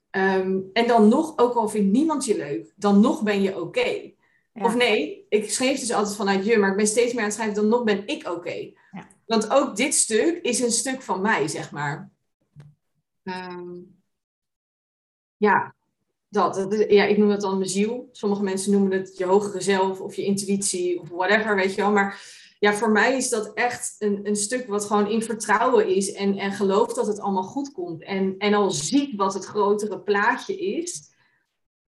ehm, 0.10 0.60
en 0.74 0.88
dan 0.88 1.08
nog, 1.08 1.38
ook 1.38 1.54
al 1.54 1.70
vindt 1.70 1.92
niemand 1.92 2.26
je 2.26 2.38
leuk, 2.38 2.74
dan 2.76 3.00
nog 3.00 3.24
ben 3.24 3.42
je 3.42 3.62
oké. 3.62 4.12
Of 4.62 4.76
nee, 4.76 5.26
ik 5.30 5.52
schreef 5.52 5.80
dus 5.80 5.92
altijd 5.92 6.16
vanuit 6.16 6.46
je, 6.46 6.58
maar 6.58 6.70
ik 6.70 6.78
ben 6.78 6.88
steeds 6.88 7.12
meer 7.12 7.22
aan 7.22 7.28
het 7.28 7.34
schrijven, 7.34 7.56
dan 7.56 7.68
nog 7.68 7.84
ben 7.84 8.08
ik 8.08 8.30
oké. 8.30 8.72
Ja. 8.92 9.08
Want 9.26 9.50
ook 9.50 9.76
dit 9.76 9.94
stuk 9.94 10.40
is 10.42 10.60
een 10.60 10.72
stuk 10.72 11.02
van 11.02 11.22
mij, 11.22 11.48
zeg 11.48 11.72
maar. 11.72 12.12
Ehm, 13.24 13.80
ja, 15.38 15.76
dat. 16.30 16.86
Ja, 16.90 17.04
ik 17.06 17.18
noem 17.18 17.30
dat 17.30 17.42
dan 17.42 17.58
mijn 17.58 17.70
ziel. 17.70 18.10
Sommige 18.12 18.44
mensen 18.44 18.72
noemen 18.72 18.92
het 18.92 19.18
je 19.18 19.26
hogere 19.26 19.62
zelf 19.62 20.00
of 20.00 20.16
je 20.16 20.26
intuïtie 20.26 21.00
of 21.00 21.10
whatever, 21.10 21.56
weet 21.56 21.76
je 21.76 21.82
wel. 21.82 21.92
Maar 21.92 22.22
ja, 22.60 22.74
voor 22.74 22.92
mij 22.92 23.18
is 23.18 23.30
dat 23.30 23.54
echt 23.54 23.96
een, 24.00 24.20
een 24.24 24.36
stuk 24.36 24.68
wat 24.68 24.86
gewoon 24.86 25.10
in 25.10 25.24
vertrouwen 25.24 25.88
is 25.88 26.14
en, 26.14 26.38
en 26.38 26.52
gelooft 26.52 26.96
dat 26.96 27.08
het 27.08 27.20
allemaal 27.20 27.44
goed 27.44 27.72
komt. 27.72 28.04
En, 28.04 28.36
en 28.38 28.54
al 28.54 28.72
ziet 28.72 29.16
wat 29.16 29.34
het 29.34 29.46
grotere 29.46 30.00
plaatje 30.00 30.58
is. 30.58 31.13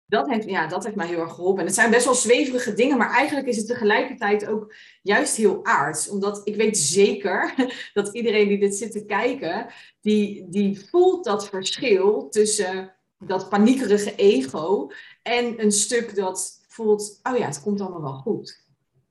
Dat 0.08 0.28
heeft, 0.28 0.48
ja, 0.48 0.66
dat 0.66 0.84
heeft 0.84 0.96
mij 0.96 1.06
heel 1.06 1.20
erg 1.20 1.34
geholpen. 1.34 1.60
En 1.60 1.66
het 1.66 1.74
zijn 1.74 1.90
best 1.90 2.04
wel 2.04 2.14
zweverige 2.14 2.74
dingen, 2.74 2.98
maar 2.98 3.10
eigenlijk 3.10 3.46
is 3.46 3.56
het 3.56 3.66
tegelijkertijd 3.66 4.46
ook 4.46 4.74
juist 5.02 5.36
heel 5.36 5.64
aards. 5.64 6.08
Omdat 6.08 6.40
ik 6.44 6.56
weet 6.56 6.78
zeker 6.78 7.54
dat 7.94 8.14
iedereen 8.14 8.48
die 8.48 8.58
dit 8.58 8.76
zit 8.76 8.92
te 8.92 9.04
kijken, 9.04 9.66
die, 10.00 10.48
die 10.48 10.88
voelt 10.88 11.24
dat 11.24 11.48
verschil 11.48 12.28
tussen 12.28 12.94
dat 13.18 13.48
paniekerige 13.48 14.14
ego 14.14 14.90
en 15.22 15.62
een 15.62 15.72
stuk 15.72 16.14
dat 16.14 16.64
voelt, 16.68 17.20
oh 17.22 17.36
ja, 17.36 17.46
het 17.46 17.62
komt 17.62 17.80
allemaal 17.80 18.02
wel 18.02 18.14
goed. 18.14 18.64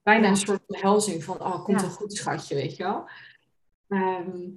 Bijna 0.04 0.28
een 0.28 0.38
soort 0.38 0.66
behelzing 0.66 1.24
van, 1.24 1.40
oh, 1.40 1.64
komt 1.64 1.82
ja. 1.82 1.88
wel 1.88 1.96
goed, 1.96 2.14
schatje, 2.14 2.56
weet 2.56 2.76
je 2.76 2.84
wel. 2.84 3.10
Ehm, 3.88 4.50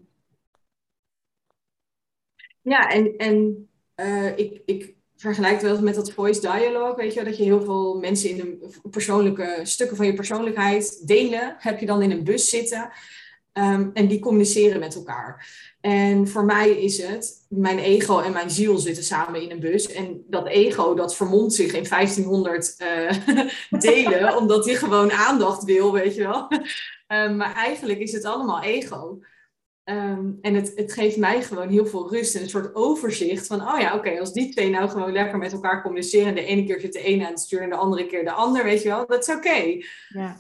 ja, 2.61 2.89
en, 2.89 3.17
en 3.17 3.69
uh, 3.97 4.39
ik, 4.39 4.63
ik 4.65 4.98
vergelijk 5.19 5.53
het 5.53 5.63
wel 5.63 5.81
met 5.81 5.95
dat 5.95 6.13
voice 6.13 6.41
dialogue, 6.41 6.97
weet 6.97 7.15
je, 7.15 7.25
dat 7.25 7.37
je 7.37 7.43
heel 7.43 7.63
veel 7.63 7.99
mensen 7.99 8.31
in 8.31 8.41
een 8.41 8.73
persoonlijke 8.91 9.61
stukken 9.63 9.97
van 9.97 10.07
je 10.07 10.15
persoonlijkheid 10.15 11.07
delen, 11.07 11.57
heb 11.59 11.81
je 11.81 11.87
dan 11.87 12.03
in 12.03 12.11
een 12.11 12.25
bus 12.25 12.49
zitten. 12.49 12.91
Um, 13.53 13.91
en 13.95 14.07
die 14.07 14.19
communiceren 14.19 14.81
met 14.81 14.95
elkaar. 14.95 15.47
En 15.81 16.29
voor 16.29 16.45
mij 16.45 16.71
is 16.71 17.03
het, 17.03 17.47
mijn 17.49 17.79
ego 17.79 18.21
en 18.21 18.33
mijn 18.33 18.51
ziel 18.51 18.79
zitten 18.79 19.05
samen 19.05 19.43
in 19.43 19.51
een 19.51 19.61
bus. 19.61 19.93
En 19.93 20.25
dat 20.27 20.47
ego, 20.47 20.95
dat 20.95 21.17
vermomt 21.17 21.55
zich 21.55 21.73
in 21.73 21.89
1500 21.89 22.75
uh, 22.79 23.09
eh, 23.09 23.51
delen, 23.81 24.37
omdat 24.37 24.65
hij 24.65 24.75
gewoon 24.75 25.13
aandacht 25.13 25.65
wil, 25.65 25.93
weet 25.93 26.15
je 26.15 26.23
wel. 26.23 26.49
Um, 27.09 27.37
maar 27.41 27.55
eigenlijk 27.55 27.99
is 27.99 28.13
het 28.13 28.25
allemaal 28.25 28.63
ego. 28.63 29.19
Um, 29.91 30.39
en 30.41 30.55
het, 30.55 30.73
het 30.75 30.93
geeft 30.93 31.17
mij 31.17 31.43
gewoon 31.43 31.69
heel 31.69 31.87
veel 31.87 32.11
rust 32.11 32.35
en 32.35 32.43
een 32.43 32.49
soort 32.49 32.75
overzicht 32.75 33.47
van, 33.47 33.61
oh 33.61 33.81
ja, 33.81 33.95
oké, 33.95 34.19
als 34.19 34.33
die 34.33 34.53
twee 34.53 34.71
nou 34.71 34.89
gewoon 34.89 35.13
lekker 35.13 35.39
met 35.39 35.53
elkaar 35.53 35.83
communiceren, 35.83 36.35
de 36.35 36.45
ene 36.45 36.65
keer 36.65 36.81
zit 36.81 36.93
de 36.93 37.03
ene 37.03 37.25
aan 37.25 37.31
het 37.31 37.41
sturen 37.41 37.65
en 37.65 37.71
de 37.71 37.77
andere 37.77 38.07
keer 38.07 38.25
de 38.25 38.33
ander, 38.33 38.65
weet 38.65 38.83
je 38.83 38.89
wel, 38.89 39.07
dat 39.07 39.29
is 39.29 39.35
oké. 39.35 39.81
Ja. 40.09 40.37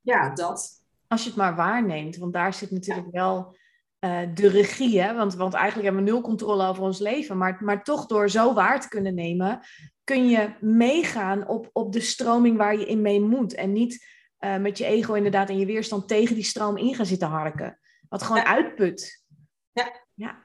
ja, 0.00 0.34
dat 0.34 0.82
als 1.12 1.22
je 1.22 1.28
het 1.28 1.38
maar 1.38 1.56
waarneemt. 1.56 2.16
Want 2.16 2.32
daar 2.32 2.54
zit 2.54 2.70
natuurlijk 2.70 3.10
wel 3.10 3.56
uh, 4.00 4.20
de 4.34 4.48
regie. 4.48 5.00
Hè? 5.00 5.14
Want, 5.14 5.34
want 5.34 5.54
eigenlijk 5.54 5.84
hebben 5.84 6.04
we 6.04 6.10
nul 6.10 6.20
controle 6.20 6.66
over 6.66 6.82
ons 6.82 6.98
leven. 6.98 7.38
Maar, 7.38 7.58
maar 7.60 7.84
toch 7.84 8.06
door 8.06 8.30
zo 8.30 8.54
waar 8.54 8.80
te 8.80 8.88
kunnen 8.88 9.14
nemen, 9.14 9.60
kun 10.04 10.28
je 10.28 10.50
meegaan 10.60 11.48
op, 11.48 11.70
op 11.72 11.92
de 11.92 12.00
stroming 12.00 12.56
waar 12.56 12.78
je 12.78 12.86
in 12.86 13.00
mee 13.00 13.20
moet. 13.20 13.54
En 13.54 13.72
niet 13.72 14.06
uh, 14.44 14.56
met 14.56 14.78
je 14.78 14.84
ego 14.84 15.14
inderdaad 15.14 15.48
en 15.48 15.58
je 15.58 15.66
weerstand 15.66 16.08
tegen 16.08 16.34
die 16.34 16.44
stroom 16.44 16.76
in 16.76 16.94
gaan 16.94 17.06
zitten 17.06 17.28
harken. 17.28 17.78
Wat 18.08 18.22
gewoon 18.22 18.42
uitput. 18.42 19.24
Ja. 19.72 19.92
ja. 20.14 20.42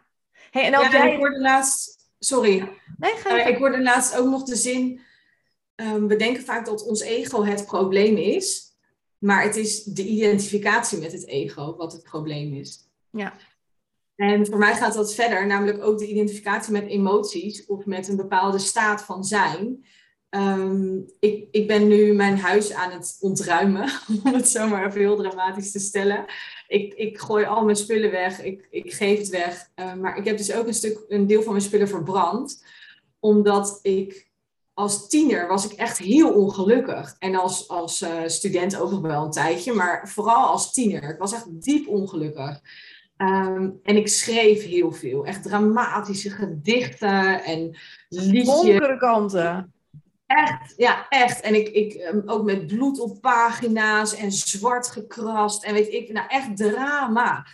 Hey, 0.49 0.63
en 0.63 0.77
ook 0.77 0.83
ja, 0.83 0.91
jij... 0.91 1.13
ik 1.13 1.17
hoorde 1.17 1.39
laatst... 1.39 2.09
Sorry. 2.19 2.69
Nee, 2.97 3.15
ga 3.15 3.39
uh, 3.39 3.47
ik 3.47 3.57
hoorde 3.57 3.81
laatst 3.81 4.17
ook 4.17 4.29
nog 4.29 4.43
de 4.43 4.55
zin... 4.55 5.01
Um, 5.75 6.07
we 6.07 6.15
denken 6.15 6.43
vaak 6.43 6.65
dat 6.65 6.85
ons 6.85 7.01
ego 7.01 7.43
het 7.43 7.65
probleem 7.65 8.17
is. 8.17 8.65
Maar 9.17 9.43
het 9.43 9.55
is 9.55 9.83
de 9.83 10.05
identificatie 10.05 10.99
met 10.99 11.11
het 11.11 11.27
ego 11.27 11.75
wat 11.75 11.91
het 11.91 12.03
probleem 12.03 12.53
is. 12.53 12.89
Ja. 13.11 13.33
En 14.15 14.45
voor 14.45 14.57
mij 14.57 14.75
gaat 14.75 14.93
dat 14.93 15.13
verder, 15.13 15.47
namelijk 15.47 15.83
ook 15.83 15.97
de 15.97 16.07
identificatie 16.07 16.71
met 16.71 16.87
emoties 16.87 17.65
of 17.65 17.85
met 17.85 18.07
een 18.07 18.15
bepaalde 18.15 18.59
staat 18.59 19.01
van 19.01 19.23
zijn. 19.23 19.85
Um, 20.37 21.05
ik, 21.19 21.47
ik 21.51 21.67
ben 21.67 21.87
nu 21.87 22.13
mijn 22.13 22.37
huis 22.37 22.73
aan 22.73 22.91
het 22.91 23.17
ontruimen, 23.19 23.89
om 24.23 24.33
het 24.33 24.49
zomaar 24.49 24.87
even 24.87 24.99
heel 24.99 25.15
dramatisch 25.15 25.71
te 25.71 25.79
stellen. 25.79 26.25
Ik, 26.67 26.93
ik 26.93 27.19
gooi 27.19 27.45
al 27.45 27.63
mijn 27.63 27.75
spullen 27.75 28.11
weg, 28.11 28.43
ik, 28.43 28.67
ik 28.69 28.93
geef 28.93 29.17
het 29.17 29.29
weg. 29.29 29.69
Uh, 29.75 29.93
maar 29.93 30.17
ik 30.17 30.25
heb 30.25 30.37
dus 30.37 30.53
ook 30.53 30.67
een, 30.67 30.73
stuk, 30.73 31.05
een 31.07 31.27
deel 31.27 31.41
van 31.41 31.51
mijn 31.51 31.63
spullen 31.63 31.87
verbrand, 31.87 32.63
omdat 33.19 33.79
ik 33.81 34.27
als 34.73 35.09
tiener 35.09 35.47
was 35.47 35.71
ik 35.71 35.77
echt 35.77 35.97
heel 35.97 36.33
ongelukkig. 36.33 37.15
En 37.19 37.35
als, 37.35 37.67
als 37.67 38.01
uh, 38.01 38.09
student 38.25 38.79
ook 38.79 38.91
nog 38.91 39.01
wel 39.01 39.23
een 39.23 39.31
tijdje, 39.31 39.73
maar 39.73 40.09
vooral 40.09 40.47
als 40.47 40.73
tiener. 40.73 41.09
Ik 41.09 41.19
was 41.19 41.33
echt 41.33 41.61
diep 41.63 41.87
ongelukkig. 41.87 42.61
Um, 43.17 43.79
en 43.83 43.95
ik 43.95 44.07
schreef 44.07 44.65
heel 44.65 44.91
veel. 44.91 45.25
Echt 45.25 45.43
dramatische 45.43 46.29
gedichten 46.29 47.43
en 47.43 47.77
liedjes. 48.09 48.45
Donkere 48.45 48.97
kanten. 48.97 49.73
Echt, 50.27 50.73
ja, 50.77 51.09
echt. 51.09 51.41
En 51.41 51.55
ik, 51.55 51.67
ik 51.67 51.93
um, 52.13 52.23
ook 52.25 52.43
met 52.43 52.67
bloed 52.67 52.99
op 52.99 53.21
pagina's 53.21 54.15
en 54.15 54.31
zwart 54.31 54.87
gekrast. 54.87 55.63
En 55.63 55.73
weet 55.73 55.93
ik, 55.93 56.11
nou 56.11 56.27
echt 56.27 56.57
drama. 56.57 57.47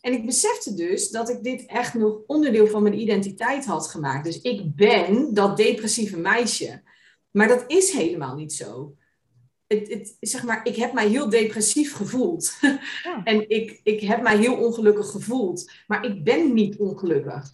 En 0.00 0.12
ik 0.12 0.26
besefte 0.26 0.74
dus 0.74 1.10
dat 1.10 1.28
ik 1.28 1.42
dit 1.42 1.66
echt 1.66 1.94
nog 1.94 2.18
onderdeel 2.26 2.66
van 2.66 2.82
mijn 2.82 3.00
identiteit 3.00 3.64
had 3.64 3.88
gemaakt. 3.88 4.24
Dus 4.24 4.40
ik 4.40 4.74
ben 4.74 5.34
dat 5.34 5.56
depressieve 5.56 6.18
meisje. 6.18 6.82
Maar 7.30 7.48
dat 7.48 7.64
is 7.66 7.92
helemaal 7.92 8.34
niet 8.34 8.52
zo. 8.52 8.96
Het, 9.66 9.88
het, 9.88 10.16
zeg 10.20 10.44
maar, 10.44 10.66
ik 10.66 10.76
heb 10.76 10.92
mij 10.92 11.08
heel 11.08 11.28
depressief 11.28 11.94
gevoeld. 11.94 12.58
en 13.24 13.48
ik, 13.48 13.80
ik 13.82 14.00
heb 14.00 14.22
mij 14.22 14.36
heel 14.36 14.56
ongelukkig 14.56 15.10
gevoeld. 15.10 15.70
Maar 15.86 16.04
ik 16.04 16.24
ben 16.24 16.54
niet 16.54 16.76
ongelukkig. 16.76 17.50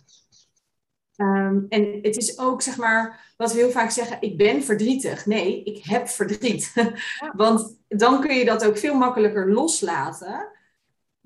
Um, 1.21 1.67
en 1.69 1.99
het 2.03 2.17
is 2.17 2.39
ook, 2.39 2.63
zeg 2.63 2.77
maar, 2.77 3.33
wat 3.37 3.53
we 3.53 3.59
heel 3.59 3.71
vaak 3.71 3.91
zeggen, 3.91 4.17
ik 4.21 4.37
ben 4.37 4.63
verdrietig. 4.63 5.27
Nee, 5.27 5.63
ik 5.63 5.85
heb 5.85 6.09
verdriet. 6.09 6.73
Want 7.37 7.79
dan 7.89 8.21
kun 8.21 8.35
je 8.35 8.45
dat 8.45 8.65
ook 8.65 8.79
veel 8.79 8.95
makkelijker 8.95 9.53
loslaten 9.53 10.49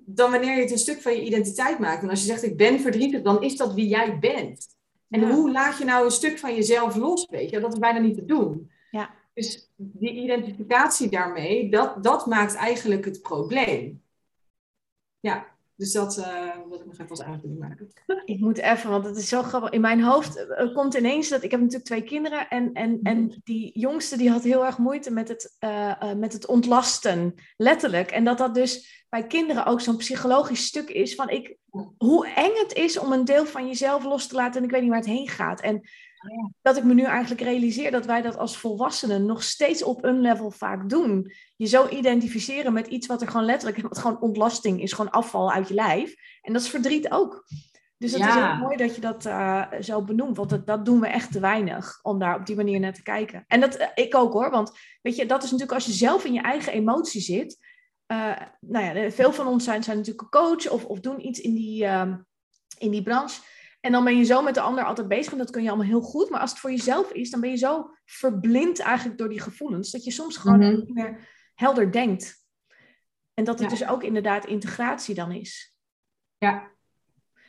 dan 0.05 0.31
wanneer 0.31 0.57
je 0.57 0.63
het 0.63 0.71
een 0.71 0.79
stuk 0.79 1.01
van 1.01 1.13
je 1.13 1.25
identiteit 1.25 1.79
maakt. 1.79 2.03
En 2.03 2.11
als 2.11 2.21
je 2.21 2.27
zegt 2.27 2.43
ik 2.43 2.57
ben 2.57 2.81
verdrietig, 2.81 3.23
dan 3.23 3.43
is 3.43 3.57
dat 3.57 3.75
wie 3.75 3.89
jij 3.89 4.19
bent. 4.19 4.67
En 5.09 5.31
hoe 5.31 5.51
laat 5.51 5.79
je 5.79 5.85
nou 5.85 6.05
een 6.05 6.11
stuk 6.11 6.39
van 6.39 6.55
jezelf 6.55 6.97
los, 6.97 7.27
weet 7.31 7.51
je? 7.51 7.61
Dat 7.61 7.73
is 7.73 7.79
bijna 7.79 7.99
niet 7.99 8.15
te 8.15 8.25
doen. 8.25 8.71
Ja. 8.91 9.15
Dus 9.35 9.73
die 9.77 10.13
identificatie 10.13 11.11
daarmee, 11.11 11.71
dat, 11.71 12.03
dat 12.03 12.27
maakt 12.27 12.55
eigenlijk 12.55 13.05
het 13.05 13.23
probleem. 13.23 14.03
Ja, 15.21 15.47
dus 15.83 15.93
dat 15.93 16.19
uh, 16.19 16.57
wil 16.69 16.79
ik 16.79 16.87
nog 16.87 16.95
even 16.95 17.09
als 17.09 17.23
aanvulling 17.23 17.59
maken. 17.59 17.93
Ik 18.25 18.41
moet 18.41 18.59
even, 18.59 18.91
want 18.91 19.05
het 19.05 19.17
is 19.17 19.29
zo 19.29 19.43
grappig. 19.43 19.71
In 19.71 19.81
mijn 19.81 20.03
hoofd 20.03 20.37
uh, 20.37 20.75
komt 20.75 20.95
ineens 20.95 21.29
dat 21.29 21.43
ik 21.43 21.51
heb 21.51 21.61
natuurlijk 21.61 21.87
twee 21.87 22.03
kinderen. 22.03 22.49
En, 22.49 22.73
en, 22.73 23.01
en 23.03 23.25
mhm. 23.25 23.39
die 23.45 23.79
jongste 23.79 24.17
die 24.17 24.31
had 24.31 24.43
heel 24.43 24.65
erg 24.65 24.79
moeite 24.79 25.11
met 25.11 25.29
het, 25.29 25.57
uh, 25.61 26.13
met 26.15 26.33
het 26.33 26.47
ontlasten, 26.47 27.35
letterlijk. 27.57 28.11
En 28.11 28.25
dat 28.25 28.39
dat 28.39 28.55
dus 28.55 29.05
bij 29.09 29.27
kinderen 29.27 29.67
ook 29.67 29.81
zo'n 29.81 29.97
psychologisch 29.97 30.67
stuk 30.67 30.89
is 30.89 31.15
van 31.15 31.29
ik, 31.29 31.57
hoe 31.99 32.27
eng 32.27 32.55
het 32.55 32.73
is 32.73 32.99
om 32.99 33.13
een 33.13 33.25
deel 33.25 33.47
van 33.47 33.67
jezelf 33.67 34.05
los 34.05 34.27
te 34.27 34.35
laten 34.35 34.61
en 34.61 34.65
ik 34.67 34.71
weet 34.71 34.81
niet 34.81 34.91
waar 34.91 34.99
het 34.99 35.09
heen 35.09 35.29
gaat. 35.29 35.61
En 35.61 35.89
dat 36.63 36.77
ik 36.77 36.85
me 36.85 36.95
nu 36.95 37.05
eigenlijk 37.05 37.41
realiseer 37.41 37.91
dat 37.91 38.07
wij 38.07 38.23
dat 38.23 38.37
als 38.37 38.57
volwassenen 38.57 39.27
nog 39.27 39.43
steeds 39.43 39.83
op 39.83 40.05
een 40.05 40.21
level 40.21 40.51
vaak 40.51 40.89
doen. 40.89 41.33
Je 41.57 41.67
zo 41.67 41.89
identificeren 41.89 42.73
met 42.73 42.87
iets 42.87 43.07
wat 43.07 43.21
er 43.21 43.29
gewoon 43.29 43.47
letterlijk, 43.47 43.83
wat 43.83 43.99
gewoon 43.99 44.21
ontlasting 44.21 44.83
is, 44.83 44.93
gewoon 44.93 45.11
afval 45.11 45.53
uit 45.53 45.69
je 45.69 45.75
lijf. 45.75 46.15
En 46.43 46.53
dat 46.53 46.63
is 46.63 46.69
verdriet 46.69 47.11
ook. 47.11 47.45
Dus 48.03 48.13
het 48.13 48.21
is 48.21 48.35
heel 48.35 48.57
mooi 48.57 48.77
dat 48.77 48.95
je 48.95 49.01
dat 49.01 49.27
uh, 49.27 49.65
zo 49.81 50.03
benoemt, 50.03 50.37
want 50.37 50.51
dat, 50.51 50.67
dat 50.67 50.85
doen 50.85 51.01
we 51.01 51.07
echt 51.07 51.33
te 51.33 51.41
weinig 51.41 51.99
om 52.03 52.19
daar 52.19 52.39
op 52.39 52.47
die 52.47 52.57
manier 52.57 52.81
naar 52.81 52.93
te 52.93 53.03
kijken. 53.03 53.45
En 53.47 53.61
dat, 53.61 53.81
uh, 53.81 53.87
ik 53.95 54.15
ook 54.15 54.33
hoor, 54.33 54.51
want 54.51 54.73
weet 55.03 55.17
je, 55.17 55.27
dat 55.27 55.43
is 55.43 55.51
natuurlijk 55.51 55.79
als 55.79 55.87
je 55.87 55.93
zelf 55.93 56.25
in 56.25 56.33
je 56.33 56.41
eigen 56.41 56.73
emotie 56.73 57.21
zit. 57.21 57.59
Uh, 58.07 58.37
nou 58.61 58.85
ja, 58.85 59.11
veel 59.11 59.33
van 59.33 59.47
ons 59.47 59.65
zijn, 59.65 59.83
zijn 59.83 59.97
natuurlijk 59.97 60.23
een 60.23 60.41
coach 60.41 60.69
of, 60.69 60.85
of 60.85 61.01
doen 61.01 61.27
iets 61.27 61.41
in 61.41 61.55
die, 61.55 61.85
ehm, 61.85 62.17
in 62.79 62.91
die 62.91 63.03
branche. 63.03 63.41
En 63.83 63.93
dan 63.93 64.05
ben 64.05 64.17
je 64.17 64.25
zo 64.25 64.43
met 64.43 64.55
de 64.55 64.61
ander 64.61 64.85
altijd 64.85 65.09
bezig 65.09 65.33
en 65.33 65.39
dat 65.39 65.51
kun 65.51 65.63
je 65.63 65.69
allemaal 65.69 65.87
heel 65.87 66.01
goed. 66.01 66.31
Maar 66.31 66.41
als 66.41 66.51
het 66.51 66.59
voor 66.59 66.71
jezelf 66.71 67.13
is, 67.13 67.31
dan 67.31 67.41
ben 67.41 67.51
je 67.51 67.57
zo 67.57 67.91
verblind 68.05 68.79
eigenlijk 68.79 69.19
door 69.19 69.29
die 69.29 69.41
gevoelens, 69.41 69.91
dat 69.91 70.05
je 70.05 70.11
soms 70.11 70.37
gewoon 70.37 70.59
mhm. 70.59 70.75
niet 70.75 70.95
meer 70.95 71.29
helder 71.55 71.93
denkt. 71.93 72.47
En 73.35 73.45
dat 73.45 73.59
het 73.59 73.71
dus 73.71 73.87
ook 73.87 74.03
inderdaad 74.03 74.47
integratie 74.47 75.15
dan 75.15 75.33
is. 75.33 75.75
Ja. 76.39 76.71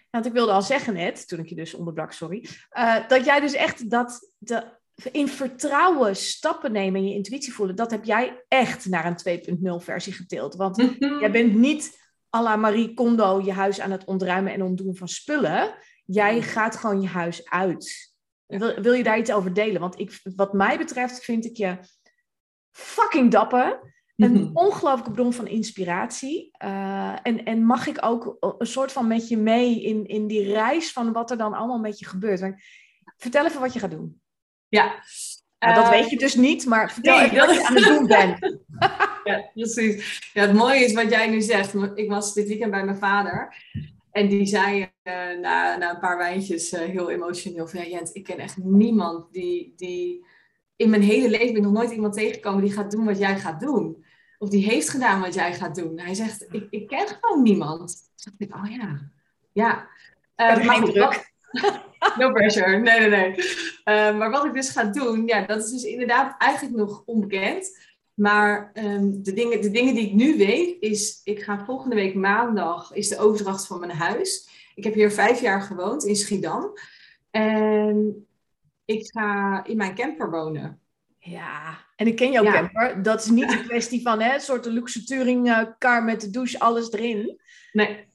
Want 0.10 0.26
ik 0.26 0.34
wilde 0.34 0.52
al 0.52 0.62
zeggen 0.62 0.94
net, 0.94 1.28
toen 1.28 1.40
ik 1.40 1.48
je 1.48 1.56
dus 1.56 1.74
onderbrak, 1.74 2.12
sorry, 2.12 2.46
uh, 2.72 3.08
dat 3.08 3.26
jij 3.26 3.40
dus 3.40 3.54
echt 3.54 3.90
dat 3.90 4.32
de, 4.38 4.80
in 5.12 5.28
vertrouwen 5.28 6.16
stappen 6.16 6.72
nemen 6.72 7.02
en 7.02 7.08
je 7.08 7.14
intuïtie 7.14 7.54
voelen, 7.54 7.76
dat 7.76 7.92
heb 7.92 8.04
jij 8.04 8.44
echt 8.48 8.86
naar 8.86 9.06
een 9.26 9.44
2.0 9.80 9.84
versie 9.84 10.14
geteeld. 10.14 10.56
Want 10.56 10.78
jij 11.20 11.32
bent 11.32 11.54
niet 11.54 12.02
à 12.36 12.42
la 12.42 12.56
Marie 12.56 12.94
Kondo 12.94 13.42
je 13.42 13.52
huis 13.52 13.80
aan 13.80 13.92
het 13.92 14.06
ontruimen 14.06 14.54
en 14.54 14.64
ontdoen 14.64 14.96
van 14.96 15.08
spullen. 15.08 15.76
Jij 16.04 16.42
gaat 16.42 16.76
gewoon 16.76 17.02
je 17.02 17.08
huis 17.08 17.50
uit. 17.50 18.14
Wil, 18.46 18.82
wil 18.82 18.94
je 18.94 19.04
daar 19.04 19.18
iets 19.18 19.32
over 19.32 19.54
delen? 19.54 19.82
Want 19.82 20.00
ik, 20.00 20.20
wat 20.36 20.54
mij 20.54 20.78
betreft 20.78 21.24
vind 21.24 21.46
ik 21.46 21.58
je 21.58 21.78
fucking 22.72 23.32
dapper. 23.32 23.92
Een 24.16 24.32
mhm. 24.32 24.50
ongelooflijke 24.54 25.12
bron 25.12 25.34
van 25.34 25.48
inspiratie. 25.48 26.52
Uh, 26.64 27.16
en, 27.24 27.44
en 27.44 27.64
mag 27.64 27.88
ik 27.88 27.98
ook 28.06 28.38
een 28.58 28.68
soort 28.68 28.92
van 28.92 29.08
met 29.08 29.28
je 29.28 29.38
mee 29.38 29.84
in, 29.84 30.06
in 30.06 30.28
die 30.28 30.54
reis 30.54 30.92
van 30.92 31.12
wat 31.12 31.32
er 31.32 31.38
dan 31.38 31.54
allemaal 31.54 31.80
met 31.80 32.00
je 32.00 32.06
gebeurt. 32.06 32.54
vertel 33.18 33.46
even 33.46 33.62
wat 33.62 33.74
je 33.74 33.80
gaat 33.80 33.92
doen. 33.92 34.22
Ja. 34.68 35.04
Nou, 35.60 35.76
dat 35.76 35.90
weet 35.90 36.10
je 36.10 36.18
dus 36.18 36.36
niet, 36.36 36.66
maar 36.66 36.92
vertel 36.92 37.20
even 37.20 37.38
wat 37.38 37.56
je 37.56 37.68
aan 37.68 37.76
het 37.76 37.84
doen 37.84 38.08
bent. 38.08 38.40
ja, 39.24 39.50
precies. 39.54 40.30
Ja, 40.34 40.42
het 40.42 40.54
mooie 40.54 40.86
is 40.86 40.94
wat 40.94 41.10
jij 41.10 41.30
nu 41.30 41.42
zegt. 41.42 41.74
Ik 41.96 42.10
was 42.10 42.34
dit 42.34 42.48
weekend 42.48 42.72
bij 42.72 42.86
mijn 42.86 42.98
vader. 42.98 43.56
En 44.14 44.28
die 44.28 44.46
zei 44.46 44.80
uh, 44.80 45.14
na, 45.40 45.76
na 45.78 45.90
een 45.90 46.00
paar 46.00 46.18
wijntjes 46.18 46.74
uh, 46.74 46.80
heel 46.80 47.10
emotioneel 47.10 47.68
van... 47.68 47.80
Ja, 47.80 47.88
Jent, 47.88 48.16
ik 48.16 48.24
ken 48.24 48.38
echt 48.38 48.58
niemand 48.58 49.34
die... 49.34 49.74
die 49.76 50.26
in 50.76 50.90
mijn 50.90 51.02
hele 51.02 51.30
leven 51.30 51.46
ben 51.48 51.56
ik 51.56 51.62
nog 51.62 51.72
nooit 51.72 51.92
iemand 51.92 52.14
tegengekomen 52.14 52.64
die 52.64 52.72
gaat 52.72 52.92
doen 52.92 53.06
wat 53.06 53.18
jij 53.18 53.40
gaat 53.40 53.60
doen. 53.60 54.06
Of 54.38 54.50
die 54.50 54.66
heeft 54.66 54.90
gedaan 54.90 55.22
wat 55.22 55.34
jij 55.34 55.54
gaat 55.54 55.76
doen. 55.76 56.00
Hij 56.00 56.14
zegt, 56.14 56.46
ik, 56.52 56.68
ik 56.70 56.88
ken 56.88 57.08
gewoon 57.08 57.44
niemand. 57.44 58.10
Dus 58.16 58.24
dacht 58.24 58.42
ik, 58.42 58.56
oh 58.56 58.72
ja. 58.72 59.12
Ja. 59.52 59.88
Uh, 60.38 60.66
maar 60.66 60.76
goed, 60.76 60.94
druk. 60.94 61.32
no 62.18 62.32
pressure. 62.32 62.78
Nee, 62.78 63.00
nee, 63.00 63.10
nee. 63.10 64.14
Maar 64.14 64.32
wat 64.32 64.46
ik 64.46 64.54
dus 64.54 64.70
ga 64.70 64.84
doen, 64.84 65.28
ja, 65.28 65.46
dat 65.46 65.64
is 65.64 65.72
dus 65.72 65.84
inderdaad 65.84 66.36
eigenlijk 66.38 66.76
nog 66.76 67.04
onbekend. 67.06 67.93
Maar 68.14 68.72
um, 68.74 69.24
de, 69.24 69.34
dingen, 69.34 69.62
de 69.62 69.72
dingen 69.72 69.94
die 69.94 70.08
ik 70.08 70.14
nu 70.14 70.38
weet, 70.38 70.82
is... 70.82 71.22
Ik 71.24 71.44
ga 71.44 71.66
volgende 71.66 71.96
week 71.96 72.16
maandag, 72.16 72.94
is 72.94 73.08
de 73.08 73.18
overdracht 73.18 73.68
van 73.68 73.80
mijn 73.80 73.92
huis. 73.92 74.50
Ik 74.76 74.84
heb 74.84 74.94
hier 74.94 75.12
vijf 75.12 75.42
jaar 75.42 75.62
gewoond 75.62 76.04
in 76.04 76.16
Schiedam. 76.16 76.74
En 77.32 78.28
ik 78.86 79.12
ga 79.12 79.64
in 79.66 79.78
mijn 79.78 79.96
camper 79.96 80.32
wonen. 80.32 80.80
Ja, 81.20 81.78
en 81.96 82.08
ik 82.08 82.16
ken 82.16 82.32
jouw 82.32 82.44
camper. 82.44 83.04
Dat 83.04 83.24
is 83.24 83.30
niet 83.30 83.52
een 83.52 83.64
kwestie 83.64 84.02
van 84.02 84.22
hè, 84.22 84.34
een 84.34 84.42
soort 84.42 84.66
luxe 84.66 85.04
touringcar 85.04 86.04
met 86.04 86.22
de 86.22 86.30
douche, 86.30 86.60
alles 86.60 86.92
erin. 86.92 87.40
Nee, 87.72 88.08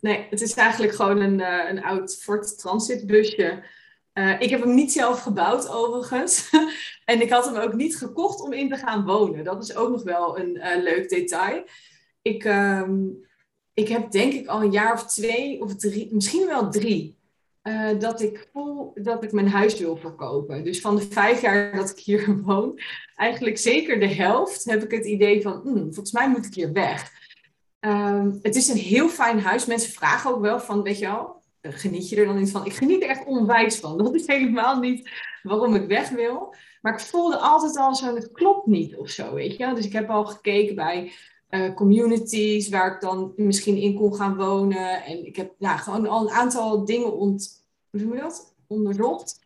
nee 0.00 0.26
het 0.30 0.40
is 0.40 0.54
eigenlijk 0.54 0.94
gewoon 0.94 1.20
een, 1.20 1.38
uh, 1.38 1.70
een 1.70 1.84
oud 1.84 2.16
Ford 2.16 2.58
Transit 2.58 3.06
busje. 3.06 3.64
Uh, 4.14 4.40
ik 4.40 4.50
heb 4.50 4.60
hem 4.60 4.74
niet 4.74 4.92
zelf 4.92 5.20
gebouwd 5.20 5.68
overigens. 5.68 6.50
en 7.04 7.20
ik 7.20 7.30
had 7.30 7.44
hem 7.44 7.56
ook 7.56 7.74
niet 7.74 7.96
gekocht 7.96 8.40
om 8.40 8.52
in 8.52 8.68
te 8.68 8.76
gaan 8.76 9.04
wonen. 9.04 9.44
Dat 9.44 9.62
is 9.62 9.76
ook 9.76 9.90
nog 9.90 10.02
wel 10.02 10.38
een 10.38 10.56
uh, 10.56 10.82
leuk 10.82 11.08
detail. 11.08 11.64
Ik, 12.22 12.44
um, 12.44 13.26
ik 13.74 13.88
heb 13.88 14.10
denk 14.10 14.32
ik 14.32 14.46
al 14.46 14.62
een 14.62 14.72
jaar 14.72 14.92
of 14.92 15.06
twee 15.06 15.60
of 15.62 15.76
drie, 15.76 16.08
misschien 16.14 16.46
wel 16.46 16.70
drie 16.70 17.18
uh, 17.62 17.98
dat 17.98 18.20
ik 18.20 18.48
voel 18.52 18.92
dat 18.94 19.24
ik 19.24 19.32
mijn 19.32 19.48
huis 19.48 19.78
wil 19.78 19.96
verkopen. 19.96 20.64
Dus 20.64 20.80
van 20.80 20.96
de 20.96 21.06
vijf 21.10 21.40
jaar 21.40 21.76
dat 21.76 21.90
ik 21.90 21.98
hier 21.98 22.36
woon, 22.44 22.80
eigenlijk 23.16 23.58
zeker 23.58 24.00
de 24.00 24.14
helft, 24.14 24.64
heb 24.64 24.82
ik 24.82 24.90
het 24.90 25.06
idee 25.06 25.42
van, 25.42 25.60
hmm, 25.62 25.82
volgens 25.82 26.12
mij 26.12 26.28
moet 26.28 26.46
ik 26.46 26.54
hier 26.54 26.72
weg. 26.72 27.12
Um, 27.80 28.38
het 28.42 28.56
is 28.56 28.68
een 28.68 28.76
heel 28.76 29.08
fijn 29.08 29.40
huis. 29.40 29.66
Mensen 29.66 29.92
vragen 29.92 30.30
ook 30.30 30.40
wel 30.40 30.60
van, 30.60 30.82
weet 30.82 30.98
je 30.98 31.06
wel, 31.06 31.42
geniet 31.72 32.08
je 32.08 32.16
er 32.16 32.26
dan 32.26 32.38
niet 32.38 32.50
van? 32.50 32.66
Ik 32.66 32.72
geniet 32.72 33.02
er 33.02 33.08
echt 33.08 33.26
onwijs 33.26 33.76
van. 33.76 33.98
Dat 33.98 34.14
is 34.14 34.26
helemaal 34.26 34.78
niet 34.78 35.10
waarom 35.42 35.74
ik 35.74 35.86
weg 35.86 36.08
wil. 36.08 36.54
Maar 36.80 36.92
ik 36.92 37.00
voelde 37.00 37.36
altijd 37.36 37.76
al 37.76 37.94
zo, 37.94 38.14
het 38.14 38.32
klopt 38.32 38.66
niet 38.66 38.96
of 38.96 39.10
zo, 39.10 39.34
weet 39.34 39.56
je 39.56 39.74
Dus 39.74 39.86
ik 39.86 39.92
heb 39.92 40.10
al 40.10 40.24
gekeken 40.24 40.74
bij 40.74 41.12
uh, 41.50 41.74
communities 41.74 42.68
waar 42.68 42.94
ik 42.94 43.00
dan 43.00 43.32
misschien 43.36 43.76
in 43.76 43.94
kon 43.94 44.14
gaan 44.14 44.36
wonen. 44.36 45.04
En 45.04 45.26
ik 45.26 45.36
heb 45.36 45.54
ja, 45.58 45.76
gewoon 45.76 46.06
al 46.06 46.20
een 46.22 46.34
aantal 46.34 46.84
dingen 46.84 47.12
ont, 47.12 47.64
hoe 47.90 48.00
noem 48.00 48.14
je 48.14 48.20
dat? 48.20 48.54
onderzocht 48.66 49.42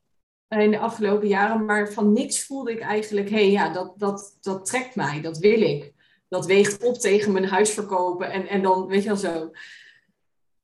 in 0.49 0.71
de 0.71 0.79
afgelopen 0.79 1.29
jaren. 1.29 1.65
Maar 1.65 1.93
van 1.93 2.13
niks 2.13 2.47
voelde 2.47 2.73
ik 2.73 2.81
eigenlijk, 2.81 3.31
hé 3.31 3.37
hey, 3.37 3.51
ja, 3.51 3.69
dat, 3.69 3.93
dat, 3.97 4.37
dat 4.41 4.67
trekt 4.67 4.95
mij, 4.95 5.21
dat 5.21 5.39
wil 5.39 5.61
ik. 5.61 5.93
Dat 6.29 6.47
weegt 6.47 6.85
op 6.85 6.99
tegen 6.99 7.33
mijn 7.33 7.49
huis 7.49 7.71
verkopen 7.71 8.31
en, 8.31 8.47
en 8.47 8.63
dan, 8.63 8.87
weet 8.87 9.03
je 9.03 9.09
wel 9.09 9.17
zo. 9.17 9.51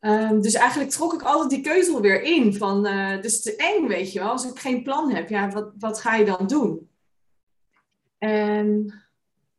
Um, 0.07 0.41
dus 0.41 0.55
eigenlijk 0.55 0.91
trok 0.91 1.13
ik 1.13 1.23
altijd 1.23 1.51
die 1.51 1.61
keuze 1.61 2.01
weer 2.01 2.23
in 2.23 2.55
van, 2.55 2.87
uh, 2.87 3.23
is 3.23 3.43
te 3.43 3.57
eng, 3.57 3.87
weet 3.87 4.13
je 4.13 4.19
wel. 4.19 4.29
Als 4.29 4.51
ik 4.51 4.59
geen 4.59 4.83
plan 4.83 5.11
heb, 5.11 5.29
ja, 5.29 5.51
wat, 5.51 5.73
wat 5.79 6.01
ga 6.01 6.15
je 6.15 6.25
dan 6.25 6.47
doen? 6.47 6.91
En 8.19 8.95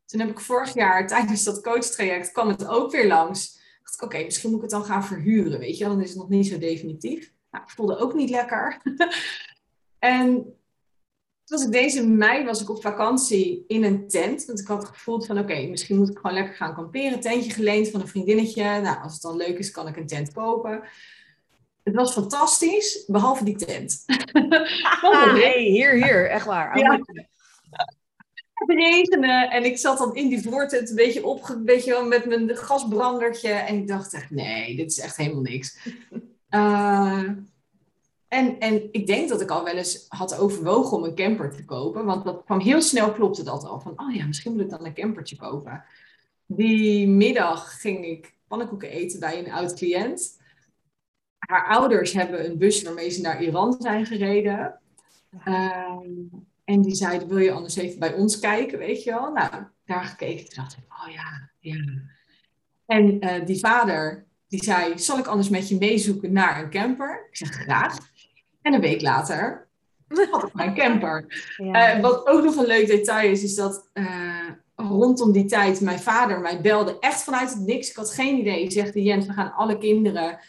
toen 0.05 0.19
heb 0.19 0.29
ik 0.29 0.39
vorig 0.39 0.73
jaar 0.73 1.07
tijdens 1.07 1.43
dat 1.43 1.61
coachtraject 1.61 2.31
kwam 2.31 2.47
het 2.47 2.67
ook 2.67 2.91
weer 2.91 3.07
langs. 3.07 3.59
oké, 4.03 4.23
misschien 4.23 4.49
moet 4.49 4.63
ik 4.63 4.63
het 4.63 4.79
dan 4.79 4.85
gaan 4.85 5.05
verhuren, 5.05 5.59
weet 5.59 5.77
je, 5.77 5.85
dan 5.85 6.01
is 6.01 6.09
het 6.09 6.17
nog 6.17 6.29
niet 6.29 6.47
zo 6.47 6.57
definitief. 6.57 7.31
Nou, 7.51 7.63
ik 7.63 7.69
voelde 7.69 7.97
ook 7.97 8.13
niet 8.13 8.29
lekker. 8.29 8.81
en 9.99 10.54
was 11.45 11.65
ik 11.65 11.71
deze 11.71 12.07
mei 12.07 12.45
was 12.45 12.61
ik 12.61 12.69
op 12.69 12.81
vakantie 12.81 13.63
in 13.67 13.83
een 13.83 14.07
tent. 14.07 14.45
Want 14.45 14.59
ik 14.59 14.67
had 14.67 14.85
gevoeld 14.85 15.25
van 15.25 15.39
oké, 15.39 15.67
misschien 15.67 15.97
moet 15.97 16.09
ik 16.09 16.17
gewoon 16.17 16.35
lekker 16.35 16.55
gaan 16.55 16.75
kamperen. 16.75 17.19
Tentje 17.19 17.51
geleend 17.51 17.89
van 17.89 18.01
een 18.01 18.07
vriendinnetje. 18.07 18.63
Nou, 18.63 19.03
als 19.03 19.13
het 19.13 19.21
dan 19.21 19.37
leuk 19.37 19.57
is, 19.57 19.71
kan 19.71 19.87
ik 19.87 19.97
een 19.97 20.07
tent 20.07 20.33
kopen. 20.33 20.83
Het 21.83 21.95
was 21.95 22.13
fantastisch, 22.13 23.03
behalve 23.07 23.43
die 23.43 23.55
tent. 23.55 24.03
ah, 25.01 25.33
hey, 25.33 25.61
hier, 25.61 25.93
hier, 25.93 26.29
echt 26.29 26.45
waar. 26.45 26.79
Ja 26.79 26.99
het 28.55 28.77
regende 28.77 29.47
en 29.49 29.65
ik 29.65 29.77
zat 29.77 29.97
dan 29.97 30.15
in 30.15 30.27
die 30.29 30.41
voortent 30.41 30.89
een 30.89 30.95
beetje 30.95 31.25
op, 31.25 31.49
een 31.49 31.65
beetje 31.65 32.05
met 32.05 32.25
mijn 32.25 32.57
gasbrandertje. 32.57 33.49
En 33.49 33.75
ik 33.75 33.87
dacht 33.87 34.13
echt, 34.13 34.29
nee, 34.29 34.75
dit 34.75 34.91
is 34.91 34.99
echt 34.99 35.17
helemaal 35.17 35.41
niks. 35.41 35.77
Uh, 36.49 37.29
en, 38.35 38.59
en 38.59 38.87
ik 38.91 39.07
denk 39.07 39.29
dat 39.29 39.41
ik 39.41 39.49
al 39.49 39.63
wel 39.63 39.75
eens 39.75 40.05
had 40.07 40.37
overwogen 40.37 40.97
om 40.97 41.03
een 41.03 41.15
camper 41.15 41.55
te 41.55 41.65
kopen. 41.65 42.05
Want 42.05 42.25
dat 42.25 42.43
kwam 42.45 42.59
heel 42.59 42.81
snel, 42.81 43.11
klopte 43.11 43.43
dat 43.43 43.65
al. 43.65 43.79
Van, 43.79 43.93
oh 43.95 44.15
ja, 44.15 44.25
misschien 44.25 44.51
moet 44.51 44.61
ik 44.61 44.69
dan 44.69 44.85
een 44.85 44.93
campertje 44.93 45.35
kopen. 45.35 45.83
Die 46.45 47.07
middag 47.07 47.81
ging 47.81 48.05
ik 48.05 48.33
pannenkoeken 48.47 48.89
eten 48.89 49.19
bij 49.19 49.39
een 49.39 49.51
oud 49.51 49.73
cliënt. 49.73 50.41
Haar 51.37 51.67
ouders 51.67 52.13
hebben 52.13 52.45
een 52.45 52.57
bus 52.57 52.83
waarmee 52.83 53.09
ze 53.09 53.21
naar 53.21 53.43
Iran 53.43 53.75
zijn 53.79 54.05
gereden. 54.05 54.79
Uh, 55.47 55.99
en 56.63 56.81
die 56.81 56.95
zeiden, 56.95 57.27
wil 57.27 57.37
je 57.37 57.51
anders 57.51 57.75
even 57.75 57.99
bij 57.99 58.13
ons 58.13 58.39
kijken, 58.39 58.77
weet 58.77 59.03
je 59.03 59.11
wel? 59.11 59.31
Nou, 59.31 59.63
daar 59.85 60.03
gekeken. 60.03 60.45
Toen 60.45 60.63
dacht 60.63 60.77
ik, 60.77 60.83
oh 60.89 61.13
ja, 61.13 61.49
ja. 61.59 61.83
En 62.85 63.25
uh, 63.25 63.45
die 63.45 63.59
vader, 63.59 64.25
die 64.47 64.63
zei, 64.63 64.99
zal 64.99 65.17
ik 65.17 65.27
anders 65.27 65.49
met 65.49 65.69
je 65.69 65.77
meezoeken 65.77 66.31
naar 66.31 66.63
een 66.63 66.69
camper? 66.69 67.27
Ik 67.29 67.37
zeg, 67.37 67.49
graag. 67.49 68.13
En 68.65 68.73
een 68.73 68.81
week 68.81 69.01
later 69.01 69.67
had 70.31 70.43
ik 70.43 70.53
mijn 70.53 70.73
camper. 70.75 71.25
Ja. 71.57 71.95
Uh, 71.95 72.01
wat 72.01 72.27
ook 72.27 72.43
nog 72.43 72.55
een 72.55 72.65
leuk 72.65 72.87
detail 72.87 73.31
is, 73.31 73.43
is 73.43 73.55
dat 73.55 73.89
uh, 73.93 74.49
rondom 74.75 75.31
die 75.31 75.45
tijd 75.45 75.81
mijn 75.81 75.99
vader 75.99 76.39
mij 76.39 76.61
belde. 76.61 76.99
Echt 76.99 77.23
vanuit 77.23 77.49
het 77.49 77.65
niks. 77.65 77.89
Ik 77.89 77.95
had 77.95 78.11
geen 78.11 78.37
idee. 78.37 78.61
Hij 78.61 78.71
zegt, 78.71 78.93
Jens, 78.93 79.25
we 79.25 79.33
gaan 79.33 79.53
alle 79.53 79.77
kinderen... 79.77 80.39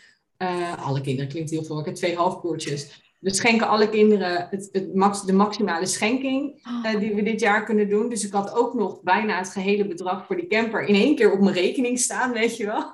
alle 0.79 1.01
kinderen 1.01 1.31
klinkt 1.31 1.51
heel 1.51 1.65
veel. 1.65 1.79
Ik 1.79 1.85
heb 1.85 1.95
twee 1.95 2.17
halfbroertjes 2.17 3.05
we 3.21 3.35
schenken 3.35 3.69
alle 3.69 3.89
kinderen 3.89 4.47
het, 4.51 4.69
het 4.73 4.95
max, 4.95 5.23
de 5.23 5.33
maximale 5.33 5.87
schenking 5.87 6.69
uh, 6.85 6.99
die 6.99 7.15
we 7.15 7.23
dit 7.23 7.41
jaar 7.41 7.65
kunnen 7.65 7.89
doen. 7.89 8.09
Dus 8.09 8.27
ik 8.27 8.33
had 8.33 8.55
ook 8.55 8.75
nog 8.75 9.03
bijna 9.03 9.39
het 9.39 9.49
gehele 9.49 9.87
bedrag 9.87 10.27
voor 10.27 10.37
die 10.37 10.47
camper 10.47 10.83
in 10.83 10.95
één 10.95 11.17
keer 11.17 11.33
op 11.33 11.41
mijn 11.41 11.55
rekening 11.55 11.99
staan, 11.99 12.33
weet 12.33 12.57
je 12.57 12.67
wel. 12.67 12.93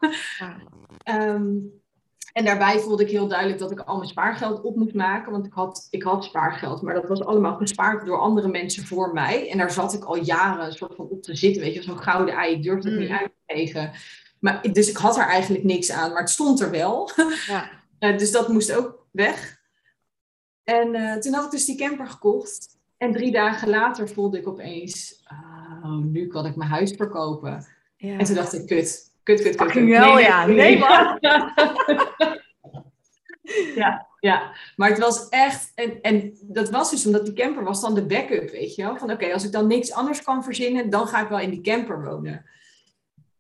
um, 1.18 1.81
en 2.32 2.44
daarbij 2.44 2.78
voelde 2.78 3.02
ik 3.02 3.10
heel 3.10 3.28
duidelijk 3.28 3.58
dat 3.58 3.70
ik 3.70 3.80
al 3.80 3.96
mijn 3.96 4.08
spaargeld 4.08 4.60
op 4.60 4.76
moet 4.76 4.94
maken. 4.94 5.32
Want 5.32 5.46
ik 5.46 5.52
had, 5.52 5.86
ik 5.90 6.02
had 6.02 6.24
spaargeld, 6.24 6.82
maar 6.82 6.94
dat 6.94 7.08
was 7.08 7.24
allemaal 7.24 7.56
gespaard 7.56 8.06
door 8.06 8.18
andere 8.18 8.48
mensen 8.48 8.86
voor 8.86 9.12
mij. 9.12 9.50
En 9.50 9.58
daar 9.58 9.70
zat 9.70 9.94
ik 9.94 10.04
al 10.04 10.16
jaren 10.16 10.66
een 10.66 10.72
soort 10.72 10.94
van 10.94 11.08
op 11.08 11.22
te 11.22 11.36
zitten, 11.36 11.62
weet 11.62 11.74
je, 11.74 11.82
zo'n 11.82 11.98
gouden 11.98 12.34
ei. 12.34 12.54
Ik 12.54 12.62
durfde 12.62 12.90
het 12.90 12.98
niet 12.98 13.08
mm. 13.08 13.16
uit 13.16 13.32
te 13.46 13.54
geven. 13.54 13.92
Maar, 14.40 14.72
dus 14.72 14.90
ik 14.90 14.96
had 14.96 15.16
er 15.16 15.26
eigenlijk 15.26 15.64
niks 15.64 15.90
aan, 15.90 16.12
maar 16.12 16.20
het 16.20 16.30
stond 16.30 16.60
er 16.60 16.70
wel. 16.70 17.10
Ja. 17.46 17.70
uh, 18.00 18.18
dus 18.18 18.30
dat 18.30 18.48
moest 18.48 18.72
ook 18.72 19.06
weg. 19.10 19.60
En 20.64 20.94
uh, 20.94 21.16
toen 21.16 21.32
had 21.32 21.44
ik 21.44 21.50
dus 21.50 21.64
die 21.64 21.76
camper 21.76 22.06
gekocht. 22.06 22.80
En 22.96 23.12
drie 23.12 23.32
dagen 23.32 23.68
later 23.68 24.08
voelde 24.08 24.38
ik 24.38 24.48
opeens, 24.48 25.24
oh, 25.82 25.96
nu 25.96 26.26
kan 26.26 26.46
ik 26.46 26.56
mijn 26.56 26.70
huis 26.70 26.92
verkopen. 26.92 27.66
Ja. 27.96 28.18
En 28.18 28.24
toen 28.24 28.34
dacht 28.34 28.52
ik, 28.52 28.66
kut, 28.66 29.11
kut, 29.22 29.42
kut, 29.42 29.56
kut. 29.56 29.70
kut. 29.70 29.88
Wel, 29.88 30.14
nee, 30.14 30.24
ja. 30.24 30.46
Nee, 30.46 30.56
nee 30.56 30.78
man. 30.78 31.18
ja, 33.74 34.06
ja, 34.20 34.52
maar 34.76 34.88
het 34.88 34.98
was 34.98 35.28
echt, 35.28 35.72
en, 35.74 36.00
en 36.00 36.38
dat 36.42 36.70
was 36.70 36.90
dus 36.90 37.06
omdat 37.06 37.24
die 37.24 37.34
camper 37.34 37.64
was 37.64 37.80
dan 37.80 37.94
de 37.94 38.06
backup, 38.06 38.50
weet 38.50 38.74
je 38.74 38.82
wel. 38.82 38.96
Van 38.96 39.10
oké, 39.10 39.32
als 39.32 39.44
ik 39.44 39.52
dan 39.52 39.66
niks 39.66 39.92
anders 39.92 40.22
kan 40.22 40.44
verzinnen, 40.44 40.90
dan 40.90 41.06
ga 41.06 41.22
ik 41.22 41.28
wel 41.28 41.38
in 41.38 41.50
die 41.50 41.60
camper 41.60 42.04
wonen. 42.04 42.46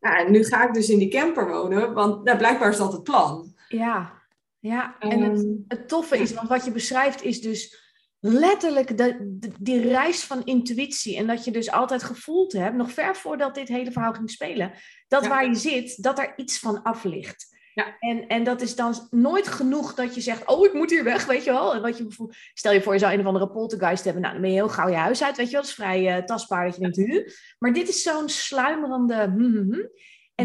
Ja, 0.00 0.18
en 0.18 0.32
nu 0.32 0.44
ga 0.44 0.66
ik 0.66 0.74
dus 0.74 0.88
in 0.88 0.98
die 0.98 1.10
camper 1.10 1.48
wonen, 1.48 1.92
want 1.92 2.24
nou, 2.24 2.38
blijkbaar 2.38 2.70
is 2.70 2.76
dat 2.76 2.92
het 2.92 3.02
plan. 3.02 3.54
Ja, 3.68 4.20
Ja, 4.58 4.96
en 4.98 5.20
het, 5.20 5.38
Ehm, 5.38 5.48
het 5.68 5.88
toffe 5.88 6.18
is, 6.18 6.34
want 6.34 6.48
wat 6.48 6.64
je 6.64 6.70
beschrijft 6.70 7.22
is 7.22 7.40
dus 7.40 7.81
letterlijk 8.24 8.96
de, 8.96 9.36
de- 9.38 9.50
die 9.60 9.80
reis 9.80 10.24
van 10.24 10.44
intuïtie. 10.44 11.16
En 11.16 11.26
dat 11.26 11.44
je 11.44 11.50
dus 11.50 11.70
altijd 11.70 12.02
gevoeld 12.02 12.52
hebt, 12.52 12.76
nog 12.76 12.92
ver 12.92 13.16
voordat 13.16 13.54
dit 13.54 13.68
hele 13.68 13.92
verhaal 13.92 14.12
ging 14.12 14.30
spelen, 14.30 14.72
dat 15.08 15.22
Ja. 15.22 15.28
waar 15.28 15.46
je 15.46 15.54
zit, 15.54 16.02
dat 16.02 16.18
er 16.18 16.32
iets 16.36 16.58
van 16.58 16.82
af 16.82 17.04
ligt. 17.04 17.50
Ja. 17.74 17.96
En, 17.98 18.26
en 18.26 18.44
dat 18.44 18.60
is 18.60 18.76
dan 18.76 18.94
nooit 19.10 19.48
genoeg 19.48 19.94
dat 19.94 20.14
je 20.14 20.20
zegt, 20.20 20.46
oh, 20.46 20.64
ik 20.66 20.72
moet 20.72 20.90
hier 20.90 21.04
weg, 21.04 21.26
weet 21.26 21.44
je 21.44 21.50
wel. 21.50 21.74
En 21.74 21.82
wat 21.82 21.96
je 21.96 22.02
bijvoorbeeld, 22.06 22.38
stel 22.54 22.72
je 22.72 22.82
voor, 22.82 22.92
je 22.92 22.98
zou 22.98 23.12
een 23.12 23.20
of 23.20 23.26
andere 23.26 23.50
poltergeist 23.50 24.04
hebben. 24.04 24.22
Nou, 24.22 24.34
dan 24.34 24.42
ben 24.42 24.50
je 24.52 24.56
heel 24.56 24.68
gauw 24.68 24.88
je 24.88 24.94
huis 24.94 25.22
uit, 25.22 25.36
weet 25.36 25.46
je 25.46 25.52
wel. 25.52 25.60
Dat 25.60 25.70
is 25.70 25.76
vrij 25.76 26.16
eh, 26.16 26.24
tastbaar 26.24 26.64
dat 26.64 26.74
je 26.74 26.80
denkt, 26.80 26.96
huh? 26.96 27.26
Maar 27.58 27.72
dit 27.72 27.88
is 27.88 28.02
zo'n 28.02 28.28
sluimerende... 28.28 29.14
hmm, 29.14 29.52
hmm, 29.54 29.88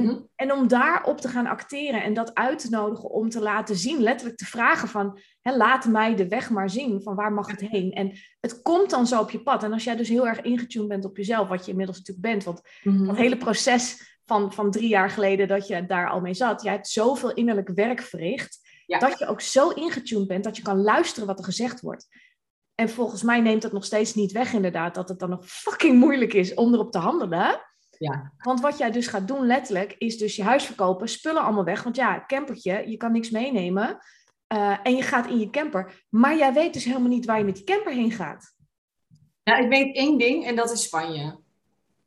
hmm. 0.02 0.10
En, 0.10 0.16
Mhm. 0.16 0.24
en 0.36 0.52
om 0.52 0.68
daarop 0.68 1.22
te 1.22 1.28
gaan 1.28 1.48
acteren 1.48 2.04
en 2.04 2.14
dat 2.14 2.34
uit 2.34 2.60
te 2.60 2.70
nodigen 2.70 3.10
om 3.10 3.30
te 3.30 3.42
laten 3.42 3.76
zien, 3.76 4.02
letterlijk 4.02 4.38
te 4.38 4.46
vragen 4.46 4.88
van, 4.88 5.20
hè, 5.42 5.56
laat 5.58 5.86
mij 5.86 6.16
de 6.16 6.28
weg 6.28 6.50
maar 6.50 6.70
zien, 6.70 7.02
van 7.02 7.16
waar 7.16 7.34
mag 7.34 7.48
het 7.52 7.62
heen? 7.62 7.92
En 7.92 8.12
het 8.40 8.62
komt 8.62 8.90
dan 8.90 9.08
zo 9.08 9.22
op 9.22 9.32
je 9.32 9.40
pad. 9.42 9.64
En 9.64 9.74
als 9.74 9.84
jij 9.84 9.96
dus 9.96 10.10
heel 10.10 10.28
erg 10.28 10.42
ingetuned 10.42 10.88
bent 10.88 11.06
op 11.06 11.18
jezelf, 11.18 11.48
wat 11.48 11.66
je 11.66 11.72
inmiddels 11.72 11.98
natuurlijk 11.98 12.28
bent, 12.28 12.44
want 12.44 12.62
mhm. 12.84 13.06
dat 13.06 13.18
hele 13.18 13.38
proces 13.38 14.16
van, 14.26 14.54
van 14.54 14.72
drie 14.72 14.88
jaar 14.90 15.10
geleden 15.10 15.48
dat 15.48 15.68
je 15.68 15.86
daar 15.86 16.10
al 16.10 16.22
mee 16.22 16.34
zat, 16.34 16.62
jij 16.64 16.74
hebt 16.74 16.88
zoveel 16.88 17.34
innerlijk 17.34 17.70
werk 17.76 18.02
verricht, 18.02 18.60
Ja. 18.86 19.00
dat 19.00 19.20
je 19.20 19.28
ook 19.28 19.42
zo 19.42 19.70
ingetuned 19.70 20.28
bent 20.28 20.44
dat 20.44 20.58
je 20.58 20.64
kan 20.64 20.82
luisteren 20.82 21.28
wat 21.28 21.40
er 21.40 21.46
gezegd 21.46 21.82
wordt. 21.82 22.08
En 22.76 22.90
volgens 22.90 23.24
mij 23.24 23.42
neemt 23.42 23.64
het 23.64 23.72
nog 23.72 23.86
steeds 23.86 24.14
niet 24.14 24.32
weg, 24.32 24.54
inderdaad, 24.54 24.96
dat 24.96 25.10
het 25.10 25.20
dan 25.20 25.30
nog 25.30 25.46
fucking 25.46 26.00
moeilijk 26.00 26.34
is 26.34 26.54
om 26.54 26.74
erop 26.74 26.92
te 26.92 26.98
handelen. 26.98 27.62
Ja. 27.98 28.34
Want 28.38 28.62
wat 28.62 28.78
jij 28.78 28.92
dus 28.92 29.08
gaat 29.08 29.28
doen, 29.28 29.46
letterlijk, 29.46 29.96
is 29.98 30.18
dus 30.18 30.36
je 30.36 30.44
huis 30.44 30.66
verkopen, 30.66 31.10
spullen 31.10 31.42
allemaal 31.42 31.64
weg. 31.64 31.84
Want 31.84 31.96
ja, 31.96 32.24
campertje, 32.28 32.90
je 32.90 32.98
kan 32.98 33.12
niks 33.12 33.30
meenemen. 33.30 33.98
Eh, 34.48 34.78
en 34.84 34.96
je 34.96 35.02
gaat 35.02 35.28
in 35.28 35.40
je 35.40 35.50
camper. 35.50 36.06
Maar 36.10 36.38
jij 36.38 36.54
weet 36.54 36.74
dus 36.74 36.86
helemaal 36.86 37.10
niet 37.10 37.26
waar 37.26 37.38
je 37.38 37.44
met 37.44 37.56
die 37.56 37.64
camper 37.64 37.94
heen 37.94 38.12
gaat. 38.12 38.56
Ja, 39.44 39.58
ik 39.58 39.70
weet 39.70 39.96
één 39.96 40.18
ding 40.18 40.46
en 40.46 40.56
dat 40.56 40.72
is 40.72 40.84
Spanje. 40.84 41.40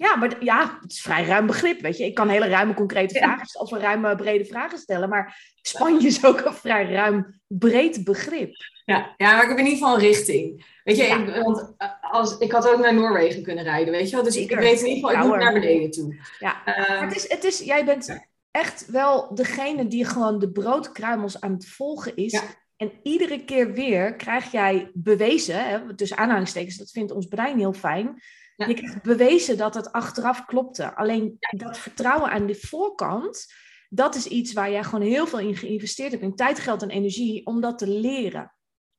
Ja, 0.00 0.16
maar 0.16 0.44
ja, 0.44 0.78
het 0.80 0.90
is 0.92 1.00
vrij 1.00 1.24
ruim 1.24 1.46
begrip, 1.46 1.80
weet 1.80 1.96
je. 1.96 2.04
Ik 2.04 2.14
kan 2.14 2.28
hele 2.28 2.48
ruime, 2.48 2.74
concrete 2.74 3.14
Ja. 3.14 3.20
vragen 3.20 3.46
stellen, 3.46 3.66
of 3.66 3.72
een 3.72 3.80
ruime, 3.80 4.14
brede 4.16 4.44
vragen 4.44 4.78
stellen. 4.78 5.08
Maar 5.08 5.52
Spanje 5.62 6.06
is 6.06 6.24
ook 6.24 6.40
een 6.40 6.52
vrij 6.54 6.92
ruim, 6.92 7.40
breed 7.46 8.04
begrip. 8.04 8.54
Ja, 8.84 9.14
ja, 9.16 9.32
maar 9.34 9.42
ik 9.42 9.48
heb 9.48 9.58
in 9.58 9.64
ieder 9.64 9.78
geval 9.78 9.94
een 9.94 10.00
richting. 10.00 10.78
Weet 10.84 10.96
je, 10.96 11.02
Ja. 11.02 11.18
ik, 11.18 11.42
want 11.42 11.74
eh, 11.76 11.88
als, 12.00 12.38
ik 12.38 12.52
had 12.52 12.68
ook 12.68 12.80
naar 12.80 12.94
Noorwegen 12.94 13.42
kunnen 13.42 13.64
rijden, 13.64 13.92
weet 13.92 14.08
je 14.10 14.14
wel. 14.16 14.24
Dus 14.24 14.36
ik, 14.36 14.50
weet 14.50 14.80
in 14.80 14.86
ieder 14.86 15.08
geval, 15.10 15.22
ik 15.24 15.28
moet 15.28 15.38
naar 15.44 15.52
beneden 15.52 15.90
toe. 15.90 16.16
Ja. 16.38 16.64
Eh, 16.64 16.88
Maar 16.88 17.08
het 17.08 17.16
is, 17.16 17.28
het 17.28 17.44
is, 17.44 17.58
jij 17.58 17.84
bent 17.84 18.28
echt 18.50 18.86
wel 18.90 19.34
degene 19.34 19.86
die 19.86 20.04
gewoon 20.04 20.38
de 20.38 20.50
broodkruimels 20.50 21.40
aan 21.40 21.52
het 21.52 21.68
volgen 21.68 22.16
is. 22.16 22.32
Ja. 22.32 22.42
En 22.76 22.92
iedere 23.02 23.44
keer 23.44 23.72
weer 23.72 24.14
krijg 24.14 24.50
jij 24.52 24.90
bewezen, 24.94 25.64
hè, 25.68 25.94
tussen 25.94 26.16
aanhalingstekens, 26.16 26.76
dat 26.76 26.90
vindt 26.90 27.12
ons 27.12 27.26
brein 27.26 27.58
heel 27.58 27.72
fijn. 27.72 28.22
Ja. 28.61 28.66
Je 28.66 28.75
krijgt 28.75 29.03
bewezen 29.03 29.57
dat 29.59 29.75
het 29.75 29.92
achteraf 29.92 30.44
klopte. 30.44 30.94
Alleen 30.94 31.37
dat 31.57 31.79
vertrouwen 31.79 32.31
aan 32.31 32.46
de 32.46 32.55
voorkant, 32.55 33.53
dat 33.88 34.14
is 34.14 34.27
iets 34.27 34.53
waar 34.53 34.70
jij 34.70 34.85
gewoon 34.85 35.07
heel 35.09 35.27
veel 35.27 35.38
in 35.38 35.57
geïnvesteerd 35.57 36.11
hebt. 36.11 36.23
In 36.23 36.35
tijd, 36.35 36.59
geld 36.59 36.83
en 36.83 36.90
energie, 36.90 37.46
om 37.46 37.61
dat 37.61 37.79
te 37.79 37.87
leren. 37.88 38.53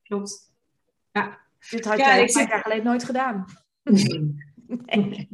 klopt. 0.03 0.49
Dit 1.69 1.85
had 1.85 1.97
Ja, 1.97 2.05
jij 2.15 2.23
ik 2.23 2.31
zit- 2.31 2.47
jaar 2.49 2.61
geleden 2.61 2.83
nooit 2.83 3.03
gedaan. 3.03 3.45
Nee. 4.85 5.29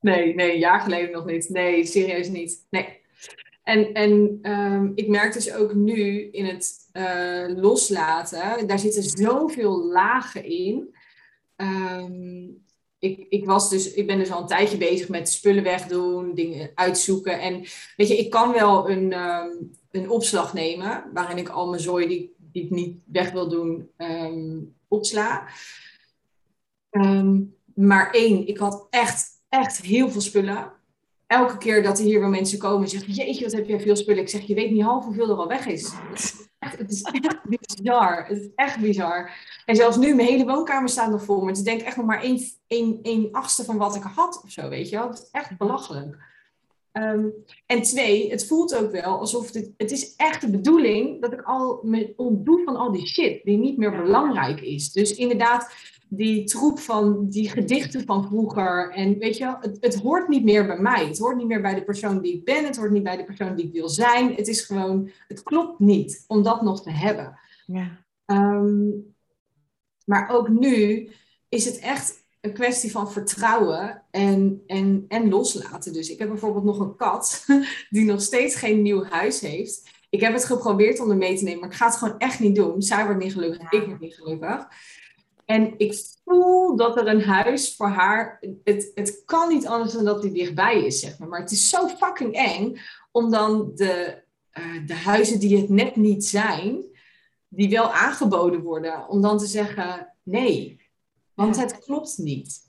Nee, 0.00 0.34
nee, 0.34 0.52
een 0.52 0.58
jaar 0.58 0.80
geleden 0.80 1.10
nog 1.10 1.24
niet. 1.24 1.48
Nee, 1.48 1.84
serieus 1.86 2.28
niet. 2.28 2.66
Nee. 2.70 3.00
En, 3.62 3.92
en 3.92 4.38
ehm, 4.42 4.90
ik 4.94 5.08
merk 5.08 5.32
dus 5.32 5.52
ook 5.54 5.74
nu 5.74 6.22
in 6.30 6.44
het 6.44 6.88
eh, 6.92 7.44
loslaten, 7.48 8.66
daar 8.66 8.78
zitten 8.78 9.02
zoveel 9.02 9.84
lagen 9.84 10.44
in. 10.44 10.94
Ehm, 11.56 12.48
ik, 13.00 13.26
ik, 13.28 13.44
was 13.44 13.70
dus, 13.70 13.92
ik 13.92 14.06
ben 14.06 14.18
dus 14.18 14.30
al 14.30 14.40
een 14.40 14.46
tijdje 14.46 14.76
bezig 14.76 15.08
met 15.08 15.28
spullen 15.28 15.62
wegdoen, 15.62 16.34
dingen 16.34 16.70
uitzoeken. 16.74 17.40
En 17.40 17.60
weet 17.96 18.08
je, 18.08 18.16
ik 18.16 18.30
kan 18.30 18.52
wel 18.52 18.90
een, 18.90 19.12
ehm, 19.12 19.48
een 19.90 20.10
opslag 20.10 20.54
nemen 20.54 21.04
waarin 21.12 21.38
ik 21.38 21.48
al 21.48 21.68
mijn 21.68 21.82
zooi 21.82 22.06
die, 22.06 22.34
die 22.38 22.64
ik 22.64 22.70
niet 22.70 22.98
weg 23.04 23.32
wil 23.32 23.48
doen, 23.48 23.90
ehm, 23.96 24.58
opsla. 24.88 25.48
Ehm, 26.90 27.40
maar 27.74 28.10
één, 28.10 28.46
ik 28.46 28.58
had 28.58 28.86
echt, 28.90 29.28
echt 29.48 29.80
heel 29.80 30.10
veel 30.10 30.20
spullen. 30.20 30.72
Elke 31.30 31.58
keer 31.58 31.82
dat 31.82 31.98
er 31.98 32.04
hier 32.04 32.20
weer 32.20 32.28
mensen 32.28 32.58
komen 32.58 32.82
en 32.82 32.88
zeggen, 32.88 33.12
jeetje, 33.12 33.44
wat 33.44 33.52
heb 33.52 33.66
jij 33.66 33.80
veel 33.80 33.96
spullen. 33.96 34.22
Ik 34.22 34.28
zeg, 34.28 34.42
je 34.42 34.54
weet 34.54 34.70
niet 34.70 34.82
half 34.82 35.04
hoeveel 35.04 35.30
er 35.30 35.36
al 35.36 35.48
weg 35.48 35.66
is. 35.66 35.92
Het 36.58 36.90
is 36.90 37.02
echt, 37.02 37.40
bizar. 37.48 38.26
Het 38.26 38.38
is 38.38 38.48
echt 38.54 38.80
bizar. 38.80 39.30
En 39.64 39.76
zelfs 39.76 39.96
nu, 39.96 40.14
mijn 40.14 40.28
hele 40.28 40.44
woonkamer 40.44 40.88
staat 40.88 41.10
nog 41.10 41.24
vol. 41.24 41.38
Maar 41.38 41.48
het 41.48 41.56
is 41.56 41.62
denk 41.62 41.80
ik 41.80 41.86
echt 41.86 41.96
nog 41.96 42.06
maar 42.06 42.22
één, 42.22 42.40
één, 42.66 42.98
één 43.02 43.28
achtste 43.32 43.64
van 43.64 43.76
wat 43.76 43.96
ik 43.96 44.02
had 44.02 44.40
of 44.44 44.50
zo, 44.50 44.68
weet 44.68 44.88
je 44.88 44.96
wel. 44.96 45.08
Het 45.08 45.18
is 45.18 45.28
echt 45.30 45.58
belachelijk. 45.58 46.16
Ehm, 46.92 47.26
en 47.66 47.82
twee, 47.82 48.30
het 48.30 48.46
voelt 48.46 48.76
ook 48.76 48.90
wel 48.90 49.18
alsof 49.18 49.50
dit, 49.50 49.70
het 49.76 49.90
is 49.90 50.16
echt 50.16 50.40
de 50.40 50.50
bedoeling 50.50 51.20
dat 51.20 51.32
ik 51.32 51.42
al 51.42 51.80
me 51.82 52.12
ontdoe 52.16 52.62
van 52.64 52.76
al 52.76 52.92
die 52.92 53.06
shit 53.06 53.44
die 53.44 53.58
niet 53.58 53.76
meer 53.76 54.02
belangrijk 54.02 54.60
is. 54.60 54.92
Dus 54.92 55.14
inderdaad, 55.14 55.72
die 56.12 56.44
troep 56.44 56.78
van 56.78 57.28
die 57.28 57.50
gedichten 57.50 58.04
van 58.04 58.26
vroeger. 58.26 58.90
En 58.90 59.18
weet 59.18 59.36
je 59.36 59.44
wel, 59.44 59.56
het, 59.60 59.76
het 59.80 59.94
hoort 59.94 60.28
niet 60.28 60.44
meer 60.44 60.66
bij 60.66 60.78
mij. 60.78 61.06
Het 61.06 61.18
hoort 61.18 61.36
niet 61.36 61.46
meer 61.46 61.60
bij 61.60 61.74
de 61.74 61.84
persoon 61.84 62.20
die 62.20 62.34
ik 62.34 62.44
ben. 62.44 62.64
Het 62.64 62.76
hoort 62.76 62.90
niet 62.90 63.02
bij 63.02 63.16
de 63.16 63.24
persoon 63.24 63.54
die 63.56 63.66
ik 63.66 63.72
wil 63.72 63.88
zijn. 63.88 64.34
Het 64.34 64.48
is 64.48 64.60
gewoon, 64.60 65.10
het 65.28 65.42
klopt 65.42 65.78
niet 65.78 66.24
om 66.26 66.42
dat 66.42 66.62
nog 66.62 66.82
te 66.82 66.90
hebben. 66.90 67.38
Ja. 67.66 68.04
Ehm, 68.24 68.88
maar 70.04 70.30
ook 70.30 70.48
nu 70.48 71.08
is 71.48 71.64
het 71.64 71.78
echt 71.78 72.24
een 72.40 72.52
kwestie 72.52 72.90
van 72.90 73.12
vertrouwen 73.12 74.02
en, 74.10 74.62
en, 74.66 75.04
en 75.08 75.28
loslaten. 75.28 75.92
Dus 75.92 76.10
ik 76.10 76.18
heb 76.18 76.28
bijvoorbeeld 76.28 76.64
nog 76.64 76.78
een 76.78 76.96
kat 76.96 77.44
die 77.90 78.04
nog 78.04 78.22
steeds 78.22 78.54
geen 78.54 78.82
nieuw 78.82 79.04
huis 79.04 79.40
heeft. 79.40 79.88
Ik 80.10 80.20
heb 80.20 80.32
het 80.32 80.44
geprobeerd 80.44 81.00
om 81.00 81.10
er 81.10 81.16
mee 81.16 81.36
te 81.36 81.44
nemen, 81.44 81.60
maar 81.60 81.68
ik 81.68 81.74
ga 81.74 81.86
het 81.86 81.96
gewoon 81.96 82.18
echt 82.18 82.40
niet 82.40 82.54
doen. 82.54 82.82
Zij 82.82 83.04
wordt 83.04 83.22
niet 83.22 83.32
gelukkig, 83.32 83.72
ik 83.72 83.86
word 83.86 84.00
niet 84.00 84.14
gelukkig. 84.14 84.68
En 85.50 85.74
ik 85.76 86.04
voel 86.24 86.76
dat 86.76 86.96
er 86.96 87.06
een 87.06 87.22
huis 87.22 87.76
voor 87.76 87.86
haar. 87.88 88.38
Het, 88.64 88.90
het 88.94 89.22
kan 89.24 89.48
niet 89.48 89.66
anders 89.66 89.92
dan 89.92 90.04
dat 90.04 90.22
die 90.22 90.32
dichtbij 90.32 90.84
is, 90.84 91.00
zeg 91.00 91.18
maar. 91.18 91.28
Maar 91.28 91.40
het 91.40 91.50
is 91.50 91.68
zo 91.68 91.88
fucking 91.88 92.34
eng 92.34 92.80
om 93.12 93.30
dan 93.30 93.70
de, 93.74 94.22
eh, 94.50 94.86
de 94.86 94.94
huizen 94.94 95.40
die 95.40 95.56
het 95.56 95.68
net 95.68 95.96
niet 95.96 96.24
zijn, 96.24 96.84
die 97.48 97.70
wel 97.70 97.92
aangeboden 97.92 98.62
worden, 98.62 99.08
om 99.08 99.22
dan 99.22 99.38
te 99.38 99.46
zeggen 99.46 100.14
nee. 100.22 100.80
Want 101.34 101.56
Ja. 101.56 101.62
het 101.62 101.78
klopt 101.78 102.18
niet. 102.18 102.60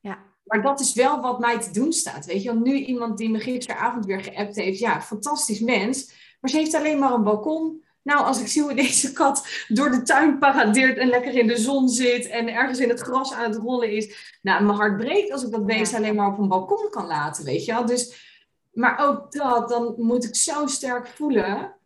Ja. 0.00 0.18
Maar 0.44 0.62
dat 0.62 0.80
is 0.80 0.94
wel 0.94 1.20
wat 1.20 1.38
mij 1.38 1.60
te 1.60 1.70
doen 1.70 1.92
staat. 1.92 2.26
Weet 2.26 2.42
je 2.42 2.52
wel, 2.52 2.60
nu 2.62 2.74
iemand 2.74 3.18
die 3.18 3.30
me 3.30 3.38
gisteravond 3.40 4.06
weer 4.06 4.20
geappt 4.20 4.56
heeft, 4.56 4.78
ja, 4.78 5.02
fantastisch 5.02 5.60
mens. 5.60 6.12
Maar 6.40 6.50
ze 6.50 6.56
heeft 6.56 6.74
alleen 6.74 6.98
maar 6.98 7.12
een 7.12 7.22
balkon. 7.22 7.84
Nou, 8.08 8.24
als 8.24 8.40
ik 8.40 8.46
zie 8.46 8.62
hoe 8.62 8.74
deze 8.74 9.12
kat 9.12 9.64
door 9.68 9.90
de 9.90 10.02
tuin 10.02 10.38
paradeert 10.38 10.98
en 10.98 11.08
lekker 11.08 11.34
in 11.34 11.46
de 11.46 11.56
zon 11.56 11.88
zit 11.88 12.28
en 12.28 12.48
ergens 12.48 12.78
in 12.78 12.88
het 12.88 13.00
gras 13.00 13.32
aan 13.32 13.50
het 13.50 13.60
rollen 13.60 13.90
is. 13.90 14.38
Nou, 14.42 14.64
mijn 14.64 14.76
hart 14.76 14.96
breekt 14.96 15.32
als 15.32 15.44
ik 15.44 15.50
dat 15.50 15.66
beest 15.66 15.94
alleen 15.94 16.14
maar 16.14 16.32
op 16.32 16.38
een 16.38 16.48
balkon 16.48 16.90
kan 16.90 17.06
laten, 17.06 17.44
weet 17.44 17.64
je 17.64 17.72
wel. 17.72 17.86
Dus, 17.86 18.32
maar 18.72 18.98
ook 18.98 19.32
dat, 19.32 19.68
dan 19.68 19.94
moet 19.96 20.24
ik 20.24 20.34
zo 20.34 20.66
sterk 20.66 21.06
voelen. 21.06 21.76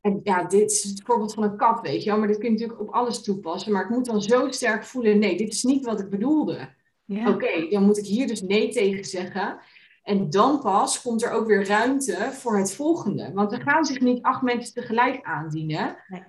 En 0.00 0.20
ja, 0.22 0.44
dit 0.44 0.70
is 0.70 0.82
het 0.82 1.02
voorbeeld 1.04 1.34
van 1.34 1.42
een 1.42 1.56
kat, 1.56 1.80
weet 1.80 2.02
je 2.02 2.10
wel. 2.10 2.18
Maar 2.18 2.28
dit 2.28 2.38
kun 2.38 2.46
je 2.46 2.52
natuurlijk 2.52 2.80
op 2.80 2.94
alles 2.94 3.22
toepassen. 3.22 3.72
Maar 3.72 3.82
ik 3.82 3.90
moet 3.90 4.06
dan 4.06 4.22
zo 4.22 4.50
sterk 4.50 4.84
voelen, 4.84 5.18
nee, 5.18 5.36
dit 5.36 5.52
is 5.52 5.62
niet 5.62 5.84
wat 5.84 6.00
ik 6.00 6.10
bedoelde. 6.10 6.68
Ja. 7.04 7.28
Oké, 7.28 7.68
dan 7.70 7.82
moet 7.82 7.98
ik 7.98 8.06
hier 8.06 8.26
dus 8.26 8.42
nee 8.42 8.68
tegen 8.68 9.04
zeggen. 9.04 9.58
En 10.06 10.30
dan 10.30 10.60
pas 10.60 11.02
komt 11.02 11.22
er 11.22 11.30
ook 11.30 11.46
weer 11.46 11.66
ruimte 11.66 12.28
voor 12.32 12.58
het 12.58 12.74
volgende. 12.74 13.32
Want 13.32 13.52
er 13.52 13.60
gaan 13.60 13.84
zich 13.84 14.00
niet 14.00 14.22
acht 14.22 14.42
mensen 14.42 14.74
tegelijk 14.74 15.24
aandienen. 15.24 16.04
Nee. 16.08 16.22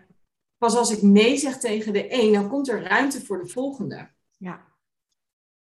Pas 0.57 0.75
als 0.75 0.91
ik 0.91 1.01
nee 1.01 1.37
zeg 1.37 1.57
tegen 1.57 1.93
de 1.93 2.13
een, 2.13 2.33
dan 2.33 2.49
komt 2.49 2.69
er 2.69 2.83
ruimte 2.83 3.25
voor 3.25 3.37
de 3.43 3.47
volgende. 3.47 4.09
Ja. 4.37 4.65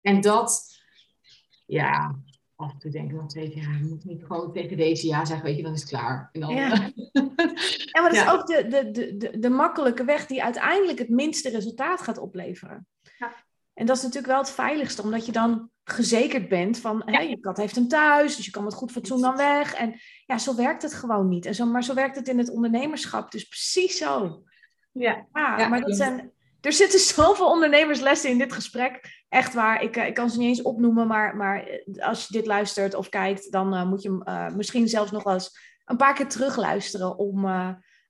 En 0.01 0.21
dat, 0.21 0.79
ja, 1.65 2.15
af 2.55 2.71
en 2.71 2.77
toe 2.77 2.91
denk 2.91 3.11
ik 3.11 3.15
nog 3.15 3.33
ja, 3.33 3.41
je 3.41 3.85
moet 3.89 4.05
niet 4.05 4.23
gewoon 4.25 4.53
tegen 4.53 4.77
deze 4.77 5.07
ja 5.07 5.25
zeggen, 5.25 5.45
weet 5.45 5.57
je, 5.57 5.63
dan 5.63 5.73
is 5.73 5.79
het 5.79 5.89
klaar. 5.89 6.29
En 6.31 6.41
dan, 6.41 6.55
Ja. 6.55 6.91
Ja, 7.91 8.01
maar 8.01 8.11
dat 8.11 8.13
is 8.13 8.23
Ja. 8.23 8.31
ook 8.31 8.47
de, 8.47 8.67
de, 8.67 8.91
de, 8.91 9.17
de, 9.17 9.39
de 9.39 9.49
makkelijke 9.49 10.03
weg 10.03 10.25
die 10.25 10.43
uiteindelijk 10.43 10.99
het 10.99 11.09
minste 11.09 11.49
resultaat 11.49 12.01
gaat 12.01 12.17
opleveren. 12.17 12.87
Ja. 13.17 13.33
En 13.77 13.85
dat 13.85 13.97
is 13.97 14.03
natuurlijk 14.03 14.31
wel 14.31 14.41
het 14.41 14.51
veiligste, 14.51 15.01
omdat 15.01 15.25
je 15.25 15.31
dan 15.31 15.69
gezekerd 15.83 16.49
bent 16.49 16.79
van, 16.79 17.01
hè, 17.05 17.21
je 17.21 17.39
kat 17.39 17.57
heeft 17.57 17.75
hem 17.75 17.87
thuis, 17.87 18.35
dus 18.35 18.45
je 18.45 18.51
kan 18.51 18.63
met 18.63 18.73
goed 18.73 18.91
fatsoen 18.91 19.21
dan 19.21 19.35
weg. 19.35 19.73
En 19.73 19.99
ja, 20.25 20.37
zo 20.37 20.55
werkt 20.55 20.81
het 20.81 20.93
gewoon 20.93 21.27
niet. 21.27 21.45
En 21.45 21.55
zo, 21.55 21.65
maar 21.65 21.83
zo 21.83 21.93
werkt 21.93 22.15
het 22.15 22.27
in 22.27 22.37
het 22.37 22.49
ondernemerschap, 22.49 23.31
dus 23.31 23.43
precies 23.43 23.97
zo. 23.97 24.43
ja. 24.91 25.27
Ja, 25.33 25.59
Ja, 25.59 25.67
maar 25.67 25.81
dat 25.81 25.95
zijn, 25.95 26.31
er 26.61 26.73
zitten 26.73 26.99
zoveel 27.15 27.49
ondernemerslessen 27.49 28.29
in 28.29 28.37
dit 28.37 28.53
gesprek. 28.53 29.23
Echt 29.29 29.53
waar, 29.53 29.81
ik, 29.81 29.95
eh, 29.95 30.07
ik 30.07 30.13
kan 30.13 30.29
ze 30.29 30.37
niet 30.37 30.47
eens 30.47 30.61
opnoemen, 30.61 31.07
maar, 31.07 31.35
maar 31.35 31.63
eh, 31.63 32.07
als 32.07 32.27
je 32.27 32.33
dit 32.33 32.45
luistert 32.45 32.95
of 32.95 33.09
kijkt, 33.09 33.51
dan 33.51 33.73
eh, 33.73 33.89
moet 33.89 34.01
je 34.01 34.21
hem 34.23 34.55
misschien 34.55 34.87
zelfs 34.87 35.11
nog 35.11 35.23
wel 35.23 35.33
eens 35.33 35.59
een 35.85 35.97
paar 35.97 36.13
keer 36.13 36.27
terugluisteren 36.27 37.17
om, 37.17 37.45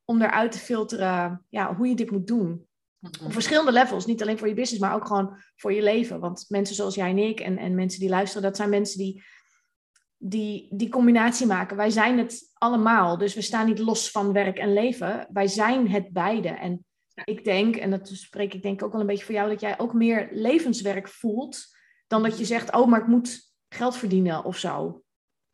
om 0.05 0.21
eruit 0.21 0.51
te 0.51 0.57
filteren 0.57 1.45
ja, 1.49 1.75
hoe 1.75 1.87
je 1.87 1.95
dit 1.95 2.11
moet 2.11 2.27
doen. 2.27 2.66
Mhm. 3.11 3.25
Op 3.25 3.33
verschillende 3.33 3.71
levels, 3.71 4.05
niet 4.05 4.21
alleen 4.21 4.37
voor 4.37 4.47
je 4.47 4.53
business, 4.53 4.83
maar 4.83 4.95
ook 4.95 5.07
gewoon 5.07 5.37
voor 5.55 5.73
je 5.73 5.83
leven. 5.83 6.19
Want 6.19 6.45
mensen 6.47 6.75
zoals 6.75 6.95
jij 6.95 7.09
en 7.09 7.17
ik 7.17 7.39
en, 7.39 7.57
en 7.57 7.75
mensen 7.75 7.99
die 7.99 8.09
luisteren, 8.09 8.43
dat 8.43 8.55
zijn 8.55 8.69
mensen 8.69 8.97
die, 8.97 9.23
die 10.17 10.67
die 10.75 10.89
combinatie 10.89 11.47
maken. 11.47 11.77
Wij 11.77 11.89
zijn 11.89 12.17
het 12.17 12.51
allemaal, 12.53 13.17
dus 13.17 13.33
we 13.33 13.41
staan 13.41 13.65
niet 13.65 13.79
los 13.79 14.11
van 14.11 14.33
werk 14.33 14.57
en 14.57 14.73
leven. 14.73 15.27
Wij 15.31 15.47
zijn 15.47 15.89
het 15.89 16.11
beide. 16.11 16.49
En 16.49 16.85
ik 17.23 17.43
denk, 17.43 17.75
en 17.75 17.89
dat 17.89 18.07
spreek 18.07 18.53
ik 18.53 18.61
denk 18.61 18.83
ook 18.83 18.91
wel 18.91 19.01
een 19.01 19.07
beetje 19.07 19.25
voor 19.25 19.35
jou, 19.35 19.49
dat 19.49 19.61
jij 19.61 19.79
ook 19.79 19.93
meer 19.93 20.27
levenswerk 20.31 21.07
voelt 21.07 21.75
dan 22.07 22.23
dat 22.23 22.37
je 22.37 22.45
zegt, 22.45 22.75
oh, 22.75 22.87
maar 22.87 23.01
ik 23.01 23.07
moet 23.07 23.53
geld 23.69 23.95
verdienen 23.95 24.43
of 24.43 24.57
zo. 24.57 25.01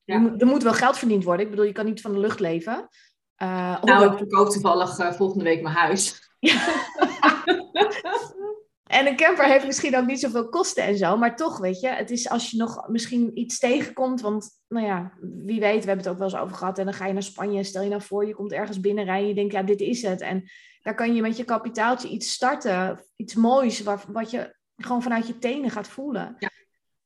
Ja. 0.04 0.36
Er 0.38 0.48
moet 0.48 0.64
wel 0.64 0.74
geld 0.74 0.98
verdiend 0.98 1.24
worden. 1.24 1.46
Ik 1.46 1.52
bedoel, 1.52 1.66
je 1.66 1.72
kan 1.72 1.86
niet 1.86 2.02
van 2.02 2.12
de 2.12 2.20
lucht 2.20 2.40
leven. 2.40 2.90
Uh, 3.38 3.82
Nou, 3.82 4.12
ik 4.12 4.18
verkoop 4.18 4.50
toevallig 4.50 4.98
eh, 4.98 5.12
volgende 5.12 5.44
week 5.44 5.62
mijn 5.62 5.76
huis. 5.76 6.30
En 8.94 9.08
een 9.08 9.16
camper 9.16 9.46
heeft 9.46 9.66
misschien 9.66 9.98
ook 9.98 10.06
niet 10.06 10.20
zoveel 10.20 10.50
kosten 10.50 10.84
en 10.84 10.98
zo, 10.98 11.18
maar 11.18 11.36
toch, 11.36 11.58
weet 11.58 11.80
je, 11.80 11.88
het 11.88 12.12
is 12.12 12.30
als 12.30 12.52
je 12.52 12.58
nog 12.58 12.88
misschien 12.88 13.40
iets 13.40 13.60
tegenkomt, 13.60 14.22
want, 14.22 14.50
nou 14.68 14.86
ja, 14.86 15.14
wie 15.22 15.60
weet, 15.60 15.84
we 15.84 15.88
hebben 15.88 15.98
het 15.98 16.08
ook 16.08 16.18
wel 16.18 16.28
eens 16.28 16.38
over 16.38 16.56
gehad, 16.56 16.78
en 16.78 16.86
dan 16.86 16.94
ga 16.94 17.06
je 17.06 17.14
naar 17.14 17.24
Spanje, 17.24 17.64
stel 17.64 17.84
je 17.84 17.90
nou 17.90 18.02
voor, 18.02 18.28
je 18.28 18.36
komt 18.36 18.52
ergens 18.52 18.80
binnenrijden, 18.80 19.24
en 19.24 19.28
je 19.28 19.36
denkt, 19.36 19.54
ja, 19.54 19.64
dit 19.64 19.80
is 19.80 20.02
het. 20.02 20.22
En 20.22 20.44
daar 20.82 20.96
kan 20.96 21.16
je 21.16 21.22
met 21.22 21.38
je 21.38 21.44
kapitaaltje 21.44 22.10
iets 22.10 22.32
starten, 22.32 23.04
iets 23.16 23.34
moois, 23.36 23.84
wat, 23.84 24.06
wat 24.08 24.32
je 24.32 24.56
gewoon 24.76 25.02
vanuit 25.02 25.28
je 25.28 25.40
tenen 25.40 25.70
gaat 25.70 25.88
voelen. 25.88 26.36
Ja. 26.40 26.50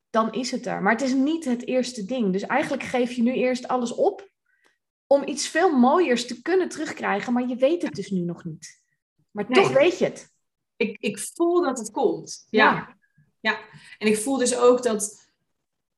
Dan 0.10 0.32
is 0.32 0.52
het 0.52 0.66
er. 0.66 0.82
Maar 0.82 0.92
het 0.92 1.02
is 1.02 1.14
niet 1.14 1.46
het 1.46 1.68
eerste 1.68 2.06
ding. 2.06 2.32
Dus 2.32 2.46
eigenlijk 2.46 2.84
geef 2.84 3.12
je 3.12 3.22
nu 3.22 3.34
eerst 3.34 3.68
alles 3.68 3.94
op 3.94 4.30
om 5.08 5.28
iets 5.28 5.48
veel 5.48 5.78
mooiers 5.78 6.28
te 6.28 6.42
kunnen 6.42 6.70
terugkrijgen, 6.70 7.34
maar 7.34 7.48
je 7.48 7.56
weet 7.56 7.82
het 7.82 7.96
dus 7.96 8.10
nu 8.10 8.20
nog 8.20 8.44
niet. 8.44 8.82
Maar 9.32 9.46
Nee. 9.48 9.64
toch 9.64 9.74
weet 9.74 9.98
je 9.98 10.06
het. 10.06 10.36
ik, 10.76 10.98
ik 11.00 11.20
voel 11.20 11.62
dat 11.62 11.78
het 11.78 11.92
komt. 11.92 12.48
Ja. 12.50 12.74
Ja. 12.74 12.98
ja. 13.40 13.60
En 13.98 14.08
ik 14.08 14.18
voel 14.18 14.38
dus 14.38 14.58
ook 14.58 14.84
dat. 14.84 15.26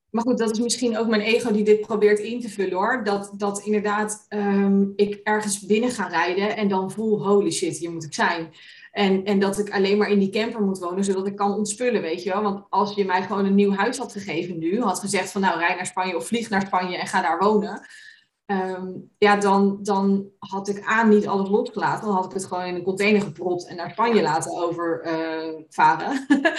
Maar 0.10 0.24
goed, 0.24 0.38
dat 0.38 0.52
is 0.52 0.60
misschien 0.60 0.98
ook 0.98 1.08
mijn 1.08 1.22
ego 1.22 1.52
die 1.52 1.64
dit 1.64 1.82
probeert 1.82 2.20
in 2.20 2.42
te 2.42 2.50
vullen 2.50 2.78
hoor. 2.78 3.04
Dat, 3.04 3.32
dat 3.38 3.62
inderdaad 3.62 4.26
ehm, 4.28 4.86
ik 4.96 5.20
ergens 5.24 5.66
binnen 5.66 5.92
ga 5.92 6.08
rijden 6.08 6.56
en 6.56 6.68
dan 6.68 6.92
voel, 6.92 7.28
holy 7.28 7.52
shit, 7.52 7.78
hier 7.78 7.92
moet 7.92 8.04
ik 8.04 8.14
zijn. 8.14 8.54
En, 8.92 9.26
en 9.26 9.40
dat 9.40 9.60
ik 9.60 9.72
alleen 9.72 9.98
maar 9.98 10.10
in 10.10 10.20
die 10.20 10.30
camper 10.30 10.62
moet 10.62 10.80
wonen, 10.80 11.04
zodat 11.04 11.28
ik 11.28 11.36
kan 11.36 11.54
ontspullen, 11.54 12.02
weet 12.02 12.24
je 12.24 12.30
wel. 12.30 12.42
Want 12.42 12.66
als 12.70 12.96
je 12.96 13.06
mij 13.06 13.22
gewoon 13.22 13.46
een 13.46 13.56
nieuw 13.56 13.74
huis 13.74 13.98
had 13.98 14.12
gegeven 14.12 14.58
nu, 14.58 14.82
had 14.82 15.00
gezegd 15.00 15.32
van 15.32 15.42
nou, 15.42 15.60
rij 15.60 15.76
naar 15.76 15.86
Spanje 15.86 16.16
of 16.16 16.28
vlieg 16.28 16.50
naar 16.50 16.66
Spanje 16.66 16.98
en 16.98 17.08
ga 17.08 17.22
daar 17.22 17.40
wonen. 17.40 17.88
Ehm, 18.50 18.92
ja, 19.18 19.36
dan, 19.36 19.80
dan 19.82 20.30
had 20.40 20.68
ik 20.68 20.82
aan 20.84 21.10
niet 21.10 21.28
alles 21.28 21.50
losgelaten. 21.50 22.06
Dan 22.06 22.16
had 22.16 22.26
ik 22.26 22.32
het 22.32 22.46
gewoon 22.46 22.66
in 22.66 22.76
een 22.76 22.84
container 22.84 23.22
gepropt 23.22 23.68
en 23.68 23.76
naar 23.76 23.92
Spanje 23.92 24.22
laten 24.22 24.58
overvaren. 24.58 26.26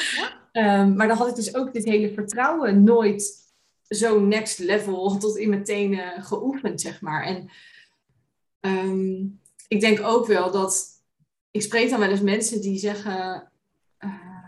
Ehm, 0.53 0.95
maar 0.95 1.09
dan 1.09 1.17
had 1.17 1.29
ik 1.29 1.35
dus 1.35 1.55
ook 1.55 1.73
dit 1.73 1.85
hele 1.85 2.13
vertrouwen 2.13 2.85
nooit 2.85 3.53
zo 3.89 4.21
next 4.21 4.59
level 4.59 5.19
tot 5.19 5.37
in 5.37 5.49
mijn 5.49 5.65
tenen 5.65 6.23
geoefend, 6.23 6.81
zeg 6.81 7.01
maar. 7.01 7.25
En 7.25 7.51
ehm, 8.61 9.27
ik 9.69 9.81
denk 9.81 10.01
ook 10.03 10.27
wel 10.27 10.51
dat... 10.51 10.87
Ik 11.51 11.63
spreek 11.63 11.91
dan 11.91 12.01
wel 12.01 12.11
eens 12.11 12.21
mensen 12.21 12.61
die 12.61 12.79
zeggen... 12.79 13.51
eh, 13.99 14.45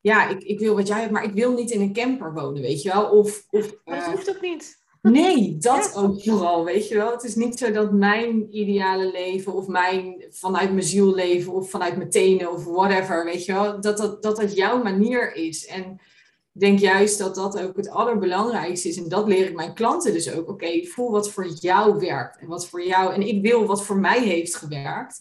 ja, 0.00 0.28
ik, 0.28 0.42
ik 0.42 0.58
wil 0.58 0.74
wat 0.74 0.88
jij 0.88 1.00
hebt, 1.00 1.12
maar 1.12 1.24
ik 1.24 1.34
wil 1.34 1.52
niet 1.52 1.70
in 1.70 1.80
een 1.80 1.92
camper 1.92 2.32
wonen, 2.32 2.62
weet 2.62 2.82
je 2.82 2.92
wel. 2.92 3.10
Of, 3.10 3.46
of 3.50 3.66
dat 3.84 3.96
eh, 3.96 4.04
hoeft 4.04 4.30
ook 4.30 4.40
niet. 4.40 4.84
Nee, 5.10 5.56
dat 5.58 5.90
Ja. 5.94 6.00
ook 6.00 6.22
vooral, 6.22 6.64
weet 6.64 6.88
je 6.88 6.94
wel. 6.94 7.10
Het 7.10 7.24
is 7.24 7.34
niet 7.34 7.58
zo 7.58 7.70
dat 7.72 7.92
mijn 7.92 8.56
ideale 8.56 9.10
leven 9.10 9.52
of 9.52 9.66
mijn 9.66 10.24
vanuit 10.30 10.70
mijn 10.72 10.86
ziel 10.86 11.14
leven 11.14 11.52
of 11.52 11.70
vanuit 11.70 11.96
mijn 11.96 12.10
tenen 12.10 12.52
of 12.52 12.64
whatever, 12.64 13.24
weet 13.24 13.44
je 13.44 13.52
wel, 13.52 13.80
dat 13.80 13.96
dat, 13.96 14.22
dat, 14.22 14.36
dat 14.36 14.54
jouw 14.54 14.82
manier 14.82 15.34
is. 15.34 15.66
En 15.66 16.00
ik 16.52 16.60
denk 16.60 16.78
juist 16.78 17.18
dat 17.18 17.34
dat 17.34 17.60
ook 17.62 17.76
het 17.76 17.90
allerbelangrijkste 17.90 18.88
is. 18.88 18.96
En 18.96 19.08
dat 19.08 19.28
leer 19.28 19.48
ik 19.48 19.54
mijn 19.54 19.74
klanten 19.74 20.12
dus 20.12 20.32
ook. 20.32 20.48
Oké, 20.48 20.84
voel 20.84 21.10
wat 21.10 21.30
voor 21.30 21.48
jou 21.48 21.98
werkt 21.98 22.38
en 22.38 22.46
wat 22.46 22.68
voor 22.68 22.84
jou. 22.84 23.14
En 23.14 23.28
ik 23.28 23.42
wil 23.42 23.66
wat 23.66 23.84
voor 23.84 23.96
mij 23.96 24.20
heeft 24.22 24.56
gewerkt. 24.56 25.20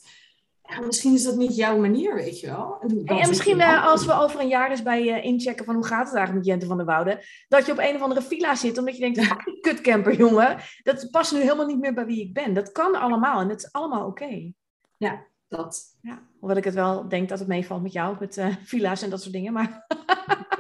Ja, 0.67 0.79
misschien 0.85 1.13
is 1.13 1.23
dat 1.23 1.35
niet 1.35 1.55
jouw 1.55 1.77
manier, 1.77 2.15
weet 2.15 2.39
je 2.39 2.47
wel. 2.47 2.77
En, 3.05 3.29
misschien 3.29 3.59
eh, 3.59 3.85
als 3.85 4.05
we 4.05 4.13
over 4.13 4.39
een 4.39 4.47
jaar 4.47 4.69
eens 4.69 4.83
bij 4.83 5.03
je 5.03 5.21
inchecken 5.21 5.65
van 5.65 5.75
hoe 5.75 5.85
gaat 5.85 6.07
het 6.07 6.15
eigenlijk 6.15 6.45
met 6.45 6.45
Jente 6.45 6.65
van 6.65 6.77
der 6.77 6.85
Woude, 6.85 7.23
dat 7.47 7.65
je 7.65 7.71
op 7.71 7.77
een 7.77 7.95
of 7.95 8.01
andere 8.01 8.21
villa 8.21 8.55
zit 8.55 8.77
omdat 8.77 8.95
je 8.95 9.01
denkt, 9.01 9.25
fucking 9.25 9.61
kutcamper 9.61 10.15
jongen, 10.15 10.57
dat 10.83 11.07
past 11.11 11.33
nu 11.33 11.39
helemaal 11.39 11.65
niet 11.65 11.79
meer 11.79 11.93
bij 11.93 12.05
wie 12.05 12.21
ik 12.21 12.33
ben. 12.33 12.53
Dat 12.53 12.71
kan 12.71 12.95
allemaal 12.95 13.41
en 13.41 13.49
het 13.49 13.63
is 13.63 13.71
allemaal 13.71 14.05
oké. 14.05 14.51
dat. 15.47 15.97
Ja, 16.01 16.21
hoewel 16.39 16.57
ik 16.57 16.63
het 16.63 16.73
wel 16.73 17.09
denk 17.09 17.29
dat 17.29 17.39
het 17.39 17.47
meevalt 17.47 17.81
met 17.81 17.93
jou, 17.93 18.15
met 18.19 18.37
eh, 18.37 18.55
villa's 18.63 19.01
en 19.01 19.09
dat 19.09 19.21
soort 19.21 19.33
dingen, 19.33 19.53
maar 19.53 19.85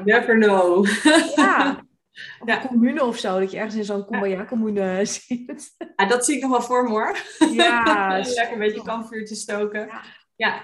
Never 0.03 0.39
know. 0.39 0.87
ja. 1.35 1.79
Of 2.39 2.47
Ja. 2.47 2.61
een 2.61 2.67
commune 2.67 3.03
of 3.03 3.17
zo, 3.17 3.39
dat 3.39 3.51
je 3.51 3.57
ergens 3.57 3.75
in 3.75 3.83
zo'n 3.85 4.05
Kumbaya-commune 4.05 5.05
zit. 5.27 5.75
Ja, 5.95 6.05
dat 6.05 6.25
zie 6.25 6.35
ik 6.35 6.41
nog 6.41 6.51
wel 6.51 6.61
voor 6.61 6.83
me 6.83 6.89
hoor. 6.89 7.17
Ja, 7.51 8.07
Lekker 8.35 8.51
een 8.53 8.59
beetje 8.59 8.81
kampvuurtje 8.83 9.35
stoken. 9.35 9.79
Ja. 9.79 10.01
Ja, 10.35 10.47
Ja, 10.55 10.61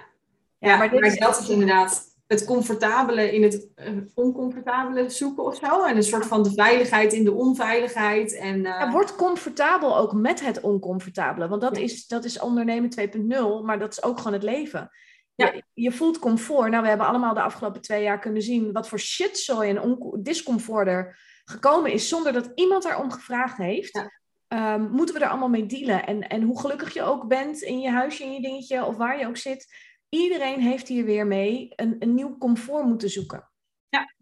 ja, 0.70 0.78
maar 0.78 0.78
maar, 0.78 0.90
dit 1.02 1.12
is 1.12 1.18
dat 1.20 1.40
is 1.40 1.50
inderdaad 1.50 2.10
het 2.28 2.46
comfortabele 2.46 3.32
in 3.34 3.44
het 3.44 3.68
eh, 3.76 3.92
oncomfortabele 4.16 5.10
zoeken 5.10 5.44
of 5.44 5.56
zo. 5.56 5.84
En 5.84 5.96
een 5.96 6.04
soort 6.04 6.26
van 6.26 6.44
de 6.44 6.52
veiligheid 6.54 7.14
in 7.14 7.24
de 7.24 7.32
onveiligheid. 7.34 8.36
En, 8.38 8.56
eh, 8.66 8.80
Ja, 8.80 8.92
word 8.92 9.16
comfortabel 9.16 9.98
ook 9.98 10.14
met 10.14 10.46
het 10.46 10.62
oncomfortabele. 10.62 11.48
Want 11.48 11.62
dat, 11.62 11.78
Ja. 11.78 11.84
is, 11.84 12.08
dat 12.08 12.24
is 12.26 12.40
ondernemen 12.40 12.90
2.0, 12.90 13.64
maar 13.66 13.80
dat 13.80 13.92
is 13.92 14.04
ook 14.04 14.18
gewoon 14.18 14.34
het 14.34 14.44
leven. 14.44 14.90
Ja. 15.36 15.52
Je, 15.54 15.64
je 15.74 15.92
voelt 15.92 16.20
comfort. 16.20 16.70
Nou, 16.70 16.82
we 16.84 16.90
hebben 16.90 17.08
allemaal 17.08 17.34
de 17.34 17.42
afgelopen 17.42 17.82
twee 17.82 18.04
jaar 18.04 18.20
kunnen 18.20 18.42
zien 18.42 18.72
wat 18.72 18.88
voor 18.88 19.00
shitzooi 19.00 19.70
en 19.70 19.98
discomfort 20.22 20.88
er 20.88 21.20
gekomen 21.45 21.91
is 21.91 22.10
zonder 22.10 22.34
dat 22.34 22.51
iemand 22.56 22.84
daarom 22.84 23.12
gevraagd 23.12 23.58
heeft. 23.58 23.93
Ja. 23.93 24.12
Ehm, 24.47 24.89
moeten 24.89 25.15
we 25.15 25.21
er 25.21 25.30
allemaal 25.30 25.49
mee 25.49 25.65
dealen? 25.65 26.06
En, 26.06 26.27
en 26.27 26.41
hoe 26.41 26.60
gelukkig 26.60 26.93
je 26.93 27.01
ook 27.01 27.27
bent 27.27 27.62
in 27.62 27.80
je 27.80 27.89
huisje, 27.89 28.23
in 28.23 28.34
je 28.34 28.41
dingetje 28.41 28.86
of 28.86 28.97
waar 28.97 29.19
je 29.19 29.27
ook 29.27 29.38
zit. 29.38 29.75
Iedereen 30.10 30.60
heeft 30.60 30.88
hier 30.88 31.06
weer 31.06 31.27
mee 31.27 31.73
een, 31.75 31.95
een 31.99 32.13
nieuw 32.13 32.38
comfort 32.38 32.86
moeten 32.86 33.10
zoeken. 33.10 33.49
Ja. 33.89 34.13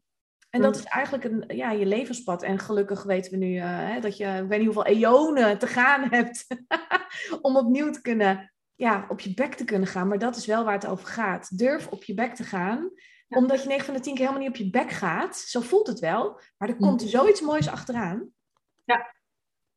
En 0.49 0.61
dat 0.61 0.75
is 0.75 0.83
eigenlijk 0.83 1.23
een, 1.23 1.43
ja, 1.47 1.71
je 1.71 1.85
levenspad. 1.85 2.43
En 2.43 2.59
gelukkig 2.59 3.03
weten 3.03 3.31
we 3.31 3.37
nu 3.37 3.57
eh, 3.57 3.65
hè, 3.65 3.99
dat 3.99 4.17
je, 4.17 4.25
ik 4.25 4.47
weet 4.47 4.59
niet 4.59 4.73
hoeveel 4.73 4.85
eonen 4.85 5.57
te 5.57 5.67
gaan 5.67 6.09
hebt 6.09 6.45
om 7.41 7.57
opnieuw 7.57 7.91
te 7.91 8.01
kunnen, 8.01 8.53
ja, 8.75 9.05
op 9.07 9.19
je 9.19 9.33
bek 9.33 9.53
te 9.53 9.65
kunnen 9.65 9.87
gaan. 9.87 10.07
Maar 10.07 10.19
dat 10.19 10.35
is 10.35 10.45
wel 10.45 10.63
waar 10.63 10.73
het 10.73 10.87
over 10.87 11.07
gaat. 11.07 11.57
Durf 11.57 11.87
op 11.87 12.03
je 12.03 12.13
bek 12.13 12.35
te 12.35 12.43
gaan, 12.43 12.91
Ja. 13.29 13.37
omdat 13.37 13.61
je 13.61 13.67
9 13.67 13.85
van 13.85 13.93
de 13.93 13.99
10 13.99 14.13
keer 14.15 14.25
helemaal 14.27 14.47
niet 14.47 14.59
op 14.59 14.65
je 14.65 14.69
bek 14.69 14.91
gaat. 14.91 15.37
Zo 15.37 15.59
voelt 15.61 15.87
het 15.87 15.99
wel, 15.99 16.39
maar 16.57 16.69
er 16.69 16.75
Mhm. 16.75 16.83
komt 16.83 17.01
zoiets 17.01 17.41
moois 17.41 17.67
achteraan. 17.69 18.31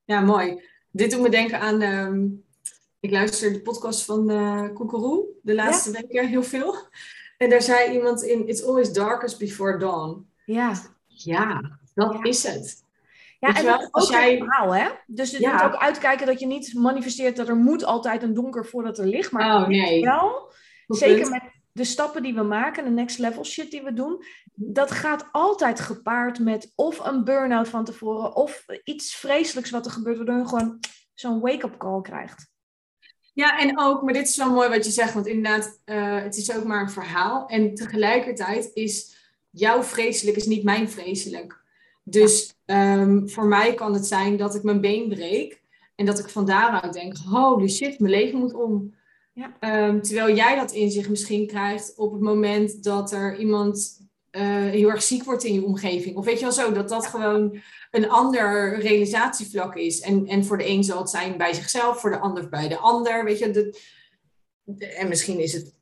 Ja, 0.04 0.20
mooi. 0.20 0.62
Dit 0.90 1.10
doet 1.10 1.20
me 1.20 1.28
denken 1.28 1.60
aan... 1.60 1.80
ehm, 1.80 2.26
ik 3.00 3.10
luister 3.10 3.52
de 3.52 3.62
podcast 3.62 4.04
van 4.04 4.26
Koekeroe 4.74 5.26
de 5.42 5.54
laatste 5.54 5.90
weken 5.90 6.28
heel 6.28 6.42
veel. 6.42 6.76
En 7.36 7.50
daar 7.50 7.62
zei 7.62 7.92
iemand 7.92 8.22
in... 8.22 8.48
It's 8.48 8.62
always 8.64 8.92
darkest 8.92 9.38
before 9.38 9.78
dawn. 9.78 10.30
Ja, 10.44 10.72
Ja, 11.06 11.78
dat 11.94 12.12
Ja. 12.12 12.22
is 12.22 12.42
het. 12.46 12.84
ja 13.38 13.54
en 13.56 13.64
dat 13.64 13.88
ook 13.90 14.10
jij- 14.10 14.38
verhaal, 14.38 14.74
hè? 14.74 14.88
Dus 15.06 15.30
je 15.30 15.40
Ja. 15.40 15.52
moet 15.52 15.62
ook 15.62 15.80
uitkijken 15.80 16.26
dat 16.26 16.40
je 16.40 16.46
niet 16.46 16.74
manifesteert 16.74 17.36
dat 17.36 17.48
er 17.48 17.56
moet 17.56 17.84
altijd 17.84 18.22
een 18.22 18.34
donker 18.34 18.66
voordat 18.66 18.98
er 18.98 19.06
ligt. 19.06 19.30
Maar 19.32 19.62
Oh, 19.62 19.68
nee. 19.68 20.02
wel, 20.02 20.52
Goed 20.86 20.98
zeker 20.98 21.20
punt. 21.20 21.30
met 21.30 21.42
de 21.72 21.84
stappen 21.84 22.22
die 22.22 22.34
we 22.34 22.42
maken, 22.42 22.84
de 22.84 22.90
next 22.90 23.18
level 23.18 23.44
shit 23.44 23.70
die 23.70 23.82
we 23.82 23.92
doen, 23.92 24.24
dat 24.54 24.90
gaat 24.90 25.28
altijd 25.32 25.80
gepaard 25.80 26.38
met 26.38 26.72
of 26.74 26.98
een 27.06 27.24
burn-out 27.24 27.68
van 27.68 27.84
tevoren, 27.84 28.36
of 28.36 28.64
iets 28.84 29.14
vreselijks 29.14 29.70
wat 29.70 29.86
er 29.86 29.92
gebeurt, 29.92 30.16
waardoor 30.16 30.38
je 30.38 30.48
gewoon 30.48 30.80
zo'n 31.14 31.40
wake-up 31.40 31.76
call 31.76 32.00
krijgt. 32.00 32.50
Ja, 33.34 33.58
en 33.58 33.78
ook, 33.78 34.02
maar 34.02 34.12
dit 34.12 34.28
is 34.28 34.36
wel 34.36 34.50
mooi 34.50 34.68
wat 34.68 34.84
je 34.84 34.90
zegt, 34.90 35.14
want 35.14 35.26
inderdaad, 35.26 35.80
eh, 35.84 36.22
het 36.22 36.36
is 36.36 36.56
ook 36.56 36.64
maar 36.64 36.80
een 36.80 36.90
verhaal. 36.90 37.46
En 37.46 37.74
tegelijkertijd 37.74 38.70
is 38.74 39.16
jouw 39.50 39.82
vreselijk 39.82 40.36
is 40.36 40.46
niet 40.46 40.64
mijn 40.64 40.90
vreselijk. 40.90 41.60
Dus 42.02 42.54
ehm, 42.64 43.26
voor 43.26 43.46
mij 43.46 43.74
kan 43.74 43.94
het 43.94 44.06
zijn 44.06 44.36
dat 44.36 44.54
ik 44.54 44.62
mijn 44.62 44.80
been 44.80 45.08
breek 45.08 45.62
en 45.94 46.06
dat 46.06 46.18
ik 46.18 46.28
van 46.28 46.46
daaruit 46.46 46.92
denk, 46.92 47.16
holy 47.16 47.68
shit, 47.68 48.00
mijn 48.00 48.12
leven 48.12 48.38
moet 48.38 48.54
om. 48.54 48.94
Ja. 49.32 49.56
Ehm, 49.60 50.00
terwijl 50.00 50.36
jij 50.36 50.56
dat 50.56 50.72
inzicht 50.72 51.08
misschien 51.08 51.46
krijgt 51.46 51.94
op 51.96 52.12
het 52.12 52.20
moment 52.20 52.84
dat 52.84 53.12
er 53.12 53.36
iemand 53.36 54.00
eh, 54.30 54.42
heel 54.44 54.88
erg 54.88 55.02
ziek 55.02 55.24
wordt 55.24 55.44
in 55.44 55.54
je 55.54 55.64
omgeving. 55.64 56.16
Of 56.16 56.24
weet 56.24 56.38
je 56.38 56.44
wel 56.44 56.52
zo, 56.52 56.72
dat 56.72 56.88
dat 56.88 57.06
gewoon 57.06 57.60
een 57.90 58.10
ander 58.10 58.78
realisatievlak 58.80 59.76
is. 59.76 60.00
En, 60.00 60.26
en 60.26 60.44
voor 60.44 60.58
de 60.58 60.68
een 60.68 60.84
zal 60.84 60.98
het 60.98 61.10
zijn 61.10 61.36
bij 61.36 61.52
zichzelf, 61.52 62.00
voor 62.00 62.10
de 62.10 62.18
ander 62.18 62.48
bij 62.48 62.68
de 62.68 62.78
ander. 62.78 63.24
Weet 63.24 63.38
je, 63.38 63.74
en 64.96 65.08
misschien 65.08 65.40
is 65.40 65.52
het. 65.52 65.74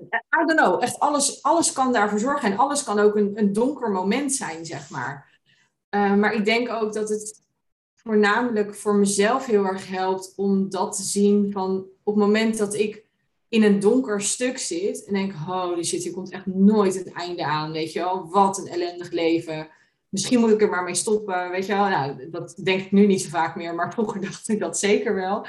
I 0.00 0.46
don't 0.46 0.60
know, 0.60 0.82
echt 0.82 0.98
alles, 0.98 1.42
alles 1.42 1.72
kan 1.72 1.92
daarvoor 1.92 2.18
zorgen. 2.18 2.52
En 2.52 2.58
alles 2.58 2.82
kan 2.82 2.98
ook 2.98 3.16
een, 3.16 3.32
een 3.34 3.52
donker 3.52 3.90
moment 3.90 4.32
zijn, 4.32 4.66
zeg 4.66 4.90
maar. 4.90 5.40
Eh, 5.88 6.14
maar 6.14 6.34
ik 6.34 6.44
denk 6.44 6.68
ook 6.68 6.92
dat 6.92 7.08
het 7.08 7.40
voornamelijk 7.94 8.74
voor 8.74 8.94
mezelf 8.94 9.46
heel 9.46 9.64
erg 9.64 9.88
helpt 9.88 10.32
om 10.36 10.70
dat 10.70 10.96
te 10.96 11.02
zien 11.02 11.52
van 11.52 11.86
op 12.10 12.16
het 12.16 12.24
moment 12.24 12.58
dat 12.58 12.74
ik 12.74 13.04
in 13.48 13.62
een 13.62 13.80
donker 13.80 14.20
stuk 14.20 14.58
zit 14.58 15.04
en 15.04 15.14
denk, 15.14 15.32
holy 15.32 15.84
shit, 15.84 16.02
hier 16.02 16.12
komt 16.12 16.30
echt 16.30 16.46
nooit 16.46 16.94
het 16.94 17.12
einde 17.12 17.44
aan, 17.44 17.72
weet 17.72 17.92
je 17.92 17.98
wel. 17.98 18.28
Wat 18.30 18.58
een 18.58 18.66
ellendig 18.66 19.10
leven. 19.10 19.68
Misschien 20.08 20.40
moet 20.40 20.50
ik 20.50 20.62
er 20.62 20.68
maar 20.68 20.82
mee 20.82 20.94
stoppen, 20.94 21.50
weet 21.50 21.66
je 21.66 21.72
wel. 21.72 21.88
Nou, 21.88 22.30
dat 22.30 22.60
denk 22.62 22.80
ik 22.80 22.92
nu 22.92 23.06
niet 23.06 23.22
zo 23.22 23.28
vaak 23.28 23.56
meer, 23.56 23.74
maar 23.74 23.92
vroeger 23.94 24.20
dacht 24.20 24.48
ik 24.48 24.58
dat 24.58 24.78
zeker 24.78 25.14
wel. 25.14 25.46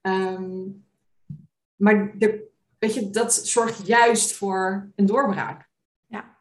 Ehm, 0.00 0.62
maar 1.76 2.18
de, 2.18 2.48
weet 2.78 2.94
je, 2.94 3.10
dat 3.10 3.34
zorgt 3.34 3.86
juist 3.86 4.32
voor 4.32 4.90
een 4.94 5.06
doorbraak. 5.06 5.68
Ja. 6.06 6.38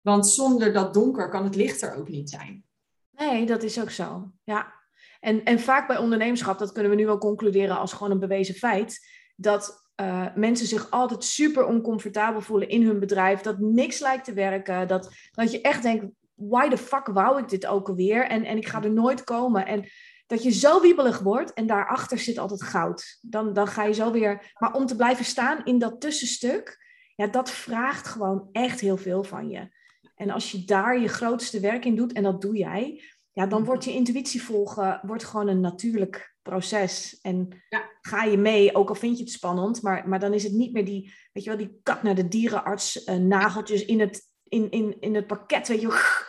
Want 0.00 0.28
zonder 0.28 0.72
dat 0.72 0.94
donker 0.94 1.28
kan 1.28 1.44
het 1.44 1.54
licht 1.54 1.82
er 1.82 1.94
ook 1.94 2.08
niet 2.08 2.30
zijn. 2.30 2.64
Nee, 3.10 3.46
dat 3.46 3.62
is 3.62 3.80
ook 3.80 3.90
zo. 3.90 4.30
Ja. 4.44 4.77
En, 5.20 5.44
en 5.44 5.60
vaak 5.60 5.86
bij 5.86 5.98
ondernemerschap, 5.98 6.58
dat 6.58 6.72
kunnen 6.72 6.90
we 6.90 6.96
nu 6.96 7.06
wel 7.06 7.18
concluderen 7.18 7.78
als 7.78 7.92
gewoon 7.92 8.12
een 8.12 8.18
bewezen 8.18 8.54
feit, 8.54 9.06
dat 9.36 9.90
uh, 10.00 10.26
mensen 10.34 10.66
zich 10.66 10.90
altijd 10.90 11.24
super 11.24 11.64
oncomfortabel 11.66 12.40
voelen 12.40 12.68
in 12.68 12.86
hun 12.86 12.98
bedrijf, 12.98 13.40
dat 13.40 13.58
niks 13.58 14.00
lijkt 14.00 14.24
te 14.24 14.32
werken, 14.32 14.88
dat, 14.88 15.10
dat 15.30 15.52
je 15.52 15.60
echt 15.60 15.82
denkt, 15.82 16.06
why 16.34 16.68
the 16.68 16.78
fuck 16.78 17.06
wou 17.06 17.38
ik 17.38 17.48
dit 17.48 17.66
ook 17.66 17.88
alweer? 17.88 18.26
En, 18.26 18.44
en 18.44 18.56
ik 18.56 18.68
ga 18.68 18.82
er 18.82 18.90
nooit 18.90 19.24
komen. 19.24 19.66
En 19.66 19.84
dat 20.26 20.42
je 20.42 20.50
zo 20.50 20.80
wiebelig 20.80 21.18
wordt 21.18 21.52
en 21.52 21.66
daarachter 21.66 22.18
zit 22.18 22.38
altijd 22.38 22.62
goud. 22.62 23.18
Dan, 23.20 23.52
dan 23.52 23.66
ga 23.66 23.84
je 23.84 23.92
zo 23.92 24.12
weer. 24.12 24.52
Maar 24.58 24.74
om 24.74 24.86
te 24.86 24.96
blijven 24.96 25.24
staan 25.24 25.64
in 25.64 25.78
dat 25.78 26.00
tussenstuk, 26.00 26.86
ja, 27.14 27.26
dat 27.26 27.50
vraagt 27.50 28.06
gewoon 28.06 28.48
echt 28.52 28.80
heel 28.80 28.96
veel 28.96 29.24
van 29.24 29.48
je. 29.48 29.76
En 30.14 30.30
als 30.30 30.50
je 30.50 30.64
daar 30.64 31.00
je 31.00 31.08
grootste 31.08 31.60
werk 31.60 31.84
in 31.84 31.96
doet, 31.96 32.12
en 32.12 32.22
dat 32.22 32.40
doe 32.40 32.56
jij, 32.56 33.02
ja, 33.38 33.46
dan 33.46 33.64
wordt 33.64 33.84
je 33.84 33.92
intuïtie 33.92 34.42
volgen 34.42 35.00
wordt 35.02 35.24
gewoon 35.24 35.48
een 35.48 35.60
natuurlijk 35.60 36.34
proces. 36.42 37.18
En 37.22 37.48
ja. 37.68 37.90
ga 38.00 38.22
je 38.22 38.36
mee, 38.36 38.74
ook 38.74 38.88
al 38.88 38.94
vind 38.94 39.18
je 39.18 39.24
het 39.24 39.32
spannend, 39.32 39.82
maar, 39.82 40.08
maar 40.08 40.18
dan 40.18 40.34
is 40.34 40.42
het 40.42 40.52
niet 40.52 40.72
meer 40.72 40.84
die, 40.84 41.14
weet 41.32 41.44
je 41.44 41.50
wel, 41.50 41.58
die 41.58 41.80
kat 41.82 42.02
naar 42.02 42.14
de 42.14 42.28
dierenarts, 42.28 43.06
uh, 43.06 43.16
nageltjes 43.16 43.84
in 43.84 44.00
het, 44.00 44.28
in, 44.42 44.70
in, 44.70 44.96
in 45.00 45.14
het 45.14 45.26
pakket, 45.26 45.68
weet 45.68 45.80
je. 45.80 46.26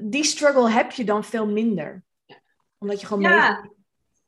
Die 0.00 0.24
struggle 0.24 0.70
heb 0.70 0.90
je 0.90 1.04
dan 1.04 1.24
veel 1.24 1.46
minder 1.46 2.04
omdat 2.78 3.00
je 3.00 3.06
gewoon 3.06 3.22
ja. 3.22 3.60
Mee... 3.60 3.70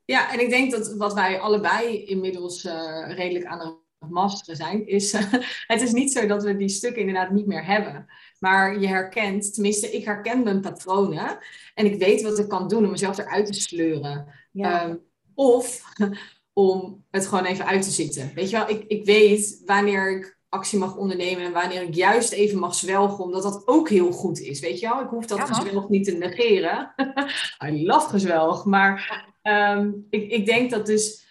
Ja, 0.05 0.31
en 0.31 0.39
ik 0.39 0.49
denk 0.49 0.71
dat 0.71 0.93
wat 0.93 1.13
wij 1.13 1.39
allebei 1.39 2.03
inmiddels 2.03 2.65
uh, 2.65 3.15
redelijk 3.15 3.45
aan 3.45 3.59
het 3.59 3.80
masteren 4.09 4.55
zijn, 4.55 4.87
is 4.87 5.13
uh, 5.13 5.33
het 5.73 5.81
is 5.81 5.91
niet 5.91 6.11
zo 6.11 6.27
dat 6.27 6.43
we 6.43 6.55
die 6.55 6.69
stukken 6.69 7.01
inderdaad 7.01 7.31
niet 7.31 7.47
meer 7.47 7.65
hebben. 7.65 8.05
Maar 8.39 8.79
je 8.79 8.87
herkent, 8.87 9.53
tenminste, 9.53 9.91
ik 9.91 10.05
herken 10.05 10.43
mijn 10.43 10.61
patronen 10.61 11.37
en 11.73 11.85
ik 11.85 11.99
weet 11.99 12.21
wat 12.21 12.39
ik 12.39 12.47
kan 12.47 12.67
doen 12.67 12.85
om 12.85 12.91
mezelf 12.91 13.17
eruit 13.17 13.45
te 13.45 13.61
sleuren. 13.61 14.27
Ja. 14.51 14.85
Um, 14.85 15.01
of 15.35 15.83
om 16.53 17.05
het 17.11 17.27
gewoon 17.27 17.45
even 17.45 17.65
uit 17.65 17.81
te 17.81 17.91
zitten. 17.91 18.31
Weet 18.35 18.49
je 18.49 18.57
wel, 18.57 18.69
ik, 18.69 18.83
ik 18.87 19.05
weet 19.05 19.61
wanneer 19.65 20.17
ik 20.17 20.39
actie 20.49 20.79
mag 20.79 20.95
ondernemen 20.95 21.45
en 21.45 21.51
wanneer 21.51 21.81
ik 21.81 21.95
juist 21.95 22.31
even 22.31 22.59
mag 22.59 22.75
zwelgen, 22.75 23.23
omdat 23.23 23.43
dat 23.43 23.67
ook 23.67 23.89
heel 23.89 24.11
goed 24.11 24.39
is. 24.39 24.59
Weet 24.59 24.79
je 24.79 24.87
wel, 24.87 25.01
ik 25.01 25.09
hoef 25.09 25.25
dat 25.25 25.37
ja, 25.37 25.45
gezwelg 25.45 25.89
niet 25.89 26.05
te 26.05 26.11
negeren. 26.11 26.93
I 27.67 27.85
love 27.85 28.09
gezwelg, 28.09 28.65
maar 28.65 29.25
um, 29.43 30.05
ik, 30.09 30.31
ik 30.31 30.45
denk 30.45 30.71
dat 30.71 30.85
dus 30.85 31.25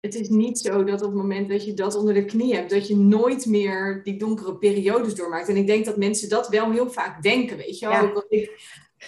het 0.00 0.14
is 0.14 0.28
niet 0.28 0.58
zo 0.58 0.84
dat 0.84 1.02
op 1.02 1.06
het 1.06 1.20
moment 1.20 1.48
dat 1.48 1.64
je 1.64 1.74
dat 1.74 1.94
onder 1.94 2.14
de 2.14 2.24
knie 2.24 2.54
hebt, 2.54 2.70
dat 2.70 2.88
je 2.88 2.96
nooit 2.96 3.46
meer 3.46 4.00
die 4.02 4.18
donkere 4.18 4.56
periodes 4.56 5.14
doormaakt. 5.14 5.48
En 5.48 5.56
ik 5.56 5.66
denk 5.66 5.84
dat 5.84 5.96
mensen 5.96 6.28
dat 6.28 6.48
wel 6.48 6.70
heel 6.70 6.90
vaak 6.90 7.22
denken, 7.22 7.56
weet 7.56 7.78
je 7.78 7.88
wel. 7.88 8.02
Ja. 8.02 8.24
Ik, 8.28 8.60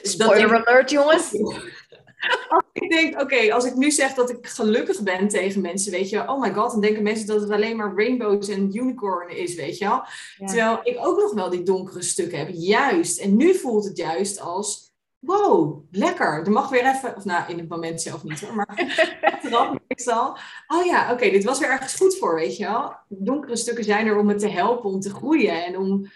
Spoiler 0.03 0.67
alert, 0.67 0.91
jongens. 0.91 1.33
ik 2.73 2.91
denk, 2.91 3.21
oké, 3.21 3.53
als 3.53 3.65
ik 3.65 3.75
nu 3.75 3.91
zeg 3.91 4.15
dat 4.15 4.31
ik 4.31 4.47
gelukkig 4.47 5.03
ben 5.03 5.29
tegen 5.29 5.61
mensen, 5.61 5.93
weet 5.93 6.11
je, 6.11 6.29
oh 6.29 6.41
my 6.41 6.53
god, 6.53 6.71
dan 6.71 6.81
denken 6.81 7.03
mensen 7.03 7.27
dat 7.27 7.41
het 7.41 7.51
alleen 7.51 7.77
maar 7.77 7.95
rainbows 7.97 8.49
en 8.49 8.77
unicorn 8.77 9.37
is, 9.37 9.55
weet 9.55 9.79
je 9.79 9.85
wel. 9.85 10.03
Terwijl 10.37 10.81
ik 10.83 10.97
ook 11.01 11.21
nog 11.21 11.33
wel 11.33 11.51
die 11.51 11.63
donkere 11.63 12.03
stukken 12.03 12.39
heb, 12.39 12.49
juist. 12.53 13.19
En 13.19 13.37
nu 13.37 13.55
voelt 13.55 13.85
het 13.85 13.97
juist 13.97 14.41
als, 14.41 14.92
wow, 15.23 15.85
lekker. 15.91 16.45
Er 16.45 16.51
mag 16.51 16.69
weer 16.69 16.87
even, 16.87 17.17
of 17.17 17.25
nou, 17.25 17.51
in 17.51 17.59
het 17.59 17.69
moment 17.69 18.03
zelf 18.03 18.25
niet 18.25 18.41
hoor, 18.41 18.55
maar 18.55 18.67
achteraf 19.23 19.77
meestal, 19.89 20.37
oh 20.67 20.85
ja, 20.85 21.13
oké, 21.13 21.31
dit 21.31 21.45
was 21.45 21.63
er 21.63 21.71
ergens 21.71 21.95
goed 21.95 22.19
voor, 22.19 22.35
weet 22.35 22.57
je 22.57 22.65
wel. 22.65 22.95
Donkere 23.09 23.57
stukken 23.57 23.85
zijn 23.85 24.07
er 24.07 24.19
om 24.19 24.27
me 24.27 24.35
te 24.35 24.49
helpen, 24.49 24.91
om 24.91 25.01
te 25.01 25.15
groeien 25.15 25.65
en 25.65 25.79
om 25.79 26.11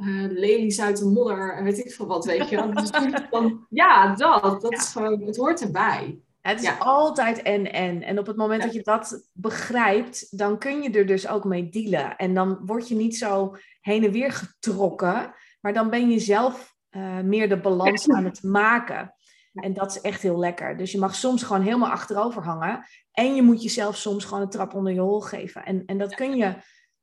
uh, 0.00 0.30
lelies 0.30 0.80
uit 0.80 0.98
de 0.98 1.04
modder 1.04 1.62
weet 1.62 1.78
ik 1.78 1.92
veel 1.92 2.06
wat, 2.06 2.24
weet 2.24 2.48
je 2.48 2.68
Dus 2.74 2.90
dan, 3.30 3.66
ja, 3.70 4.14
dat, 4.14 4.60
dat 4.60 4.72
is 4.72 4.88
gewoon, 4.88 5.22
het 5.22 5.36
hoort 5.36 5.60
erbij. 5.60 6.18
Het 6.40 6.62
is 6.62 6.78
altijd 6.78 7.42
en 7.42 7.72
en. 7.72 8.02
En 8.02 8.18
op 8.18 8.26
het 8.26 8.36
moment 8.36 8.62
dat 8.62 8.72
je 8.72 8.82
dat 8.82 9.28
begrijpt, 9.32 10.38
dan 10.38 10.58
kun 10.58 10.82
je 10.82 10.90
er 10.90 11.06
dus 11.06 11.28
ook 11.28 11.44
mee 11.44 11.68
dealen. 11.68 12.16
En 12.16 12.34
dan 12.34 12.58
word 12.66 12.88
je 12.88 12.94
niet 12.94 13.16
zo 13.16 13.56
heen 13.80 14.04
en 14.04 14.12
weer 14.12 14.32
getrokken, 14.32 15.34
maar 15.60 15.72
dan 15.72 15.90
ben 15.90 16.10
je 16.10 16.18
zelf 16.18 16.78
uh, 16.90 17.20
meer 17.20 17.48
de 17.48 17.60
balans 17.60 18.08
aan 18.08 18.24
het 18.24 18.42
maken. 18.42 19.14
En 19.52 19.72
dat 19.74 19.90
is 19.90 20.00
echt 20.00 20.22
heel 20.22 20.38
lekker. 20.38 20.76
Dus 20.76 20.92
je 20.92 20.98
mag 20.98 21.14
soms 21.14 21.42
gewoon 21.42 21.62
helemaal 21.62 21.90
achterover 21.90 22.42
hangen. 22.42 22.86
En 23.12 23.34
je 23.34 23.42
moet 23.42 23.62
jezelf 23.62 23.96
soms 23.96 24.24
gewoon 24.24 24.42
een 24.42 24.50
trap 24.50 24.74
onder 24.74 24.92
je 24.92 25.00
hol 25.00 25.20
geven. 25.20 25.64
En, 25.64 25.84
en 25.86 25.98
dat 25.98 26.14
kun 26.14 26.36
je 26.36 26.54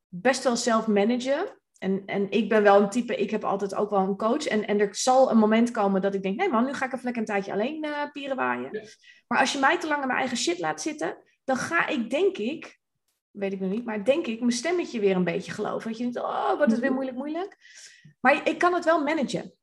best 0.07 0.43
wel 0.43 0.55
zelf 0.55 0.87
managen. 0.87 1.57
En, 1.77 2.03
en 2.05 2.31
ik 2.31 2.49
ben 2.49 2.63
wel 2.63 2.81
een 2.81 2.89
type, 2.89 3.15
ik 3.15 3.29
heb 3.29 3.43
altijd 3.43 3.75
ook 3.75 3.89
wel 3.89 3.99
een 3.99 4.17
coach. 4.17 4.45
En, 4.45 4.67
en 4.67 4.79
er 4.79 4.95
zal 4.95 5.31
een 5.31 5.37
moment 5.37 5.71
komen 5.71 6.01
dat 6.01 6.13
ik 6.13 6.23
denk, 6.23 6.39
nee 6.39 6.49
man, 6.49 6.65
nu 6.65 6.73
ga 6.73 6.85
ik 6.85 6.93
even 6.93 7.03
lekker 7.03 7.21
een 7.21 7.27
tijdje 7.27 7.51
alleen 7.51 7.85
uh, 7.85 8.11
pieren 8.11 8.35
waaien. 8.35 8.89
Maar 9.27 9.39
als 9.39 9.53
je 9.53 9.59
mij 9.59 9.79
te 9.79 9.87
lang 9.87 10.01
in 10.01 10.07
mijn 10.07 10.19
eigen 10.19 10.37
shit 10.37 10.59
laat 10.59 10.81
zitten, 10.81 11.17
dan 11.43 11.57
ga 11.57 11.87
ik, 11.87 12.09
denk 12.09 12.37
ik, 12.37 12.79
weet 13.31 13.53
ik 13.53 13.59
nog 13.59 13.69
niet, 13.69 13.85
maar 13.85 14.03
denk 14.03 14.27
ik 14.27 14.39
mijn 14.39 14.51
stemmetje 14.51 14.99
weer 14.99 15.15
een 15.15 15.23
beetje 15.23 15.51
geloven. 15.51 15.89
Dat 15.89 15.97
je 15.97 16.03
denkt, 16.03 16.19
oh, 16.19 16.55
wordt 16.55 16.71
het 16.71 16.81
weer 16.81 16.93
moeilijk, 16.93 17.17
moeilijk. 17.17 17.57
Maar 18.19 18.49
ik 18.49 18.57
kan 18.57 18.73
het 18.73 18.85
wel 18.85 19.03
managen. 19.03 19.53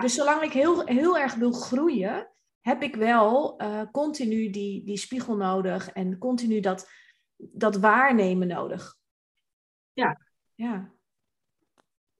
Dus 0.00 0.14
zolang 0.14 0.42
ik 0.42 0.52
heel, 0.52 0.86
heel 0.86 1.18
erg 1.18 1.34
wil 1.34 1.52
groeien, 1.52 2.30
heb 2.60 2.82
ik 2.82 2.94
wel 2.96 3.62
uh, 3.62 3.82
continu 3.92 4.50
die, 4.50 4.84
die 4.84 4.96
spiegel 4.96 5.36
nodig 5.36 5.92
en 5.92 6.18
continu 6.18 6.60
dat, 6.60 6.90
dat 7.36 7.76
waarnemen 7.76 8.48
nodig. 8.48 8.96
Ja. 9.92 10.20
Ja. 10.54 10.92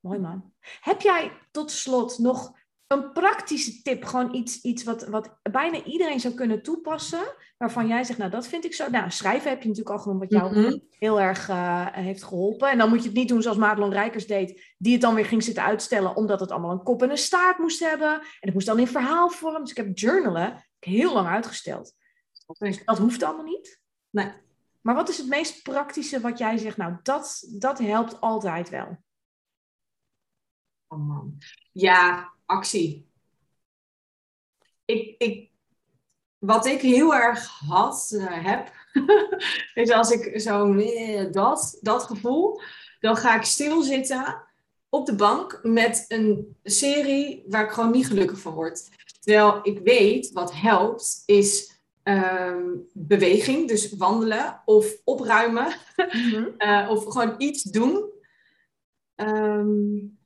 Mooi 0.01 0.19
man. 0.19 0.53
Heb 0.81 1.01
jij 1.01 1.33
tot 1.51 1.71
slot 1.71 2.19
nog 2.19 2.59
een 2.91 3.13
praktische 3.13 3.83
tip? 3.83 4.05
Gewoon 4.05 4.35
iets, 4.35 4.61
iets 4.61 4.85
wat, 4.85 5.09
wat 5.09 5.39
bijna 5.43 5.85
iedereen 5.85 6.21
zou 6.21 6.35
kunnen 6.35 6.63
toepassen. 6.63 7.35
Waarvan 7.59 7.87
jij 7.87 8.05
zegt, 8.05 8.19
nou 8.19 8.31
dat 8.31 8.47
vind 8.47 8.65
ik 8.65 8.75
zo. 8.75 8.91
Nou, 8.91 9.11
schrijven 9.11 9.51
heb 9.51 9.63
je 9.63 9.69
natuurlijk 9.69 9.97
al 9.97 10.03
genoemd, 10.03 10.21
wat 10.21 10.31
jou 10.31 10.59
Mhm. 10.59 10.79
heel 10.99 11.21
erg 11.21 11.49
eh, 11.49 11.87
heeft 11.91 12.23
geholpen. 12.23 12.71
En 12.71 12.79
dan 12.79 12.89
moet 12.89 12.99
je 13.03 13.09
het 13.09 13.17
niet 13.17 13.29
doen 13.29 13.43
zoals 13.43 13.57
Madelon 13.57 13.93
Rijkers 13.93 14.27
deed. 14.27 14.75
Die 14.79 14.93
het 14.93 15.01
dan 15.01 15.15
weer 15.15 15.25
ging 15.25 15.43
zitten 15.43 15.63
uitstellen. 15.65 16.17
Omdat 16.17 16.41
het 16.41 16.51
allemaal 16.51 16.71
een 16.71 16.83
kop 16.83 17.03
en 17.03 17.11
een 17.11 17.19
staart 17.19 17.59
moest 17.59 17.81
hebben. 17.81 18.13
En 18.21 18.27
het 18.41 18.55
moest 18.55 18.67
dan 18.67 18.79
in 18.79 18.87
verhaalvorm. 18.87 19.61
Dus 19.61 19.71
ik 19.71 19.77
heb 19.77 19.99
journalen 19.99 20.67
heel 20.79 21.13
lang 21.13 21.29
uitgesteld. 21.29 21.93
Dus 22.59 22.85
dat 22.85 22.99
hoeft 22.99 23.23
allemaal 23.23 23.45
niet. 23.45 23.81
Nee. 24.11 24.33
Maar 24.81 24.95
wat 24.95 25.09
is 25.09 25.19
het 25.19 25.29
meest 25.29 25.63
praktische 25.63 26.21
wat 26.21 26.39
jij 26.39 26.57
zegt? 26.57 26.77
Nou, 26.77 26.97
dat, 27.03 27.47
dat 27.59 27.79
helpt 27.79 28.21
altijd 28.21 28.69
wel. 28.69 28.99
Oh 30.87 31.07
man. 31.09 31.39
Ja, 31.73 32.33
actie. 32.51 33.09
Ik, 34.85 35.15
ik, 35.19 35.51
wat 36.39 36.67
ik 36.67 36.81
heel 36.81 37.15
erg 37.15 37.47
had, 37.47 38.11
uh, 38.15 38.45
heb, 38.45 38.73
is 39.75 39.91
als 39.91 40.11
ik 40.11 40.41
zo 40.41 40.73
uh, 40.73 41.33
dat, 41.33 41.79
dat 41.81 42.03
gevoel, 42.03 42.61
dan 43.01 43.17
ga 43.17 43.37
ik 43.37 43.45
stilzitten 43.45 44.43
op 44.89 45.07
de 45.07 45.15
bank 45.15 45.61
met 45.63 46.05
een 46.09 46.57
serie 46.63 47.45
waar 47.47 47.65
ik 47.65 47.71
gewoon 47.71 47.91
niet 47.91 48.07
gelukkig 48.07 48.41
van 48.41 48.55
word. 48.55 48.89
Terwijl 49.21 49.59
ik 49.63 49.79
weet 49.79 50.33
wat 50.33 50.55
helpt, 50.55 51.23
is 51.27 51.81
um, 52.05 52.89
beweging, 52.93 53.69
dus 53.69 53.97
wandelen 53.97 54.63
of 54.65 54.97
opruimen 55.05 55.73
Mhm. 55.97 56.49
uh, 56.59 56.87
of 56.91 57.05
gewoon 57.05 57.35
iets 57.39 57.63
doen. 57.63 58.11
Um, 59.17 60.19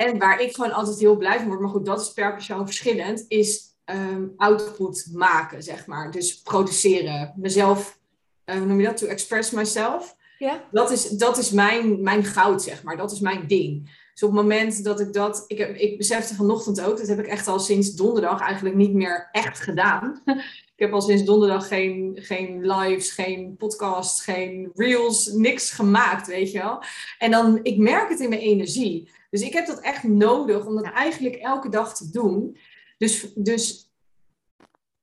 en 0.00 0.18
waar 0.18 0.40
ik 0.40 0.54
gewoon 0.54 0.72
altijd 0.72 0.98
heel 0.98 1.16
blij 1.16 1.38
van 1.38 1.46
word, 1.46 1.60
maar 1.60 1.70
goed, 1.70 1.86
dat 1.86 2.00
is 2.00 2.12
per 2.12 2.34
persoon 2.34 2.66
verschillend, 2.66 3.24
is 3.28 3.62
um, 3.84 4.32
output 4.36 5.08
maken, 5.12 5.62
zeg 5.62 5.86
maar. 5.86 6.10
Dus 6.10 6.42
produceren, 6.42 7.34
mezelf, 7.36 7.98
uh, 8.46 8.56
hoe 8.56 8.66
noem 8.66 8.80
je 8.80 8.86
dat, 8.86 8.96
to 8.96 9.06
express 9.06 9.50
myself. 9.50 10.16
Ja? 10.38 10.64
Dat 10.70 10.90
is, 10.90 11.08
dat 11.08 11.38
is 11.38 11.50
mijn, 11.50 12.02
mijn 12.02 12.24
goud, 12.24 12.62
zeg 12.62 12.82
maar. 12.82 12.96
Dat 12.96 13.12
is 13.12 13.20
mijn 13.20 13.46
ding. 13.46 13.98
Dus 14.12 14.22
op 14.22 14.36
het 14.36 14.40
moment 14.40 14.84
dat 14.84 15.00
ik 15.00 15.12
dat... 15.12 15.44
Ik, 15.46 15.58
heb, 15.58 15.76
ik 15.76 15.98
besefte 15.98 16.34
vanochtend 16.34 16.80
ook, 16.80 16.98
dat 16.98 17.08
heb 17.08 17.18
ik 17.18 17.26
echt 17.26 17.48
al 17.48 17.58
sinds 17.58 17.94
donderdag 17.94 18.40
eigenlijk 18.40 18.76
niet 18.76 18.94
meer 18.94 19.28
echt 19.32 19.60
gedaan. 19.60 20.22
ik 20.76 20.86
heb 20.86 20.92
al 20.92 21.00
sinds 21.00 21.24
donderdag 21.24 21.68
geen, 21.68 22.18
geen 22.20 22.66
lives, 22.66 23.10
geen 23.10 23.56
podcasts, 23.56 24.22
geen 24.22 24.70
reels, 24.74 25.26
niks 25.26 25.70
gemaakt, 25.70 26.26
weet 26.26 26.52
je 26.52 26.58
wel. 26.58 26.82
En 27.18 27.30
dan, 27.30 27.60
ik 27.62 27.78
merk 27.78 28.08
het 28.08 28.20
in 28.20 28.28
mijn 28.28 28.40
energie. 28.40 29.18
Dus 29.30 29.40
ik 29.40 29.52
heb 29.52 29.66
dat 29.66 29.80
echt 29.80 30.02
nodig 30.02 30.66
om 30.66 30.74
dat 30.74 30.92
eigenlijk 30.92 31.34
elke 31.34 31.68
dag 31.68 31.96
te 31.96 32.10
doen. 32.10 32.56
Dus, 32.98 33.32
dus 33.34 33.90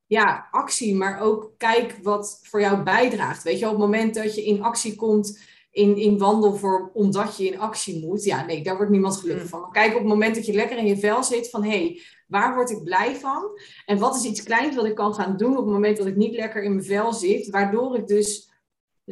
ja, 0.06 0.48
actie, 0.52 0.96
maar 0.96 1.20
ook 1.20 1.54
kijk 1.58 2.00
wat 2.02 2.40
voor 2.44 2.62
jou 2.62 2.84
bijdraagt. 2.84 3.44
Weet 3.44 3.60
je, 3.60 3.66
op 3.66 3.72
het 3.72 3.80
moment 3.80 4.16
dat 4.16 4.36
je 4.36 4.46
in 4.46 4.64
actie 4.64 4.96
komt 4.96 5.40
in, 5.72 5.98
in 5.98 6.18
wandelvorm 6.18 6.90
omdat 6.94 7.38
je 7.38 7.46
in 7.46 7.60
actie 7.60 8.06
moet, 8.06 8.24
ja, 8.24 8.46
nee, 8.46 8.64
daar 8.64 8.76
wordt 8.76 8.92
niemand 8.92 9.18
gelukkig 9.18 9.44
mm. 9.44 9.50
van. 9.50 9.62
Maar 9.62 9.72
kijk 9.72 9.92
op 9.92 10.00
het 10.00 10.08
moment 10.08 10.36
dat 10.36 10.46
je 10.46 10.54
lekker 10.54 10.78
in 10.78 10.88
je 10.88 10.98
vel 10.98 11.24
zit 11.24 11.50
van 11.50 11.64
hé, 11.64 11.70
hey, 11.70 12.02
waar 12.28 12.56
word 12.56 12.70
ik 12.70 12.84
blij 12.84 13.16
van? 13.16 13.60
En 13.86 13.98
wat 13.98 14.16
is 14.16 14.24
iets 14.24 14.44
kleins 14.44 14.76
wat 14.76 14.86
ik 14.86 14.96
kan 14.96 15.14
gaan 15.14 15.38
doen 15.38 15.58
op 15.58 15.64
het 15.64 15.74
moment 15.74 15.98
dat 15.98 16.08
ik 16.08 16.16
niet 16.16 16.36
lekker 16.36 16.64
in 16.64 16.74
mijn 16.74 16.86
vel 16.86 17.14
zit, 17.14 17.50
waardoor 17.50 17.96
ik 17.96 18.08
dus 18.08 18.47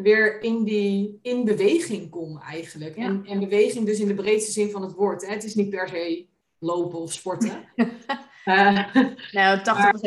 weer 0.04 0.42
in 0.42 0.64
die 0.64 1.20
in 1.22 1.46
beweging 1.46 2.10
kom 2.10 2.40
eigenlijk. 2.40 2.96
En, 2.96 3.26
en 3.26 3.40
beweging 3.40 3.86
dus 3.86 4.00
in 4.00 4.08
de 4.08 4.14
breedste 4.14 4.52
zin 4.52 4.72
van 4.72 4.82
het 4.82 4.94
woord. 4.94 5.26
Hè? 5.26 5.34
Het 5.34 5.44
is 5.44 5.56
niet 5.56 5.70
per 5.70 5.88
se 5.88 6.26
lopen 6.60 7.00
of 7.00 7.14
sporten. 7.14 7.64
Uh, 8.46 8.94
nou, 9.32 9.60
80% 9.60 9.62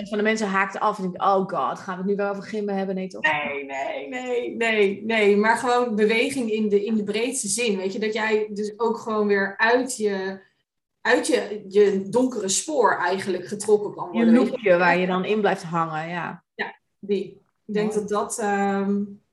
van 0.09 0.19
de 0.19 0.23
mensen 0.23 0.49
haakt 0.49 0.79
af 0.79 0.97
en 0.97 1.03
denkt, 1.03 1.21
oh 1.21 1.47
god, 1.47 1.79
gaan 1.79 1.95
we 1.95 2.01
het 2.03 2.07
nu 2.07 2.17
wel 2.17 2.31
over 2.31 2.43
gimmen 2.43 2.77
hebben? 2.77 2.95
Nee, 2.95 3.09
toch? 3.09 3.23
Nee, 3.23 3.65
nee, 3.65 4.09
nee, 4.09 4.57
nee, 4.57 5.05
nee. 5.05 5.37
Maar 5.37 5.57
gewoon 5.57 5.95
beweging 5.95 6.51
in 6.51 6.69
de, 6.69 6.85
in 6.85 6.95
de 6.95 7.05
breedste 7.05 7.49
zin. 7.49 7.77
Weet 7.77 7.93
je, 7.93 7.99
dat 7.99 8.13
jij 8.13 8.49
dus 8.53 8.79
ook 8.79 8.99
gewoon 8.99 9.27
weer 9.27 9.57
uit 9.57 9.97
je, 9.97 10.41
uit 11.01 11.27
je, 11.27 11.65
je 11.69 12.09
donkere 12.09 12.49
spoor 12.49 12.97
eigenlijk 12.97 13.47
getrokken 13.47 13.95
kan 13.95 14.11
worden. 14.11 14.33
Je 14.33 14.39
loopje 14.39 14.77
waar 14.77 14.99
je 14.99 15.07
dan 15.07 15.25
in 15.25 15.41
blijft 15.41 15.63
hangen, 15.63 16.09
ja. 16.09 16.45
Ja, 16.55 16.79
die. 16.99 17.47
Ik 17.67 17.75
denk 17.75 17.93
dat 17.93 18.09
dat... 18.09 18.39
Um... 18.43 19.27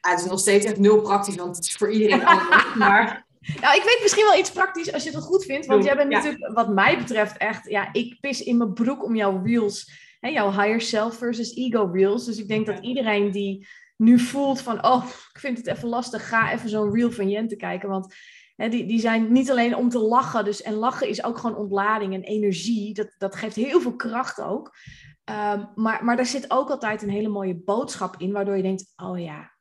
het 0.00 0.20
is 0.20 0.26
nog 0.26 0.40
steeds 0.40 0.66
echt 0.66 0.78
nul 0.78 1.00
praktisch, 1.00 1.36
want 1.36 1.56
het 1.56 1.64
is 1.64 1.76
voor 1.76 1.92
iedereen 1.92 2.26
anders. 2.26 2.74
maar 2.84 3.26
nou, 3.40 3.76
ik 3.76 3.82
weet 3.84 3.98
misschien 4.02 4.24
wel 4.24 4.38
iets 4.38 4.50
praktisch 4.50 4.92
als 4.92 5.04
je 5.04 5.10
het 5.10 5.24
goed 5.24 5.44
vindt. 5.44 5.66
Want 5.66 5.84
jij 5.84 5.96
bent 5.96 6.10
natuurlijk, 6.10 6.52
wat 6.54 6.68
mij 6.68 6.98
betreft, 6.98 7.36
echt... 7.36 7.68
Ja, 7.68 7.92
ik 7.92 8.20
pis 8.20 8.42
in 8.42 8.56
mijn 8.56 8.72
broek 8.72 9.04
om 9.04 9.16
jouw 9.16 9.42
reels. 9.44 10.06
Hè, 10.20 10.28
jouw 10.28 10.50
higher 10.50 10.80
self 10.80 11.16
versus 11.16 11.54
ego 11.54 11.90
reels. 11.92 12.24
Dus 12.24 12.38
ik 12.38 12.48
denk 12.48 12.66
dat 12.66 12.78
iedereen 12.78 13.30
die 13.30 13.66
nu 13.96 14.18
voelt 14.18 14.60
van... 14.60 14.84
Oh, 14.84 15.04
ik 15.32 15.40
vind 15.40 15.58
het 15.58 15.66
even 15.66 15.88
lastig. 15.88 16.28
Ga 16.28 16.52
even 16.52 16.68
zo'n 16.68 16.94
reel 16.94 17.10
van 17.10 17.28
Jente 17.28 17.56
kijken. 17.56 17.88
Want 17.88 18.14
hè, 18.56 18.68
die, 18.68 18.86
die 18.86 19.00
zijn 19.00 19.32
niet 19.32 19.50
alleen 19.50 19.76
om 19.76 19.88
te 19.88 19.98
lachen. 19.98 20.44
Dus, 20.44 20.62
en 20.62 20.74
lachen 20.74 21.08
is 21.08 21.24
ook 21.24 21.38
gewoon 21.38 21.56
ontlading 21.56 22.14
en 22.14 22.22
energie. 22.22 22.94
Dat, 22.94 23.14
dat 23.18 23.36
geeft 23.36 23.56
heel 23.56 23.80
veel 23.80 23.96
kracht 23.96 24.40
ook. 24.40 24.76
Um, 25.24 25.68
maar, 25.74 26.04
maar 26.04 26.16
daar 26.16 26.26
zit 26.26 26.50
ook 26.50 26.70
altijd 26.70 27.02
een 27.02 27.10
hele 27.10 27.28
mooie 27.28 27.56
boodschap 27.56 28.14
in. 28.18 28.32
Waardoor 28.32 28.56
je 28.56 28.62
denkt, 28.62 28.92
oh 28.96 29.20
ja, 29.20 29.57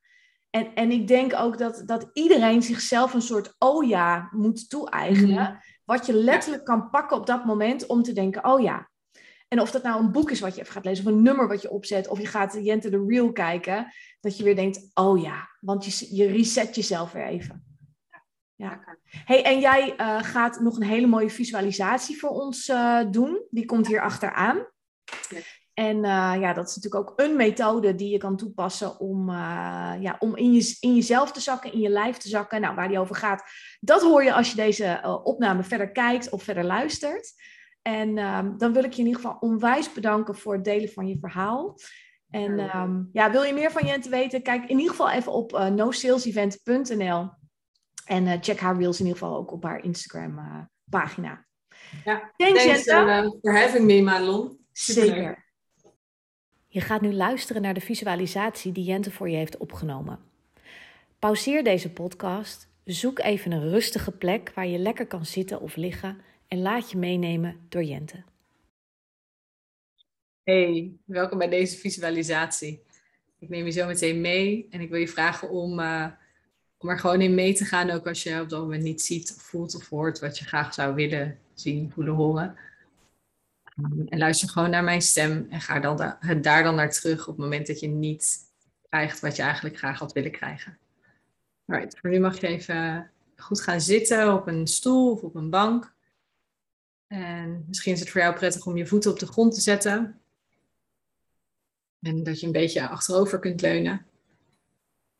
en, 0.57 0.73
en 0.73 0.91
ik 0.91 1.07
denk 1.07 1.33
ook 1.33 1.57
dat, 1.57 1.83
dat 1.85 2.09
iedereen 2.13 2.61
zichzelf 2.61 3.13
een 3.13 3.21
soort 3.21 3.55
oh 3.57 3.87
ja 3.87 4.29
moet 4.31 4.69
toe-eigenen. 4.69 5.43
Mhm. 5.43 5.55
Wat 5.85 6.05
je 6.05 6.13
letterlijk 6.13 6.65
kan 6.65 6.89
pakken 6.89 7.17
op 7.17 7.25
dat 7.25 7.45
moment 7.45 7.85
om 7.85 8.03
te 8.03 8.13
denken, 8.13 8.45
oh 8.45 8.61
ja. 8.61 8.89
En 9.47 9.61
of 9.61 9.71
dat 9.71 9.83
nou 9.83 9.99
een 9.99 10.11
boek 10.11 10.31
is 10.31 10.39
wat 10.39 10.55
je 10.55 10.61
even 10.61 10.73
gaat 10.73 10.85
lezen, 10.85 11.05
of 11.05 11.11
een 11.11 11.21
nummer 11.21 11.47
wat 11.47 11.61
je 11.61 11.69
opzet, 11.69 12.07
of 12.07 12.19
je 12.19 12.25
gaat 12.25 12.57
Jente 12.61 12.89
de 12.89 13.05
Real 13.07 13.31
kijken, 13.31 13.93
dat 14.19 14.37
je 14.37 14.43
weer 14.43 14.55
denkt, 14.55 14.91
oh 14.93 15.21
ja, 15.21 15.49
want 15.59 15.85
je, 15.85 16.15
je 16.15 16.27
reset 16.27 16.75
jezelf 16.75 17.11
weer 17.11 17.25
even. 17.25 17.65
Ja. 18.55 18.97
Hey, 19.03 19.43
en 19.43 19.59
jij 19.59 19.93
uh, 19.97 20.23
gaat 20.23 20.59
nog 20.59 20.75
een 20.75 20.83
hele 20.83 21.07
mooie 21.07 21.29
visualisatie 21.29 22.19
voor 22.19 22.29
ons 22.29 22.67
uh, 22.67 23.01
doen. 23.11 23.45
Die 23.49 23.65
komt 23.65 23.87
hier 23.87 24.01
achteraan. 24.01 24.67
En 25.77 25.95
uh, 25.97 26.33
ja, 26.39 26.53
dat 26.53 26.69
is 26.69 26.75
natuurlijk 26.75 27.09
ook 27.09 27.19
een 27.19 27.35
methode 27.35 27.95
die 27.95 28.09
je 28.09 28.17
kan 28.17 28.37
toepassen 28.37 28.99
om, 28.99 29.29
uh, 29.29 29.93
ja, 29.99 30.15
om 30.19 30.35
in, 30.35 30.53
je, 30.53 30.77
in 30.79 30.95
jezelf 30.95 31.31
te 31.31 31.39
zakken, 31.39 31.73
in 31.73 31.79
je 31.79 31.89
lijf 31.89 32.17
te 32.17 32.29
zakken. 32.29 32.61
Nou, 32.61 32.75
waar 32.75 32.87
die 32.87 32.99
over 32.99 33.15
gaat, 33.15 33.43
dat 33.79 34.01
hoor 34.01 34.23
je 34.23 34.33
als 34.33 34.49
je 34.49 34.55
deze 34.55 35.01
uh, 35.03 35.19
opname 35.23 35.63
verder 35.63 35.91
kijkt 35.91 36.29
of 36.29 36.43
verder 36.43 36.63
luistert. 36.63 37.33
En 37.81 38.17
um, 38.17 38.57
dan 38.57 38.73
wil 38.73 38.83
ik 38.83 38.93
je 38.93 39.01
in 39.01 39.07
ieder 39.07 39.21
geval 39.21 39.37
onwijs 39.39 39.93
bedanken 39.93 40.35
voor 40.35 40.53
het 40.53 40.63
delen 40.63 40.89
van 40.89 41.07
je 41.07 41.17
verhaal. 41.19 41.75
En 42.29 42.77
um, 42.77 43.09
ja, 43.11 43.31
wil 43.31 43.43
je 43.43 43.53
meer 43.53 43.71
van 43.71 43.85
Jente 43.85 44.09
weten? 44.09 44.41
Kijk 44.41 44.61
in 44.63 44.77
ieder 44.77 44.89
geval 44.89 45.11
even 45.11 45.31
op 45.31 45.51
nosalesevent.nl. 45.51 47.29
En 48.05 48.43
check 48.43 48.59
haar 48.59 48.77
reels 48.77 48.99
in 48.99 49.05
ieder 49.05 49.19
geval 49.21 49.37
ook 49.37 49.51
op 49.51 49.63
haar 49.63 49.83
Instagram 49.83 50.39
pagina. 50.89 51.45
Ja, 52.05 52.31
thanks, 52.37 52.63
thanks 52.63 52.85
Jente. 52.85 53.37
for 53.41 53.57
having 53.57 53.85
me, 53.85 54.01
Madelon. 54.01 54.57
Zeker. 54.71 55.45
Je 56.77 56.83
gaat 56.83 57.01
nu 57.01 57.13
luisteren 57.13 57.61
naar 57.61 57.73
de 57.73 57.81
visualisatie 57.81 58.71
die 58.71 58.83
Jente 58.83 59.11
voor 59.11 59.29
je 59.29 59.35
heeft 59.35 59.57
opgenomen. 59.57 60.19
Pauzeer 61.19 61.63
deze 61.63 61.91
podcast, 61.91 62.69
zoek 62.85 63.19
even 63.19 63.51
een 63.51 63.69
rustige 63.69 64.11
plek 64.11 64.51
waar 64.55 64.67
je 64.67 64.77
lekker 64.77 65.07
kan 65.07 65.25
zitten 65.25 65.61
of 65.61 65.75
liggen 65.75 66.21
en 66.47 66.61
laat 66.61 66.91
je 66.91 66.97
meenemen 66.97 67.59
door 67.69 67.83
Jente. 67.83 68.23
Hey, 70.43 70.91
welkom 71.05 71.37
bij 71.37 71.49
deze 71.49 71.77
visualisatie. 71.77 72.83
Ik 73.39 73.49
neem 73.49 73.65
je 73.65 73.71
zo 73.71 73.87
meteen 73.87 74.21
mee 74.21 74.67
en 74.69 74.81
ik 74.81 74.89
wil 74.89 74.99
je 74.99 75.07
vragen 75.07 75.49
om, 75.49 75.79
uh, 75.79 76.07
om 76.77 76.89
er 76.89 76.99
gewoon 76.99 77.21
in 77.21 77.35
mee 77.35 77.53
te 77.53 77.65
gaan, 77.65 77.89
ook 77.89 78.07
als 78.07 78.23
je 78.23 78.41
op 78.41 78.49
dat 78.49 78.61
moment 78.61 78.83
niet 78.83 79.01
ziet, 79.01 79.35
voelt 79.37 79.75
of 79.75 79.89
hoort 79.89 80.19
wat 80.19 80.37
je 80.37 80.45
graag 80.45 80.73
zou 80.73 80.95
willen 80.95 81.39
zien, 81.53 81.91
voelen, 81.91 82.13
horen. 82.13 82.55
En 83.77 84.17
luister 84.17 84.49
gewoon 84.49 84.69
naar 84.69 84.83
mijn 84.83 85.01
stem 85.01 85.47
en 85.49 85.61
ga 85.61 85.79
dan 85.79 85.97
daar 86.41 86.63
dan 86.63 86.75
naar 86.75 86.91
terug 86.91 87.21
op 87.21 87.35
het 87.35 87.43
moment 87.43 87.67
dat 87.67 87.79
je 87.79 87.87
niet 87.87 88.37
krijgt 88.89 89.19
wat 89.19 89.35
je 89.35 89.41
eigenlijk 89.41 89.77
graag 89.77 89.99
had 89.99 90.13
willen 90.13 90.31
krijgen. 90.31 90.77
Alright, 91.65 91.99
voor 91.99 92.09
nu 92.09 92.19
mag 92.19 92.39
je 92.39 92.47
even 92.47 93.11
goed 93.35 93.61
gaan 93.61 93.81
zitten 93.81 94.33
op 94.33 94.47
een 94.47 94.67
stoel 94.67 95.11
of 95.11 95.21
op 95.21 95.35
een 95.35 95.49
bank. 95.49 95.95
En 97.07 97.63
misschien 97.67 97.93
is 97.93 97.99
het 97.99 98.09
voor 98.09 98.21
jou 98.21 98.35
prettig 98.35 98.65
om 98.65 98.77
je 98.77 98.87
voeten 98.87 99.11
op 99.11 99.19
de 99.19 99.25
grond 99.25 99.53
te 99.53 99.61
zetten. 99.61 100.21
En 101.99 102.23
dat 102.23 102.39
je 102.39 102.45
een 102.45 102.51
beetje 102.51 102.87
achterover 102.87 103.39
kunt 103.39 103.61
leunen. 103.61 104.05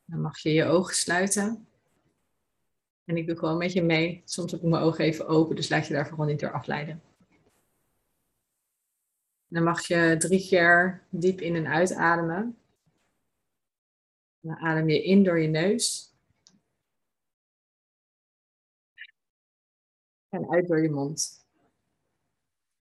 Dan 0.06 0.22
mag 0.22 0.40
je 0.40 0.54
je 0.54 0.66
ogen 0.66 0.96
sluiten. 0.96 1.68
En 3.06 3.18
ik 3.18 3.28
doe 3.28 3.38
gewoon 3.38 3.58
met 3.58 3.74
je 3.74 3.84
mee. 3.84 4.22
Soms 4.26 4.52
heb 4.52 4.62
ik 4.62 4.68
mijn 4.68 4.84
ogen 4.84 5.06
even 5.06 5.28
open, 5.28 5.56
dus 5.56 5.70
laat 5.70 5.88
je 5.88 5.94
daar 5.94 6.08
vooral 6.08 6.26
niet 6.26 6.40
door 6.40 6.52
afleiden. 6.52 7.02
Dan 9.50 9.64
mag 9.64 9.88
je 9.88 10.16
drie 10.18 10.48
keer 10.48 11.04
diep 11.10 11.42
in 11.42 11.56
en 11.56 11.68
uitademen. 11.68 12.58
Dan 14.40 14.56
adem 14.56 14.90
je 14.90 15.04
in 15.04 15.24
door 15.24 15.40
je 15.40 15.48
neus. 15.48 16.16
En 20.30 20.50
uit 20.50 20.68
door 20.68 20.82
je 20.82 20.90
mond. 20.90 21.46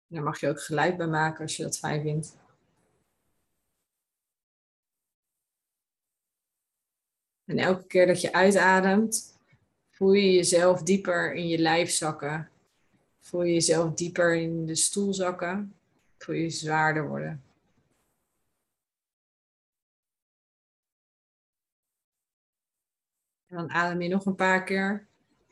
Daar 0.06 0.22
mag 0.22 0.40
je 0.40 0.48
ook 0.48 0.60
geluid 0.60 0.96
bij 0.96 1.06
maken 1.06 1.42
als 1.42 1.56
je 1.56 1.62
dat 1.62 1.78
fijn 1.78 2.02
vindt. 2.02 2.36
En 7.44 7.58
elke 7.58 7.86
keer 7.86 8.06
dat 8.06 8.20
je 8.20 8.32
uitademt, 8.32 9.38
voel 9.90 10.12
je 10.12 10.32
jezelf 10.32 10.82
dieper 10.82 11.34
in 11.34 11.48
je 11.48 11.58
lijf 11.58 11.90
zakken. 11.90 12.50
Voel 13.20 13.42
je 13.42 13.52
jezelf 13.52 13.94
dieper 13.94 14.34
in 14.36 14.66
de 14.66 14.74
stoel 14.74 15.14
zakken 15.14 15.79
voel 16.24 16.34
je 16.34 16.50
zwaarder 16.50 17.08
worden. 17.08 17.44
En 23.46 23.56
dan 23.56 23.70
adem 23.70 24.00
je 24.00 24.08
nog 24.08 24.26
een 24.26 24.34
paar 24.34 24.64
keer. 24.64 25.06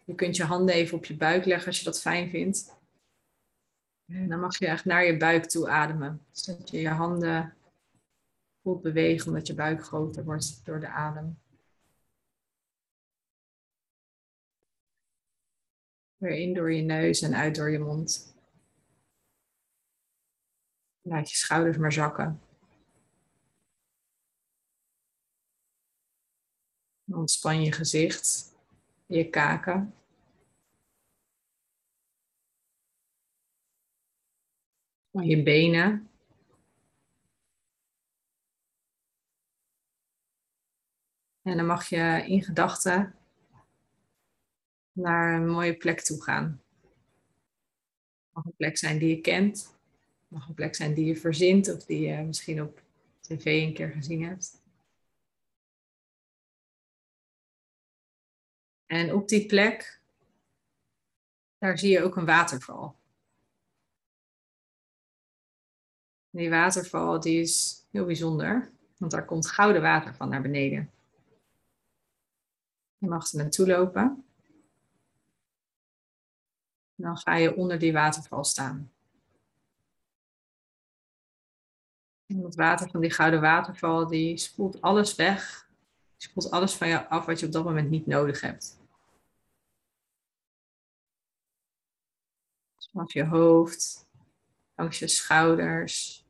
Je 0.04 0.14
kunt 0.14 0.36
je 0.36 0.44
handen 0.44 0.74
even 0.74 0.96
op 0.96 1.04
je 1.04 1.16
buik 1.16 1.44
leggen 1.44 1.66
als 1.66 1.78
je 1.78 1.84
dat 1.84 2.00
fijn 2.00 2.30
vindt. 2.30 2.76
En 4.06 4.28
dan 4.28 4.40
mag 4.40 4.58
je 4.58 4.66
echt 4.66 4.84
naar 4.84 5.04
je 5.04 5.16
buik 5.16 5.44
toe 5.44 5.68
ademen. 5.68 6.26
Zodat 6.30 6.70
je 6.70 6.80
je 6.80 6.88
handen 6.88 7.56
voelt 8.62 8.82
bewegen 8.82 9.26
omdat 9.26 9.46
je 9.46 9.54
buik 9.54 9.84
groter 9.84 10.24
wordt 10.24 10.64
door 10.64 10.80
de 10.80 10.88
adem. 10.88 11.38
Weer 16.16 16.30
in 16.36 16.54
door 16.54 16.72
je 16.72 16.82
neus 16.82 17.22
en 17.22 17.34
uit 17.34 17.54
door 17.54 17.70
je 17.70 17.78
mond. 17.78 18.37
Laat 21.08 21.30
je 21.30 21.36
schouders 21.36 21.76
maar 21.76 21.92
zakken. 21.92 22.40
Ontspan 27.04 27.62
je 27.62 27.72
gezicht, 27.72 28.54
je 29.06 29.30
kaken. 29.30 29.94
Je 35.10 35.42
benen. 35.42 36.10
En 41.42 41.56
dan 41.56 41.66
mag 41.66 41.88
je 41.88 42.24
in 42.26 42.42
gedachten 42.42 43.14
naar 44.92 45.34
een 45.34 45.48
mooie 45.48 45.76
plek 45.76 46.00
toe 46.00 46.22
gaan. 46.22 46.62
Het 46.84 48.32
mag 48.32 48.44
een 48.44 48.56
plek 48.56 48.76
zijn 48.76 48.98
die 48.98 49.16
je 49.16 49.20
kent 49.20 49.77
mag 50.28 50.48
een 50.48 50.54
plek 50.54 50.74
zijn 50.74 50.94
die 50.94 51.04
je 51.04 51.16
verzint 51.16 51.74
of 51.74 51.84
die 51.84 52.00
je 52.00 52.22
misschien 52.22 52.62
op 52.62 52.82
tv 53.20 53.44
een 53.44 53.74
keer 53.74 53.90
gezien 53.90 54.22
hebt. 54.22 54.62
En 58.86 59.14
op 59.14 59.28
die 59.28 59.46
plek, 59.46 60.00
daar 61.58 61.78
zie 61.78 61.90
je 61.90 62.02
ook 62.02 62.16
een 62.16 62.24
waterval. 62.24 62.96
Die 66.30 66.50
waterval 66.50 67.20
die 67.20 67.40
is 67.40 67.86
heel 67.90 68.04
bijzonder, 68.04 68.70
want 68.96 69.12
daar 69.12 69.24
komt 69.24 69.48
gouden 69.48 69.82
water 69.82 70.14
van 70.14 70.28
naar 70.28 70.42
beneden. 70.42 70.90
Je 72.98 73.08
mag 73.08 73.32
er 73.32 73.38
naartoe 73.38 73.66
lopen. 73.66 74.22
dan 76.94 77.16
ga 77.16 77.36
je 77.36 77.56
onder 77.56 77.78
die 77.78 77.92
waterval 77.92 78.44
staan. 78.44 78.92
Het 82.36 82.54
water 82.54 82.90
van 82.90 83.00
die 83.00 83.10
gouden 83.10 83.40
waterval, 83.40 84.06
die 84.06 84.36
spoelt 84.36 84.80
alles 84.80 85.14
weg. 85.14 85.68
Die 86.16 86.28
spoelt 86.28 86.50
alles 86.50 86.74
van 86.74 86.88
jou 86.88 87.06
af 87.08 87.26
wat 87.26 87.40
je 87.40 87.46
op 87.46 87.52
dat 87.52 87.64
moment 87.64 87.90
niet 87.90 88.06
nodig 88.06 88.40
hebt. 88.40 88.78
Dus 92.76 92.88
vanaf 92.92 93.12
je 93.12 93.24
hoofd, 93.24 94.06
langs 94.74 94.98
je 94.98 95.08
schouders, 95.08 96.24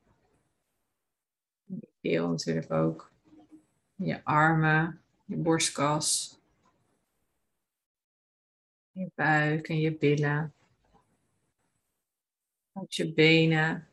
je 1.65 1.89
keel 2.01 2.29
natuurlijk 2.29 2.71
ook, 2.71 3.13
je 3.95 4.25
armen, 4.25 5.03
je 5.25 5.37
borstkas, 5.37 6.39
je 8.93 9.11
buik 9.15 9.69
en 9.69 9.81
je 9.81 9.97
billen, 9.97 10.55
langs 12.73 12.97
je 12.97 13.13
benen 13.13 13.89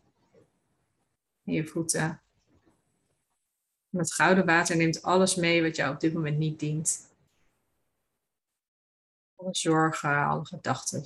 en 1.45 1.53
je 1.53 1.67
voeten. 1.67 2.21
En 3.91 3.99
het 3.99 4.13
gouden 4.13 4.45
water 4.45 4.77
neemt 4.77 5.01
alles 5.01 5.35
mee 5.35 5.61
wat 5.61 5.75
jou 5.75 5.93
op 5.93 5.99
dit 5.99 6.13
moment 6.13 6.37
niet 6.37 6.59
dient. 6.59 7.13
Alle 9.35 9.55
zorgen, 9.55 10.25
alle 10.25 10.45
gedachten. 10.45 11.05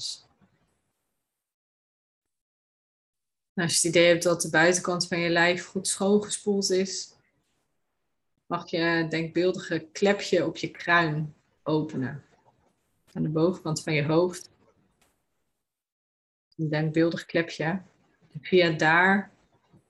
als 3.62 3.82
je 3.82 3.88
het 3.88 3.96
idee 3.96 4.08
hebt 4.08 4.24
dat 4.24 4.42
de 4.42 4.50
buitenkant 4.50 5.08
van 5.08 5.20
je 5.20 5.30
lijf 5.30 5.66
goed 5.66 5.88
schoongespoeld 5.88 6.70
is, 6.70 7.14
mag 8.46 8.70
je 8.70 8.78
een 8.78 9.10
denkbeeldige 9.10 9.88
klepje 9.92 10.46
op 10.46 10.58
je 10.58 10.72
kruin 10.72 11.36
openen. 11.64 12.24
Aan 13.14 13.24
de 13.24 13.30
bovenkant 13.30 13.84
van 13.84 13.94
je 13.94 14.06
hoofd. 14.06 14.50
Een 16.58 16.70
denkbeeldig 16.70 17.26
klepje. 17.26 17.82
Via 18.42 18.70
daar 18.70 19.32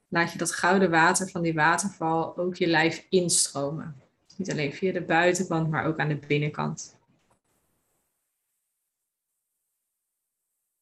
laat 0.09 0.31
je 0.31 0.37
dat 0.37 0.51
gouden 0.51 0.89
water 0.89 1.29
van 1.29 1.41
die 1.41 1.53
waterval 1.53 2.37
ook 2.37 2.55
je 2.55 2.67
lijf 2.67 3.05
instromen. 3.09 4.01
Niet 4.35 4.51
alleen 4.51 4.73
via 4.73 4.91
de 4.91 5.01
buitenkant, 5.01 5.69
maar 5.69 5.85
ook 5.85 5.99
aan 5.99 6.07
de 6.07 6.19
binnenkant. 6.27 6.97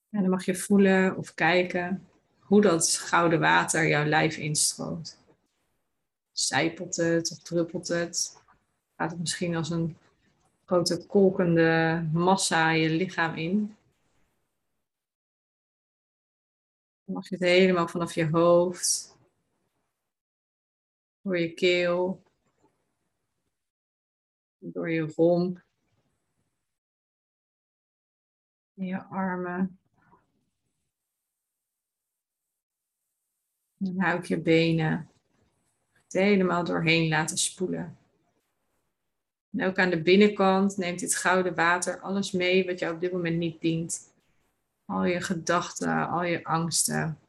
En 0.10 0.22
dan 0.22 0.30
mag 0.30 0.46
je 0.46 0.56
voelen 0.56 1.18
of 1.18 1.34
kijken 1.34 2.08
hoe 2.40 2.62
dat 2.62 2.96
gouden 2.96 3.40
water 3.40 3.88
jouw 3.88 4.06
lijf 4.06 4.38
instroomt. 4.38 5.20
Zijpelt 6.32 6.96
het 6.96 7.32
of 7.32 7.38
druppelt 7.38 7.88
het? 7.88 8.42
Gaat 8.96 9.12
het 9.12 9.20
misschien 9.20 9.56
als 9.56 9.70
een 9.70 9.98
grote 10.66 11.06
kolkende 11.06 12.04
massa 12.14 12.70
je 12.70 12.90
lichaam 12.90 13.36
in? 13.36 13.76
Dan 17.06 17.16
mag 17.16 17.30
je 17.30 17.36
het 17.36 17.44
helemaal 17.44 17.88
vanaf 17.88 18.14
je 18.14 18.30
hoofd, 18.30 19.17
door 21.28 21.40
je 21.40 21.54
keel, 21.54 22.24
door 24.58 24.92
je 24.92 25.14
romp, 25.16 25.64
in 28.74 28.86
je 28.86 29.04
armen, 29.04 29.80
En 33.80 34.02
hou 34.02 34.20
ik 34.20 34.26
je 34.26 34.40
benen 34.40 35.10
het 35.94 36.14
helemaal 36.14 36.64
doorheen 36.64 37.08
laten 37.08 37.38
spoelen. 37.38 37.98
En 39.52 39.66
ook 39.66 39.78
aan 39.78 39.90
de 39.90 40.02
binnenkant 40.02 40.78
neemt 40.78 41.00
dit 41.00 41.16
gouden 41.16 41.56
water 41.56 42.00
alles 42.00 42.32
mee 42.32 42.66
wat 42.66 42.80
jou 42.80 42.94
op 42.94 43.02
dit 43.02 43.12
moment 43.12 43.38
niet 43.38 43.62
dient. 43.62 44.14
Al 44.86 45.06
je 45.06 45.22
gedachten, 45.22 46.08
al 46.08 46.24
je 46.24 46.44
angsten. 46.44 47.20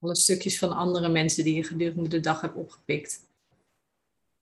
Alle 0.00 0.16
stukjes 0.16 0.58
van 0.58 0.72
andere 0.72 1.08
mensen 1.08 1.44
die 1.44 1.54
je 1.54 1.64
gedurende 1.64 2.08
de 2.08 2.20
dag 2.20 2.40
hebt 2.40 2.54
opgepikt. 2.54 3.26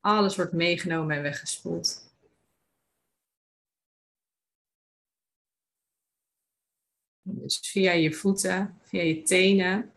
Alles 0.00 0.36
wordt 0.36 0.52
meegenomen 0.52 1.16
en 1.16 1.22
weggespoeld. 1.22 2.14
Dus 7.22 7.58
via 7.58 7.92
je 7.92 8.12
voeten, 8.12 8.78
via 8.82 9.02
je 9.02 9.22
tenen, 9.22 9.92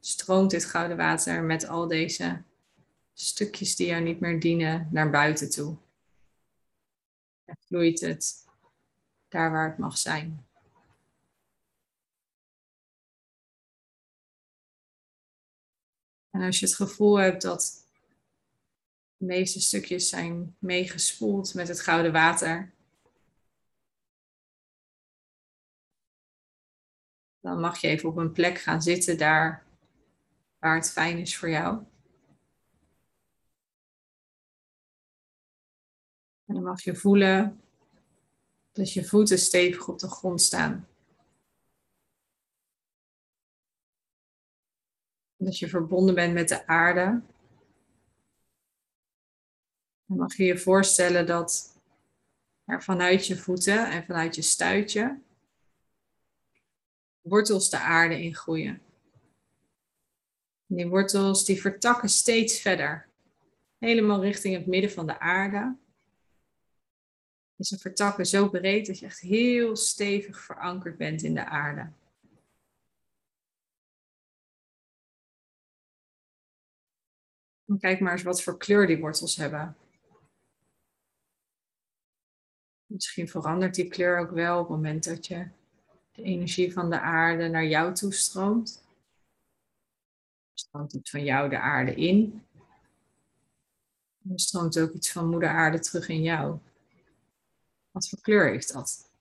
stroomt 0.00 0.50
dit 0.50 0.64
gouden 0.64 0.96
water 0.96 1.42
met 1.42 1.66
al 1.66 1.88
deze 1.88 2.42
stukjes 3.12 3.76
die 3.76 3.86
jou 3.86 4.02
niet 4.02 4.20
meer 4.20 4.40
dienen 4.40 4.88
naar 4.92 5.10
buiten 5.10 5.50
toe. 5.50 5.76
En 7.44 7.56
vloeit 7.66 8.00
het 8.00 8.46
daar 9.28 9.50
waar 9.50 9.68
het 9.68 9.78
mag 9.78 9.98
zijn. 9.98 10.46
En 16.34 16.42
als 16.42 16.58
je 16.58 16.66
het 16.66 16.74
gevoel 16.74 17.18
hebt 17.18 17.42
dat 17.42 17.88
de 19.16 19.24
meeste 19.24 19.60
stukjes 19.60 20.08
zijn 20.08 20.56
meegespoeld 20.58 21.54
met 21.54 21.68
het 21.68 21.80
gouden 21.80 22.12
water, 22.12 22.72
dan 27.40 27.60
mag 27.60 27.80
je 27.80 27.88
even 27.88 28.08
op 28.08 28.16
een 28.16 28.32
plek 28.32 28.58
gaan 28.58 28.82
zitten 28.82 29.18
daar 29.18 29.66
waar 30.58 30.76
het 30.76 30.90
fijn 30.90 31.18
is 31.18 31.36
voor 31.36 31.50
jou. 31.50 31.84
En 36.44 36.54
dan 36.54 36.62
mag 36.62 36.82
je 36.82 36.96
voelen 36.96 37.60
dat 38.72 38.92
je 38.92 39.04
voeten 39.04 39.38
stevig 39.38 39.88
op 39.88 39.98
de 39.98 40.08
grond 40.08 40.42
staan. 40.42 40.88
Dat 45.44 45.58
je 45.58 45.68
verbonden 45.68 46.14
bent 46.14 46.34
met 46.34 46.48
de 46.48 46.66
aarde. 46.66 47.20
Dan 50.06 50.16
mag 50.16 50.36
je 50.36 50.44
je 50.44 50.58
voorstellen 50.58 51.26
dat 51.26 51.78
er 52.64 52.82
vanuit 52.82 53.26
je 53.26 53.36
voeten 53.36 53.90
en 53.90 54.04
vanuit 54.04 54.34
je 54.34 54.42
stuitje 54.42 55.18
wortels 57.20 57.70
de 57.70 57.78
aarde 57.78 58.22
in 58.22 58.34
groeien 58.34 58.82
die 60.66 60.88
wortels 60.88 61.44
die 61.44 61.60
vertakken 61.60 62.08
steeds 62.08 62.60
verder. 62.60 63.08
Helemaal 63.78 64.22
richting 64.22 64.54
het 64.54 64.66
midden 64.66 64.90
van 64.90 65.06
de 65.06 65.18
aarde. 65.18 65.76
Dus 67.56 67.68
ze 67.68 67.78
vertakken 67.78 68.26
zo 68.26 68.48
breed 68.48 68.86
dat 68.86 68.98
je 68.98 69.06
echt 69.06 69.20
heel 69.20 69.76
stevig 69.76 70.40
verankerd 70.40 70.96
bent 70.96 71.22
in 71.22 71.34
de 71.34 71.44
aarde. 71.44 71.90
Kijk 77.78 78.00
maar 78.00 78.12
eens 78.12 78.22
wat 78.22 78.42
voor 78.42 78.58
kleur 78.58 78.86
die 78.86 78.98
wortels 78.98 79.36
hebben. 79.36 79.76
Misschien 82.86 83.28
verandert 83.28 83.74
die 83.74 83.88
kleur 83.88 84.18
ook 84.18 84.30
wel 84.30 84.54
op 84.54 84.68
het 84.68 84.76
moment 84.76 85.04
dat 85.04 85.26
je 85.26 85.48
de 86.12 86.22
energie 86.22 86.72
van 86.72 86.90
de 86.90 87.00
aarde 87.00 87.48
naar 87.48 87.66
jou 87.66 87.94
toestroomt 87.94 88.84
stroomt 90.54 90.92
iets 90.92 91.10
van 91.10 91.24
jou 91.24 91.48
de 91.48 91.58
aarde 91.58 91.94
in. 91.94 92.42
Er 94.30 94.40
stroomt 94.40 94.78
ook 94.78 94.92
iets 94.92 95.12
van 95.12 95.28
moeder 95.28 95.48
aarde 95.48 95.80
terug 95.80 96.08
in 96.08 96.22
jou. 96.22 96.58
Wat 97.90 98.08
voor 98.08 98.20
kleur 98.20 98.50
heeft 98.50 98.72
dat? 98.72 99.13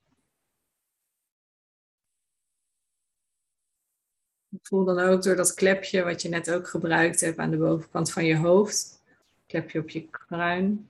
Voel 4.64 4.86
dan 4.86 5.00
ook 5.00 5.24
door 5.24 5.36
dat 5.36 5.54
klepje 5.54 6.04
wat 6.04 6.22
je 6.22 6.30
net 6.30 6.52
ook 6.52 6.68
gebruikt 6.68 7.22
hebt 7.22 7.38
aan 7.38 7.52
de 7.52 7.58
bovenkant 7.58 8.12
van 8.12 8.26
je 8.26 8.38
hoofd. 8.38 9.02
Klepje 9.46 9.80
op 9.80 9.90
je 9.90 10.10
kruin. 10.10 10.90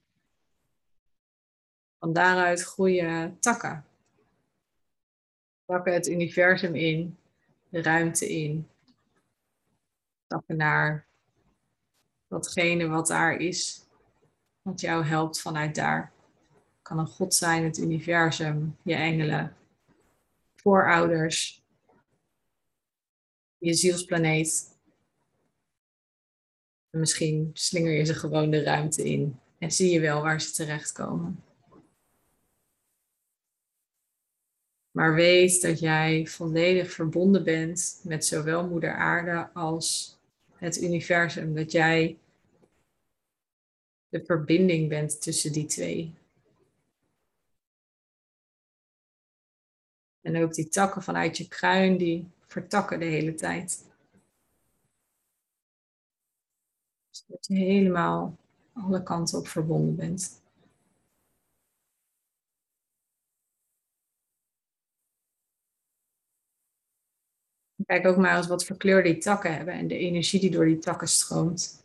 Van 2.00 2.14
daaruit 2.14 2.62
groeien 2.62 3.40
takken. 3.40 3.86
Takken 5.66 5.94
het 5.94 6.08
universum 6.08 6.76
in, 6.76 7.18
de 7.70 7.82
ruimte 7.82 8.30
in, 8.30 8.68
stappen 10.26 10.58
naar 10.58 11.06
datgene 12.28 12.88
wat 12.88 13.08
daar 13.08 13.36
is, 13.36 13.86
wat 14.62 14.82
jou 14.82 15.06
helpt 15.06 15.42
vanuit 15.42 15.76
daar. 15.76 16.12
Kan 16.82 17.00
een 17.00 17.08
God 17.08 17.34
zijn, 17.34 17.64
het 17.64 17.78
universum, 17.78 18.78
je 18.82 18.96
engelen, 18.96 19.56
voorouders, 20.56 21.63
je 23.64 23.74
zielsplaneet. 23.74 24.78
En 26.90 27.00
misschien 27.00 27.50
slinger 27.54 27.92
je 27.92 28.06
ze 28.06 28.14
gewoon 28.14 28.50
de 28.50 28.64
ruimte 28.64 29.04
in 29.04 29.40
en 29.58 29.72
zie 29.72 29.92
je 29.92 30.00
wel 30.00 30.22
waar 30.22 30.42
ze 30.42 30.52
terechtkomen. 30.52 31.44
Maar 34.92 35.16
weet 35.16 35.62
dat 35.62 35.80
jij 35.80 36.28
volledig 36.28 36.92
verbonden 36.92 37.44
bent 37.44 38.02
met 38.04 38.26
zowel 38.26 38.68
Moeder 38.68 38.94
Aarde 38.94 39.50
als 39.54 40.18
het 40.56 40.82
universum. 40.82 41.56
Dat 41.56 41.72
jij 41.72 42.18
de 44.10 44.26
verbinding 44.26 44.90
bent 44.90 45.22
tussen 45.22 45.52
die 45.52 45.66
twee. 45.66 46.14
En 50.22 50.38
ook 50.38 50.54
die 50.54 50.70
takken 50.70 51.04
vanuit 51.04 51.38
je 51.38 51.48
kruin, 51.48 51.98
die 51.98 52.33
vertakken 52.54 53.00
de 53.00 53.06
hele 53.06 53.34
tijd. 53.34 53.86
Dus 57.10 57.24
dat 57.28 57.48
je 57.48 57.56
helemaal 57.56 58.38
alle 58.74 59.04
kanten 59.04 59.40
op 59.40 59.48
verbonden 59.48 59.96
bent. 59.96 60.42
Kijk 67.86 68.06
ook 68.06 68.18
maar 68.18 68.38
eens 68.38 68.48
wat 68.48 68.66
voor 68.66 68.78
kleur 68.78 69.04
die 69.04 69.18
takken 69.18 69.56
hebben 69.56 69.74
en 69.74 69.88
de 69.88 69.98
energie 69.98 70.40
die 70.40 70.52
door 70.52 70.66
die 70.66 70.80
takken 70.80 71.08
stroomt. 71.08 71.84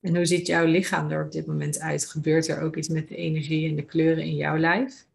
En 0.00 0.16
hoe 0.16 0.26
ziet 0.26 0.46
jouw 0.46 0.66
lichaam 0.66 1.10
er 1.10 1.24
op 1.24 1.32
dit 1.32 1.46
moment 1.46 1.78
uit? 1.78 2.06
Gebeurt 2.06 2.48
er 2.48 2.62
ook 2.62 2.76
iets 2.76 2.88
met 2.88 3.08
de 3.08 3.16
energie 3.16 3.68
en 3.68 3.76
de 3.76 3.84
kleuren 3.84 4.24
in 4.24 4.34
jouw 4.36 4.56
lijf? 4.56 5.08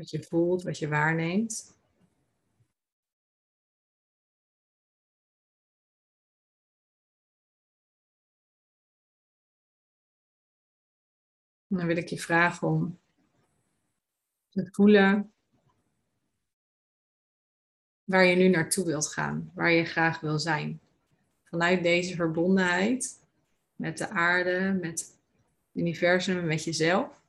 Wat 0.00 0.10
je 0.10 0.22
voelt, 0.22 0.62
wat 0.62 0.78
je 0.78 0.88
waarneemt. 0.88 1.78
dan 11.66 11.86
wil 11.86 11.96
ik 11.96 12.08
je 12.08 12.18
vragen 12.18 12.68
om 12.68 12.98
te 14.48 14.68
voelen 14.70 15.32
waar 18.04 18.24
je 18.24 18.36
nu 18.36 18.48
naartoe 18.48 18.84
wilt 18.84 19.06
gaan, 19.06 19.50
waar 19.54 19.70
je 19.70 19.84
graag 19.84 20.20
wil 20.20 20.38
zijn. 20.38 20.80
Vanuit 21.44 21.82
deze 21.82 22.14
verbondenheid 22.14 23.20
met 23.74 23.98
de 23.98 24.08
aarde, 24.08 24.78
met 24.80 25.00
het 25.00 25.18
universum, 25.72 26.46
met 26.46 26.64
jezelf. 26.64 27.19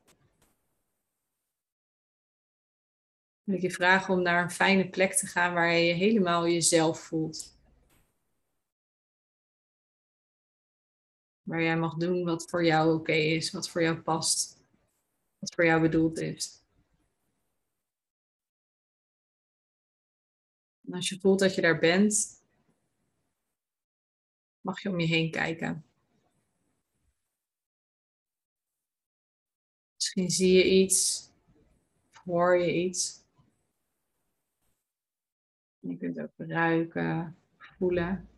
Wil 3.44 3.56
ik 3.56 3.62
je 3.62 3.72
vragen 3.72 4.14
om 4.14 4.22
naar 4.22 4.44
een 4.44 4.52
fijne 4.52 4.89
plek 4.89 5.14
te 5.14 5.28
gaan 5.28 5.54
waar 5.54 5.74
je 5.74 5.86
je 5.86 5.94
helemaal 5.94 6.48
jezelf 6.48 7.00
voelt. 7.00 7.60
Waar 11.42 11.62
jij 11.62 11.78
mag 11.78 11.96
doen 11.96 12.24
wat 12.24 12.50
voor 12.50 12.66
jou 12.66 12.96
oké 12.96 13.14
is, 13.14 13.52
wat 13.52 13.70
voor 13.70 13.82
jou 13.82 14.02
past, 14.02 14.62
wat 15.39 15.54
voor 15.54 15.66
jou 15.66 15.82
bedoeld 15.82 16.20
is. 16.20 16.64
En 20.86 20.94
als 20.94 21.10
je 21.10 21.20
voelt 21.20 21.39
dat 21.39 21.56
je 21.56 21.62
daar 21.62 21.80
bent, 21.80 22.44
mag 24.62 24.82
je 24.82 24.89
om 24.89 25.00
je 25.00 25.08
heen 25.08 25.32
kijken. 25.32 25.86
Misschien 29.96 30.30
zie 30.30 30.54
je 30.54 30.70
iets, 30.70 31.30
of 32.12 32.18
hoor 32.24 32.58
je 32.58 32.74
iets. 32.74 33.20
Je 35.82 35.97
kunt 35.97 36.19
ook 36.19 36.32
ruiken, 36.38 37.38
voelen. 37.57 38.29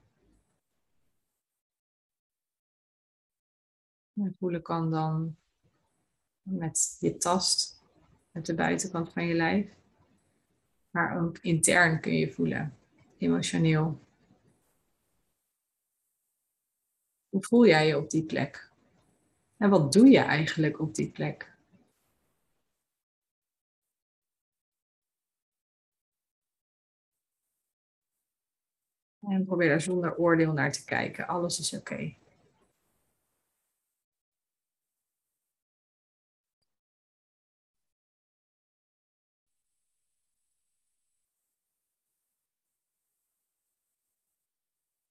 En 4.14 4.36
voelen 4.40 4.62
kan 4.62 4.92
dan 4.92 5.36
met 6.42 6.98
je 7.00 7.18
tast, 7.18 7.84
met 8.32 8.46
de 8.46 8.56
buitenkant 8.56 9.14
van 9.14 9.26
je 9.26 9.34
lijf. 9.34 9.76
Maar 10.90 11.22
ook 11.22 11.38
intern 11.38 12.02
kun 12.02 12.14
je 12.14 12.32
voelen, 12.32 12.78
emotioneel. 13.18 14.00
Hoe 17.30 17.44
voel 17.44 17.68
jij 17.68 17.88
je 17.88 17.98
op 17.98 18.10
die 18.10 18.26
plek? 18.26 18.72
En 19.58 19.70
wat 19.70 19.94
doe 19.94 20.08
je 20.08 20.20
eigenlijk 20.20 20.80
op 20.80 20.96
die 20.96 21.12
plek? 21.12 21.53
En 29.28 29.46
probeer 29.46 29.70
daar 29.70 29.82
zonder 29.82 30.18
oordeel 30.18 30.54
naar 30.54 30.72
te 30.72 30.86
kijken. 30.86 31.28
Alles 31.28 31.60
is 31.60 31.74
oké. 31.74 32.16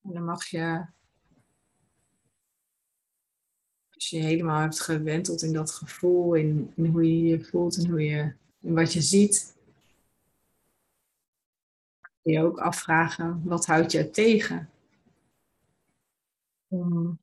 En 0.04 0.12
dan 0.12 0.24
mag 0.24 0.44
je, 0.46 0.86
als 3.94 4.10
je 4.10 4.18
helemaal 4.18 4.60
hebt 4.60 4.80
gewenteld 4.80 5.42
in 5.42 5.52
dat 5.52 5.70
gevoel, 5.70 6.34
in, 6.34 6.72
hoe 6.76 7.06
je 7.06 7.22
je 7.22 7.44
voelt 7.44 7.76
en 7.76 7.90
hoe 7.90 8.02
je, 8.02 8.32
wat 8.58 8.92
je 8.92 9.00
ziet, 9.00 9.56
je 12.22 12.42
ook 12.42 12.58
afvragen, 12.58 13.42
wat 13.44 13.66
houdt 13.66 13.92
je 13.92 14.10
tegen? 14.10 14.70
Om 16.68 17.18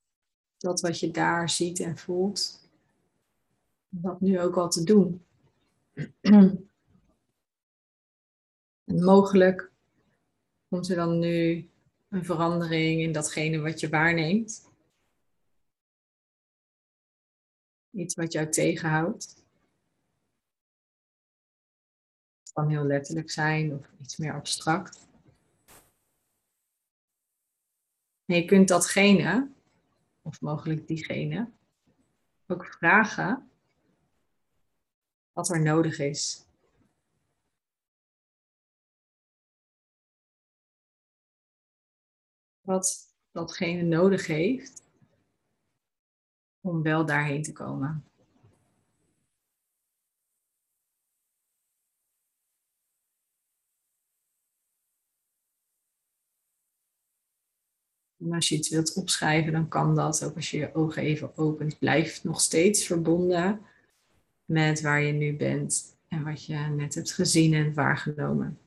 dat 0.58 0.82
wat 0.82 1.00
je 1.00 1.12
daar 1.12 1.50
ziet 1.50 1.80
en 1.80 1.98
voelt, 1.98 2.70
dat 3.90 4.22
nu 4.22 4.40
ook 4.40 4.58
al 4.58 4.70
te 4.70 4.84
doen. 4.84 5.24
En 6.22 6.70
mogelijk 9.04 9.72
komt 10.68 10.90
er 10.90 10.96
dan 10.96 11.20
nu 11.20 11.70
een 12.10 12.26
verandering 12.26 13.02
in 13.02 13.12
datgene 13.12 13.60
wat 13.60 13.80
je 13.80 13.90
waarneemt. 13.90 14.68
Iets 17.92 18.16
wat 18.16 18.32
jou 18.32 18.50
tegenhoudt. 18.50 19.39
Heel 22.68 22.84
letterlijk 22.84 23.32
zijn 23.32 23.74
of 23.74 23.92
iets 24.02 24.18
meer 24.18 24.34
abstract. 24.34 25.08
Je 28.26 28.46
kunt 28.46 28.68
datgene, 28.68 29.52
of 30.22 30.42
mogelijk 30.42 30.88
diegene, 30.88 31.52
ook 32.48 32.66
vragen 32.66 33.50
wat 35.32 35.50
er 35.50 35.62
nodig 35.62 36.00
is 36.00 36.48
wat 42.70 43.16
datgene 43.32 43.82
nodig 43.82 44.28
heeft 44.28 44.84
om 46.62 46.82
wel 46.82 47.06
daarheen 47.06 47.44
te 47.44 47.52
komen. 47.52 48.04
En 58.20 58.34
als 58.34 58.50
je 58.50 58.56
iets 58.56 58.70
wilt 58.70 58.94
opschrijven, 58.94 59.52
dan 59.52 59.68
kan 59.68 59.96
dat. 59.96 60.24
Ook 60.24 60.36
als 60.36 60.52
je 60.52 60.58
je 60.58 60.76
ogen 60.76 61.02
even 61.02 61.38
opent, 61.38 61.80
blijf 61.80 62.24
nog 62.24 62.42
steeds 62.42 62.86
verbonden 62.86 63.62
met 64.46 64.82
waar 64.82 65.02
je 65.02 65.14
nu 65.14 65.38
bent 65.38 65.98
en 66.08 66.24
wat 66.24 66.46
je 66.46 66.56
net 66.56 66.96
hebt 66.96 67.14
gezien 67.14 67.54
en 67.54 67.74
waargenomen. 67.74 68.60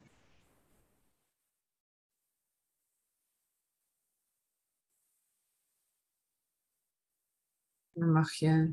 Dan 7.93 8.13
mag 8.13 8.33
je 8.33 8.73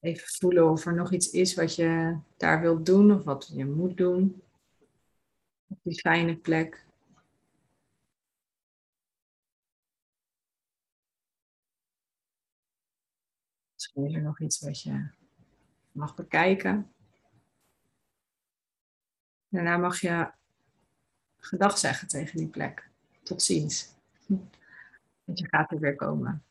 even 0.00 0.28
voelen 0.28 0.70
of 0.70 0.86
er 0.86 0.94
nog 0.94 1.12
iets 1.12 1.30
is 1.30 1.54
wat 1.54 1.74
je 1.74 2.18
daar 2.36 2.60
wilt 2.60 2.86
doen 2.86 3.12
of 3.12 3.24
wat 3.24 3.50
je 3.54 3.64
moet 3.64 3.96
doen. 3.96 4.42
Op 5.66 5.78
die 5.82 6.00
fijne 6.00 6.36
plek. 6.36 6.87
Is 14.04 14.14
er 14.14 14.22
nog 14.22 14.40
iets 14.40 14.60
wat 14.60 14.82
je 14.82 15.10
mag 15.92 16.14
bekijken. 16.14 16.92
Daarna 19.48 19.76
mag 19.76 20.00
je 20.00 20.32
gedag 21.36 21.78
zeggen 21.78 22.08
tegen 22.08 22.36
die 22.36 22.48
plek. 22.48 22.90
Tot 23.22 23.42
ziens. 23.42 23.94
Want 25.24 25.38
je 25.38 25.48
gaat 25.48 25.72
er 25.72 25.78
weer 25.78 25.96
komen. 25.96 26.42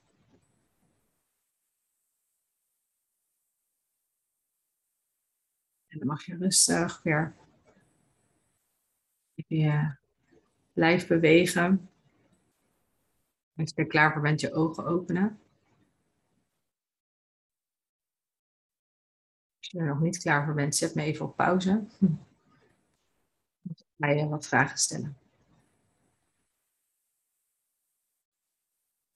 En 5.87 5.97
dan 5.97 6.07
mag 6.07 6.25
je 6.25 6.37
rustig 6.37 7.03
weer 7.03 7.35
je 9.47 9.95
blijf 10.73 11.07
bewegen. 11.07 11.89
Als 13.55 13.71
je 13.75 13.81
er 13.81 13.87
klaar 13.87 14.13
voor 14.13 14.21
bent, 14.21 14.41
je 14.41 14.53
ogen 14.53 14.85
openen. 14.85 15.39
Je 19.77 19.83
er 19.83 19.89
nog 19.89 19.99
niet 19.99 20.17
klaar 20.17 20.45
voor 20.45 20.53
bent, 20.53 20.75
zet 20.75 20.95
me 20.95 21.03
even 21.03 21.25
op 21.25 21.35
pauze. 21.35 21.85
Dan 23.61 23.79
ga 23.97 24.07
je 24.07 24.27
wat 24.27 24.47
vragen 24.47 24.77
stellen. 24.77 25.17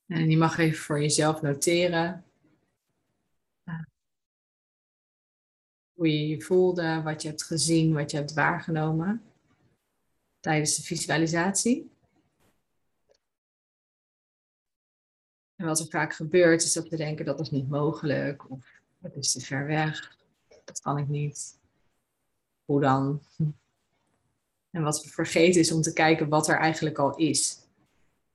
En 0.05 0.29
je 0.29 0.37
mag 0.37 0.57
even 0.57 0.77
voor 0.77 1.01
jezelf 1.01 1.41
noteren 1.41 2.25
hoe 5.93 6.09
je 6.09 6.27
je 6.27 6.41
voelde, 6.41 7.01
wat 7.01 7.21
je 7.21 7.27
hebt 7.27 7.43
gezien, 7.43 7.93
wat 7.93 8.11
je 8.11 8.17
hebt 8.17 8.33
waargenomen 8.33 9.23
tijdens 10.39 10.75
de 10.75 10.81
visualisatie. 10.81 11.91
En 15.55 15.65
wat 15.65 15.79
er 15.79 15.87
vaak 15.87 16.13
gebeurt, 16.13 16.63
is 16.63 16.73
dat 16.73 16.89
we 16.89 16.97
denken 16.97 17.25
dat 17.25 17.39
is 17.39 17.49
niet 17.49 17.69
mogelijk 17.69 18.49
of 18.49 18.81
het 19.01 19.15
is 19.15 19.31
te 19.31 19.39
ver 19.39 19.65
weg, 19.65 20.20
dat 20.71 20.81
kan 20.81 20.97
ik 20.97 21.07
niet. 21.07 21.59
Hoe 22.65 22.81
dan? 22.81 23.21
En 24.69 24.83
wat 24.83 25.03
we 25.03 25.09
vergeten 25.09 25.61
is 25.61 25.71
om 25.71 25.81
te 25.81 25.93
kijken 25.93 26.29
wat 26.29 26.47
er 26.47 26.57
eigenlijk 26.57 26.97
al 26.97 27.15
is. 27.15 27.59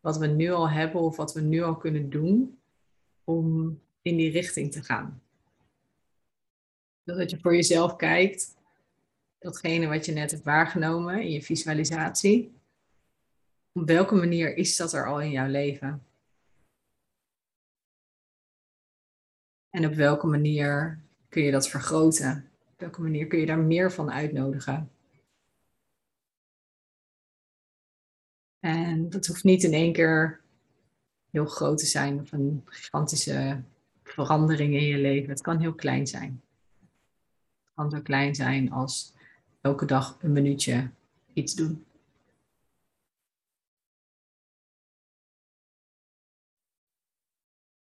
Wat 0.01 0.19
we 0.19 0.27
nu 0.27 0.51
al 0.51 0.71
hebben 0.71 1.01
of 1.01 1.17
wat 1.17 1.33
we 1.33 1.41
nu 1.41 1.63
al 1.63 1.77
kunnen 1.77 2.11
doen 2.11 2.59
om 3.25 3.81
in 4.03 4.17
die 4.17 4.31
richting 4.31 4.73
te 4.73 4.83
gaan. 4.83 5.23
Dat 7.05 7.31
je 7.31 7.39
voor 7.41 7.55
jezelf 7.55 7.97
kijkt, 7.97 8.57
datgene 9.39 9.87
wat 9.87 10.07
je 10.07 10.13
net 10.13 10.31
hebt 10.31 10.45
waargenomen 10.45 11.23
in 11.23 11.31
je 11.31 11.43
visualisatie. 11.43 12.55
Op 13.73 13.87
welke 13.87 14.15
manier 14.15 14.57
is 14.57 14.77
dat 14.77 14.93
er 14.93 15.07
al 15.07 15.21
in 15.21 15.31
jouw 15.31 15.49
leven? 15.49 16.07
En 19.71 19.87
op 19.87 19.95
welke 19.95 20.27
manier 20.27 21.06
kun 21.37 21.45
je 21.45 21.51
dat 21.51 21.69
vergroten? 21.69 22.51
Op 22.67 22.81
welke 22.81 23.01
manier 23.01 23.27
kun 23.27 23.39
je 23.39 23.47
daar 23.47 23.59
meer 23.59 23.93
van 23.93 24.11
uitnodigen? 24.11 24.91
En 28.61 29.11
dat 29.11 29.27
hoeft 29.27 29.45
niet 29.45 29.63
in 29.63 29.73
één 29.73 29.93
keer 29.93 30.41
heel 31.31 31.47
groot 31.47 31.79
te 31.79 31.87
zijn 31.87 32.21
of 32.21 32.33
een 32.33 32.63
gigantische 32.65 33.63
verandering 34.03 34.75
in 34.75 34.83
je 34.83 34.99
leven. 34.99 35.31
Het 35.31 35.41
kan 35.41 35.61
heel 35.61 35.75
klein 35.75 36.07
zijn. 36.07 36.43
Het 37.65 37.75
kan 37.75 37.91
zo 37.91 38.01
klein 38.01 38.35
zijn 38.35 38.73
als 38.73 39.15
elke 39.61 39.85
dag 39.85 40.19
een 40.21 40.33
minuutje 40.33 40.91
iets 41.33 41.55
doen. 41.55 41.85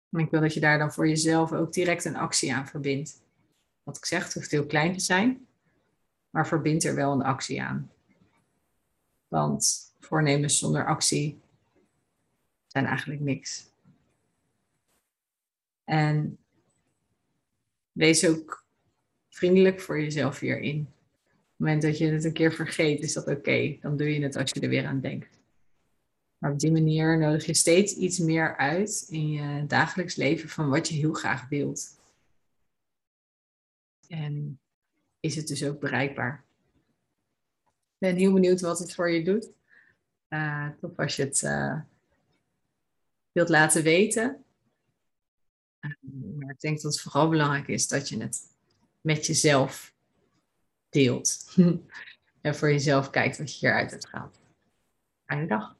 En 0.10 0.20
ik 0.20 0.30
wil 0.30 0.41
dat 0.41 0.53
je 0.53 0.60
daar 0.60 0.78
dan 0.78 0.93
voor 0.93 1.08
jezelf 1.08 1.51
ook 1.51 1.74
direct 1.74 2.06
een 2.06 2.16
actie 2.16 2.53
aan 2.53 2.68
verbindt. 2.68 3.24
Wat 3.86 3.98
ik 3.98 4.06
zeg, 4.06 4.24
het 4.24 4.34
hoeft 4.34 4.52
heel 4.52 4.66
klein 4.66 4.94
te 4.94 5.00
zijn, 5.00 5.48
maar 6.30 6.48
verbind 6.48 6.84
er 6.84 6.96
wel 6.96 7.12
een 7.12 7.24
actie 7.24 7.62
aan. 7.62 7.92
Want 9.28 9.94
voornemens 10.00 10.58
zonder 10.58 10.86
actie 10.86 11.40
zijn 12.68 12.86
eigenlijk 12.86 13.22
niks. 13.22 13.70
En 15.84 16.38
wees 17.92 18.28
ook 18.28 18.66
vriendelijk 19.30 19.82
voor 19.82 20.02
jezelf 20.02 20.40
hierin. 20.40 20.80
Op 20.80 20.88
het 21.28 21.58
moment 21.58 21.82
dat 21.82 21.98
je 21.98 22.12
het 22.12 22.24
een 22.24 22.34
keer 22.34 22.54
vergeet, 22.54 23.02
is 23.02 23.14
dat 23.14 23.28
oké. 23.28 23.78
Dan 23.82 23.98
doe 23.98 24.14
je 24.14 24.24
het 24.24 24.36
als 24.36 24.52
je 24.54 24.60
er 24.60 24.70
weer 24.70 24.86
aan 24.86 25.02
denkt. 25.02 25.40
Maar 26.38 26.52
op 26.52 26.60
die 26.60 26.72
manier 26.72 27.18
nodig 27.18 27.46
je 27.46 27.54
steeds 27.54 27.94
iets 27.94 28.20
meer 28.20 28.58
uit 28.58 29.08
in 29.10 29.32
je 29.32 29.66
dagelijks 29.68 30.16
leven 30.16 30.50
van 30.50 30.70
wat 30.70 30.88
je 30.88 30.96
heel 30.96 31.14
graag 31.14 31.50
wilt. 31.50 31.95
En 34.08 34.60
is 35.20 35.36
het 35.36 35.47
dus 35.47 35.64
ook 35.64 35.80
bereikbaar. 35.80 36.45
Ik 37.66 37.97
ben 37.97 38.16
heel 38.16 38.34
benieuwd 38.34 38.62
wat 38.62 38.80
het 38.80 38.93
voor 38.93 39.10
je 39.10 39.24
doet. 39.24 39.51
Uh, 40.30 40.70
top 40.80 40.99
als 40.99 41.16
je 41.16 41.24
het 41.24 41.41
uh, 41.41 41.80
wilt 43.32 43.49
laten 43.49 43.84
weten. 43.84 44.45
Uh, 45.80 45.91
maar 46.38 46.49
ik 46.49 46.60
denk 46.60 46.82
dat 46.82 46.93
het 46.93 47.01
vooral 47.01 47.30
belangrijk 47.30 47.68
is 47.68 47.88
dat 47.88 48.10
je 48.10 48.22
het 48.22 48.41
met 49.01 49.26
jezelf 49.26 49.93
deelt. 50.89 51.56
en 52.41 52.56
voor 52.56 52.72
jezelf 52.72 53.10
kijkt 53.10 53.38
wat 53.38 53.51
je 53.51 53.58
hieruit 53.60 53.91
hebt 53.91 54.08
gehaald. 54.08 54.39
Fijne 55.26 55.47
dag. 55.47 55.76